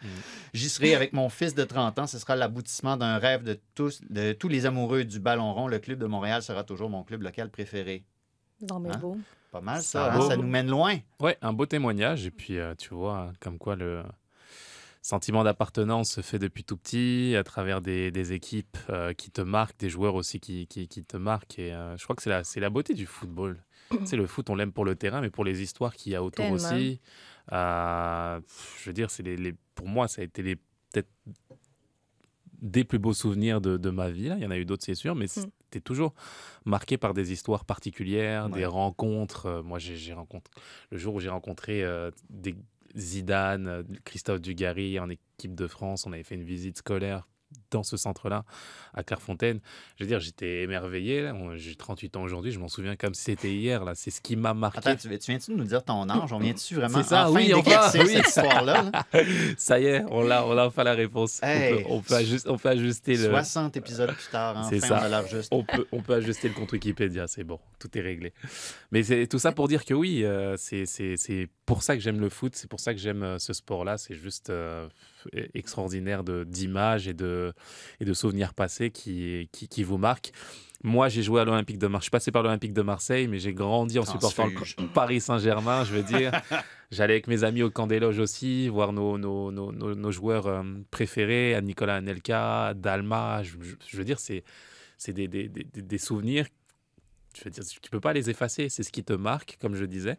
J'y 0.53 0.67
serai 0.69 0.95
avec 0.95 1.13
mon 1.13 1.29
fils 1.29 1.55
de 1.55 1.63
30 1.63 1.99
ans. 1.99 2.07
Ce 2.07 2.19
sera 2.19 2.35
l'aboutissement 2.35 2.97
d'un 2.97 3.17
rêve 3.19 3.43
de 3.43 3.59
tous, 3.75 4.01
de 4.09 4.33
tous 4.33 4.47
les 4.49 4.65
amoureux 4.65 5.05
du 5.05 5.19
ballon 5.19 5.53
rond. 5.53 5.67
Le 5.67 5.79
club 5.79 5.99
de 5.99 6.05
Montréal 6.07 6.41
sera 6.43 6.63
toujours 6.63 6.89
mon 6.89 7.03
club 7.03 7.21
local 7.21 7.49
préféré. 7.49 8.03
Non, 8.69 8.79
mais 8.79 8.89
Hein? 8.89 8.97
beau. 8.99 9.17
Pas 9.51 9.61
mal 9.61 9.81
Ça 9.81 10.11
ça, 10.11 10.13
hein? 10.13 10.21
ça 10.29 10.37
nous 10.37 10.47
mène 10.47 10.67
loin. 10.69 10.97
Ouais, 11.19 11.37
un 11.41 11.51
beau 11.51 11.65
témoignage. 11.65 12.25
Et 12.25 12.31
puis, 12.31 12.57
euh, 12.57 12.73
tu 12.75 12.93
vois, 12.93 13.31
comme 13.39 13.57
quoi 13.57 13.75
le 13.75 14.01
sentiment 15.01 15.43
d'appartenance 15.43 16.11
se 16.11 16.21
fait 16.21 16.37
depuis 16.39 16.63
tout 16.63 16.77
petit, 16.77 17.35
à 17.37 17.43
travers 17.43 17.81
des, 17.81 18.11
des 18.11 18.33
équipes 18.33 18.77
euh, 18.89 19.13
qui 19.13 19.31
te 19.31 19.41
marquent, 19.41 19.79
des 19.79 19.89
joueurs 19.89 20.15
aussi 20.15 20.39
qui, 20.39 20.67
qui, 20.67 20.87
qui 20.87 21.03
te 21.03 21.17
marquent. 21.17 21.57
Et 21.59 21.73
euh, 21.73 21.97
je 21.97 22.03
crois 22.03 22.15
que 22.15 22.21
c'est 22.21 22.29
la, 22.29 22.43
la 22.55 22.69
beauté 22.69 22.93
du 22.93 23.05
football. 23.07 23.63
c'est 24.05 24.15
le 24.15 24.27
foot, 24.27 24.49
on 24.49 24.55
l'aime 24.55 24.71
pour 24.71 24.85
le 24.85 24.95
terrain, 24.95 25.21
mais 25.21 25.29
pour 25.31 25.43
les 25.43 25.61
histoires 25.61 25.95
qu'il 25.95 26.11
y 26.11 26.15
a 26.15 26.23
autour 26.23 26.45
Tellement. 26.45 26.55
aussi. 26.55 26.99
Euh, 27.51 28.39
je 28.79 28.89
veux 28.89 28.93
dire, 28.93 29.09
c'est 29.09 29.23
les, 29.23 29.35
les- 29.37 29.55
pour 29.75 29.87
moi, 29.87 30.07
ça 30.07 30.21
a 30.21 30.23
été 30.23 30.43
les 30.43 30.55
peut-être 30.55 31.09
des 32.61 32.83
plus 32.83 32.99
beaux 32.99 33.13
souvenirs 33.13 33.59
de, 33.59 33.77
de 33.77 33.89
ma 33.89 34.11
vie. 34.11 34.27
là. 34.29 34.35
Il 34.37 34.43
y 34.43 34.45
en 34.45 34.51
a 34.51 34.57
eu 34.57 34.65
d'autres, 34.65 34.83
c'est 34.85 34.93
sûr, 34.95 35.15
mais 35.15 35.25
c'était 35.27 35.81
toujours 35.81 36.13
marqué 36.63 36.97
par 36.97 37.13
des 37.15 37.31
histoires 37.31 37.65
particulières, 37.65 38.45
Ouais. 38.45 38.59
des 38.59 38.65
rencontres. 38.67 39.63
Moi, 39.65 39.79
j'ai 39.79 40.13
rencontré 40.13 40.53
le 40.91 40.97
jour 40.99 41.15
où 41.15 41.19
j'ai 41.19 41.29
rencontré 41.29 41.83
des 42.29 42.55
Zidane, 42.95 43.67
euh, 43.67 43.83
Christophe 44.03 44.41
Dugarry 44.41 44.99
en 44.99 45.09
équipe 45.09 45.55
de 45.55 45.67
France, 45.67 46.05
on 46.05 46.13
avait 46.13 46.23
fait 46.23 46.35
une 46.35 46.43
visite 46.43 46.77
scolaire 46.77 47.27
dans 47.71 47.83
ce 47.83 47.97
centre-là, 47.97 48.43
à 48.93 49.03
Clairefontaine. 49.03 49.59
Je 49.97 50.03
veux 50.03 50.07
dire, 50.07 50.19
j'étais 50.19 50.61
émerveillé. 50.63 51.29
On- 51.31 51.55
J'ai 51.55 51.75
38 51.75 52.15
ans 52.17 52.21
aujourd'hui, 52.23 52.51
je 52.51 52.59
m'en 52.59 52.67
souviens 52.67 52.95
comme 52.95 53.13
si 53.13 53.23
c'était 53.23 53.51
hier. 53.53 53.83
là. 53.85 53.93
C'est 53.95 54.11
ce 54.11 54.21
qui 54.21 54.35
m'a 54.35 54.53
marqué. 54.53 54.79
Attends, 54.79 54.95
tu, 54.95 55.07
tu 55.17 55.31
viens-tu 55.31 55.51
de 55.51 55.55
nous 55.57 55.63
dire 55.63 55.83
ton 55.83 56.09
âge? 56.09 56.31
On 56.33 56.39
vient-tu 56.39 56.75
vraiment 56.75 56.97
C'est 57.01 57.09
ça, 57.09 57.29
enfin 57.29 57.39
oui, 57.39 57.47
d'éclaircir 57.53 58.01
oui. 58.03 58.13
cette 58.13 58.27
histoire-là? 58.27 58.91
là? 58.91 59.23
Ça 59.57 59.79
y 59.79 59.85
est, 59.85 60.03
on 60.09 60.29
a, 60.29 60.43
on 60.43 60.57
a 60.57 60.65
enfin 60.67 60.83
la 60.83 60.93
réponse. 60.93 61.39
On 61.43 61.47
peut- 61.47 61.83
on, 61.89 62.01
peut, 62.01 62.13
ajust- 62.15 62.47
on 62.49 62.57
peut 62.57 62.69
ajuster 62.69 63.15
le... 63.15 63.29
60 63.29 63.77
épisodes 63.77 64.11
plus 64.13 64.29
tard, 64.31 64.57
enfin, 64.57 64.69
C'est 64.69 64.79
ça. 64.81 65.09
on 65.51 65.59
on 65.59 65.63
peut, 65.63 65.87
on 65.91 66.01
peut 66.01 66.13
ajuster 66.15 66.47
le 66.49 66.53
compte 66.53 66.71
Wikipédia, 66.71 67.27
c'est 67.27 67.43
bon, 67.43 67.59
tout 67.79 67.89
est 67.97 68.01
réglé. 68.01 68.33
Mais 68.91 69.03
c'est 69.03 69.27
tout 69.27 69.39
ça 69.39 69.51
pour 69.51 69.67
dire 69.67 69.85
que 69.85 69.93
oui, 69.93 70.23
euh, 70.23 70.55
c'est- 70.57 70.85
c'est 70.85 71.15
c'est 71.17 71.47
pour 71.65 71.83
ça 71.83 71.95
que 71.95 72.01
j'aime 72.01 72.19
le 72.19 72.29
foot, 72.29 72.53
c'est 72.55 72.69
pour 72.69 72.79
ça 72.79 72.93
que 72.93 72.99
j'aime 72.99 73.23
euh, 73.23 73.39
ce 73.39 73.53
sport-là. 73.53 73.97
C'est 73.97 74.15
juste 74.15 74.49
euh, 74.49 74.87
extraordinaire 75.53 76.23
d'images 76.23 77.07
et 77.07 77.13
de, 77.13 77.53
et 77.99 78.05
de 78.05 78.13
souvenirs 78.13 78.53
passés 78.53 78.89
qui, 78.91 79.49
qui, 79.51 79.67
qui 79.67 79.83
vous 79.83 79.97
marquent. 79.97 80.31
Moi, 80.83 81.09
j'ai 81.09 81.21
joué 81.21 81.39
à 81.41 81.45
l'Olympique 81.45 81.77
de 81.77 81.85
Marseille. 81.85 82.01
Je 82.01 82.03
suis 82.05 82.11
passé 82.11 82.31
par 82.31 82.41
l'Olympique 82.41 82.73
de 82.73 82.81
Marseille, 82.81 83.27
mais 83.27 83.37
j'ai 83.37 83.53
grandi 83.53 83.99
en 83.99 84.03
supportant 84.13 84.47
le. 84.47 84.87
Paris 84.93 85.21
Saint-Germain, 85.21 85.83
je 85.83 85.93
veux 85.93 86.01
dire. 86.03 86.31
J'allais 86.91 87.13
avec 87.13 87.27
mes 87.27 87.43
amis 87.43 87.61
au 87.61 87.69
camp 87.69 87.85
des 87.85 87.99
loges 87.99 88.17
aussi, 88.19 88.67
voir 88.67 88.91
nos, 88.91 89.17
nos, 89.19 89.51
nos, 89.51 89.71
nos- 89.71 90.11
joueurs 90.11 90.47
euh, 90.47 90.63
préférés, 90.89 91.53
à 91.53 91.61
Nicolas 91.61 91.95
Anelka, 91.97 92.73
Dalma. 92.75 93.43
Je, 93.43 93.51
je- 93.61 93.75
je 93.87 93.97
veux 93.97 94.03
dire, 94.03 94.19
c'est 94.19 94.43
c'est 94.97 95.13
des, 95.13 95.27
des, 95.27 95.47
des, 95.49 95.63
des 95.63 95.97
souvenirs. 95.99 96.47
Je 97.37 97.43
veux 97.45 97.49
dire, 97.51 97.63
tu 97.81 97.89
peux 97.91 97.99
pas 98.01 98.13
les 98.13 98.29
effacer. 98.31 98.67
C'est 98.69 98.83
ce 98.83 98.91
qui 98.91 99.03
te 99.03 99.13
marque, 99.13 99.57
comme 99.61 99.75
je 99.75 99.85
disais, 99.85 100.17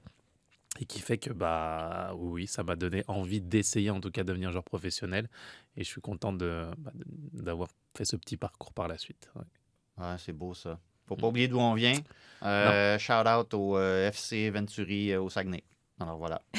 et 0.80 0.84
qui 0.86 1.00
fait 1.00 1.18
que 1.18 1.30
bah 1.32 2.12
oui, 2.16 2.46
ça 2.46 2.62
m'a 2.62 2.76
donné 2.76 3.04
envie 3.06 3.40
d'essayer, 3.40 3.90
en 3.90 4.00
tout 4.00 4.10
cas, 4.10 4.22
de 4.22 4.28
devenir 4.28 4.50
joueur 4.52 4.64
professionnel. 4.64 5.28
Et 5.76 5.84
je 5.84 5.88
suis 5.88 6.00
content 6.00 6.32
de 6.32 6.66
bah, 6.78 6.90
de- 6.94 7.42
d'avoir 7.42 7.68
fait 7.96 8.04
ce 8.04 8.16
petit 8.16 8.36
parcours 8.36 8.72
par 8.72 8.88
la 8.88 8.98
suite. 8.98 9.30
ouais. 9.36 9.42
Ouais, 9.98 10.14
c'est 10.18 10.32
beau 10.32 10.54
ça. 10.54 10.70
Mm. 10.72 10.78
Faut 11.08 11.16
pas 11.16 11.26
oublier 11.26 11.48
d'où 11.48 11.58
on 11.58 11.74
vient. 11.74 11.98
Euh, 12.42 12.98
shout 12.98 13.12
out 13.28 13.52
au 13.54 13.76
euh, 13.76 14.08
FC 14.08 14.48
Venturi 14.50 15.12
euh, 15.12 15.20
au 15.20 15.28
Saguenay. 15.28 15.62
Alors 16.02 16.18
voilà. 16.18 16.42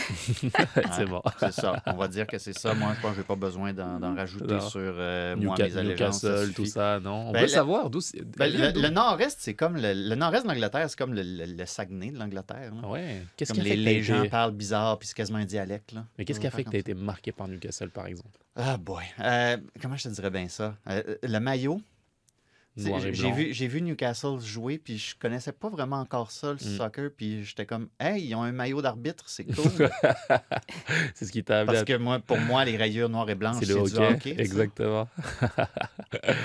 c'est 0.95 1.05
bon. 1.05 1.21
C'est 1.39 1.51
ça. 1.51 1.81
On 1.85 1.93
va 1.93 2.07
dire 2.07 2.27
que 2.27 2.37
c'est 2.37 2.57
ça. 2.57 2.73
Moi, 2.73 2.93
je 2.95 3.01
pense 3.01 3.11
que 3.11 3.17
j'ai 3.17 3.23
pas 3.23 3.35
besoin 3.35 3.73
d'en 3.73 4.15
rajouter 4.15 4.53
Non. 4.55 4.59
sur 4.61 4.79
euh, 4.81 5.35
moi, 5.35 5.55
mes 5.57 5.77
allégeances. 5.77 6.23
Newcastle, 6.23 6.53
tout 6.53 6.65
ça, 6.65 6.99
non? 6.99 7.29
On 7.29 7.31
Ben, 7.31 7.39
veut 7.41 7.45
la- 7.47 7.51
savoir 7.53 7.89
d'où 7.89 8.01
c'est. 8.01 8.21
Ben, 8.37 8.51
le, 8.51 8.79
le 8.81 8.89
nord-est, 8.89 9.37
c'est 9.39 9.53
comme 9.53 9.75
le, 9.75 9.93
le 9.93 10.15
nord-est 10.15 10.43
de 10.43 10.47
l'Angleterre, 10.47 10.89
c'est 10.89 10.97
comme 10.97 11.13
le, 11.13 11.21
le- 11.23 11.45
le 11.45 11.65
Saguenay 11.65 12.11
de 12.11 12.17
l'Angleterre. 12.19 12.71
Ouais. 12.83 13.23
Qu'est-ce 13.37 13.53
qui 13.53 13.59
a 13.59 13.63
les, 13.63 13.75
les 13.75 14.01
gens 14.03 14.27
parlent 14.29 14.51
bizarre, 14.53 14.97
puis 14.99 15.07
c'est 15.07 15.15
quasiment 15.15 15.39
un 15.39 15.45
dialecte. 15.45 15.91
Là. 15.93 16.05
Mais 16.17 16.25
qu'est-ce 16.25 16.39
qui 16.39 16.47
a 16.47 16.51
fait 16.51 16.63
que 16.63 16.69
tu 16.69 16.75
as 16.75 16.79
été 16.79 16.93
marqué 16.93 17.31
par 17.31 17.47
Newcastle, 17.47 17.89
par 17.89 18.07
exemple? 18.07 18.37
Ah 18.55 18.77
boy. 18.77 19.03
Euh, 19.19 19.57
comment 19.81 19.95
je 19.97 20.03
te 20.03 20.09
dirais 20.13 20.29
bien 20.29 20.47
ça? 20.47 20.75
Euh, 20.89 21.01
le 21.23 21.39
maillot. 21.39 21.81
J'ai 22.75 23.31
vu, 23.31 23.53
j'ai 23.53 23.67
vu 23.67 23.81
Newcastle 23.83 24.39
jouer, 24.39 24.79
puis 24.79 24.97
je 24.97 25.15
connaissais 25.19 25.51
pas 25.51 25.69
vraiment 25.69 25.97
encore 25.99 26.31
ça, 26.31 26.47
le 26.49 26.55
Mm. 26.55 26.77
soccer, 26.77 27.09
puis 27.15 27.43
j'étais 27.43 27.65
comme, 27.67 27.87
hey, 27.99 28.23
ils 28.25 28.33
ont 28.35 28.41
un 28.41 28.51
maillot 28.51 28.81
d'arbitre, 28.81 29.25
c'est 29.27 29.43
cool. 29.43 29.89
c'est 31.13 31.25
ce 31.25 31.31
qui 31.31 31.43
t'a 31.43 31.59
amené 31.59 31.73
Parce 31.73 31.85
que 31.85 31.95
moi, 31.97 32.19
pour 32.19 32.39
moi, 32.39 32.65
les 32.65 32.75
rayures 32.77 33.09
noires 33.09 33.29
et 33.29 33.35
blanches, 33.35 33.57
C'est 33.59 33.67
le 33.67 33.75
du 33.75 33.79
hockey, 33.95 34.13
hockey. 34.13 34.35
ça. 34.35 34.41
exactement. 34.41 35.07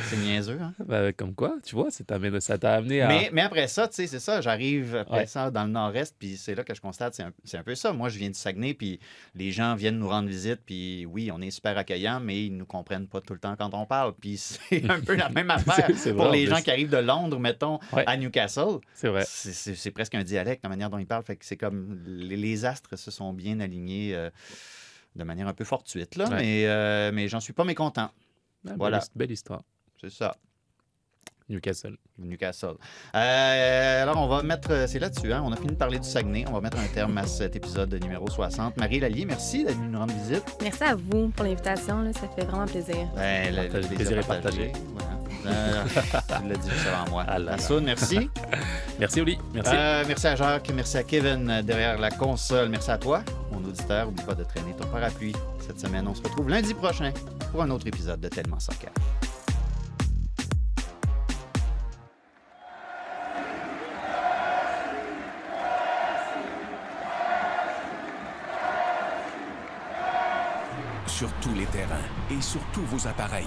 C'est 0.08 0.16
niaiseux, 0.18 0.58
hein? 0.60 0.74
Bah, 0.84 1.12
comme 1.12 1.34
quoi, 1.34 1.56
tu 1.64 1.74
vois, 1.74 1.90
ça 1.90 2.04
t'a 2.04 2.16
amené, 2.16 2.40
ça 2.40 2.58
t'a 2.58 2.74
amené 2.74 3.00
à... 3.02 3.08
Mais, 3.08 3.30
mais 3.32 3.42
après 3.42 3.66
ça, 3.68 3.88
tu 3.88 3.94
sais, 3.94 4.06
c'est 4.06 4.20
ça, 4.20 4.40
j'arrive 4.40 4.96
après 4.96 5.18
Ouais. 5.20 5.26
ça 5.26 5.50
dans 5.50 5.64
le 5.64 5.70
nord-est, 5.70 6.14
puis 6.18 6.36
c'est 6.36 6.54
là 6.54 6.62
que 6.62 6.74
je 6.74 6.80
constate, 6.80 7.14
c'est 7.14 7.22
un, 7.22 7.32
un 7.54 7.62
peu 7.62 7.74
ça. 7.74 7.92
Moi, 7.92 8.08
je 8.08 8.18
viens 8.18 8.28
du 8.28 8.38
Saguenay, 8.38 8.74
puis 8.74 9.00
les 9.34 9.50
gens 9.50 9.74
viennent 9.74 9.98
nous 9.98 10.08
rendre 10.08 10.28
visite, 10.28 10.60
puis 10.64 11.06
oui, 11.06 11.30
on 11.32 11.40
est 11.40 11.50
super 11.50 11.76
accueillants, 11.78 12.20
mais 12.20 12.44
ils 12.46 12.56
nous 12.56 12.66
comprennent 12.66 13.06
pas 13.08 13.20
tout 13.20 13.32
le 13.32 13.38
temps 13.40 13.56
quand 13.56 13.72
on 13.74 13.86
parle. 13.86 14.14
Puis 14.20 14.36
c'est 14.70 14.88
un 14.90 15.00
peu 15.00 15.14
la 15.14 15.28
même 15.30 15.50
affaire 15.50 15.88
pour 16.24 16.32
les 16.32 16.46
gens 16.46 16.60
qui 16.60 16.70
arrivent 16.70 16.90
de 16.90 16.96
Londres, 16.98 17.38
mettons, 17.38 17.78
Ouais. 17.92 18.04
à 18.06 18.16
Newcastle. 18.16 18.78
C'est 18.94 19.08
vrai. 19.08 19.24
C'est- 19.26 19.90
presque 19.90 20.14
un 20.14 20.22
dialecte, 20.24 20.62
la 20.62 20.68
manière 20.68 20.90
dont 20.90 20.98
ils 20.98 21.06
parlent. 21.06 21.24
Fait 21.24 21.36
que 21.36 21.44
c'est 21.44 21.56
comme 21.56 21.98
les, 22.06 22.36
les 22.36 22.64
astres 22.64 22.96
se 22.96 23.10
sont 23.10 23.32
bien 23.32 23.60
alignés 23.60 24.14
euh, 24.14 24.30
de 25.16 25.24
manière 25.24 25.48
un 25.48 25.54
peu 25.54 25.64
fortuite, 25.64 26.16
là, 26.16 26.28
Ouais. 26.28 26.36
mais, 26.36 26.66
euh, 26.66 27.10
mais 27.12 27.28
j'en 27.28 27.40
suis 27.40 27.52
pas 27.52 27.64
mécontent. 27.64 28.10
Ah, 28.68 28.72
Voilà. 28.76 28.98
Belle, 28.98 29.04
his- 29.06 29.18
belle 29.18 29.30
histoire. 29.32 29.62
C'est 30.00 30.10
ça. 30.10 30.36
Newcastle. 31.50 31.96
Newcastle. 32.18 32.74
Euh, 33.14 34.02
alors, 34.02 34.18
on 34.18 34.28
va 34.28 34.42
mettre. 34.42 34.86
C'est 34.86 34.98
là-dessus, 34.98 35.32
hein? 35.32 35.40
On 35.46 35.50
a 35.50 35.56
fini 35.56 35.68
de 35.68 35.76
parler 35.78 35.98
du 35.98 36.06
Saguenay. 36.06 36.44
On 36.46 36.52
va 36.52 36.60
mettre 36.60 36.76
un 36.78 36.86
terme 36.88 37.16
à 37.16 37.26
cet 37.26 37.56
épisode 37.56 37.94
numéro 38.02 38.28
60. 38.28 38.76
Marie 38.76 39.00
Lallier, 39.00 39.24
merci 39.24 39.64
d'être 39.64 39.76
venue 39.78 39.88
nous 39.88 39.98
rendre 39.98 40.12
visite. 40.12 40.44
Merci 40.60 40.84
à 40.84 40.94
vous 40.94 41.28
pour 41.30 41.44
l'invitation. 41.46 42.12
Ça 42.12 42.28
fait 42.28 42.44
vraiment 42.44 42.66
plaisir. 42.66 43.08
Ben, 43.16 43.54
le, 43.54 43.62
le 43.80 43.94
plaisir 43.94 44.18
est 44.18 44.26
partagé. 44.26 44.72
Voilà. 44.92 45.17
Euh, 45.48 45.84
tu 46.42 46.48
l'as 46.48 46.56
dit 46.56 46.70
juste 46.70 46.86
avant 46.86 47.10
moi. 47.10 47.24
Ah 47.26 47.38
là 47.38 47.44
là. 47.44 47.52
Assoun, 47.54 47.84
merci. 47.84 48.30
Merci, 48.98 49.20
Oli. 49.20 49.38
Merci. 49.54 49.72
Euh, 49.72 50.04
merci 50.08 50.26
à 50.26 50.34
Jacques, 50.34 50.72
merci 50.74 50.96
à 50.96 51.04
Kevin 51.04 51.48
euh, 51.48 51.62
derrière 51.62 51.98
la 51.98 52.10
console. 52.10 52.68
Merci 52.68 52.90
à 52.90 52.98
toi, 52.98 53.22
mon 53.52 53.58
auditeur. 53.58 54.06
N'oublie 54.06 54.24
pas 54.24 54.34
de 54.34 54.42
traîner 54.42 54.74
ton 54.76 54.88
parapluie. 54.88 55.36
Cette 55.64 55.78
semaine, 55.78 56.08
on 56.08 56.16
se 56.16 56.22
retrouve 56.22 56.48
lundi 56.48 56.74
prochain 56.74 57.12
pour 57.52 57.62
un 57.62 57.70
autre 57.70 57.86
épisode 57.86 58.20
de 58.20 58.28
Tellement 58.28 58.58
Soccer. 58.58 58.90
Sur 71.06 71.32
tous 71.40 71.54
les 71.54 71.66
terrains 71.66 71.96
et 72.36 72.42
sur 72.42 72.60
tous 72.72 72.82
vos 72.82 73.06
appareils. 73.06 73.46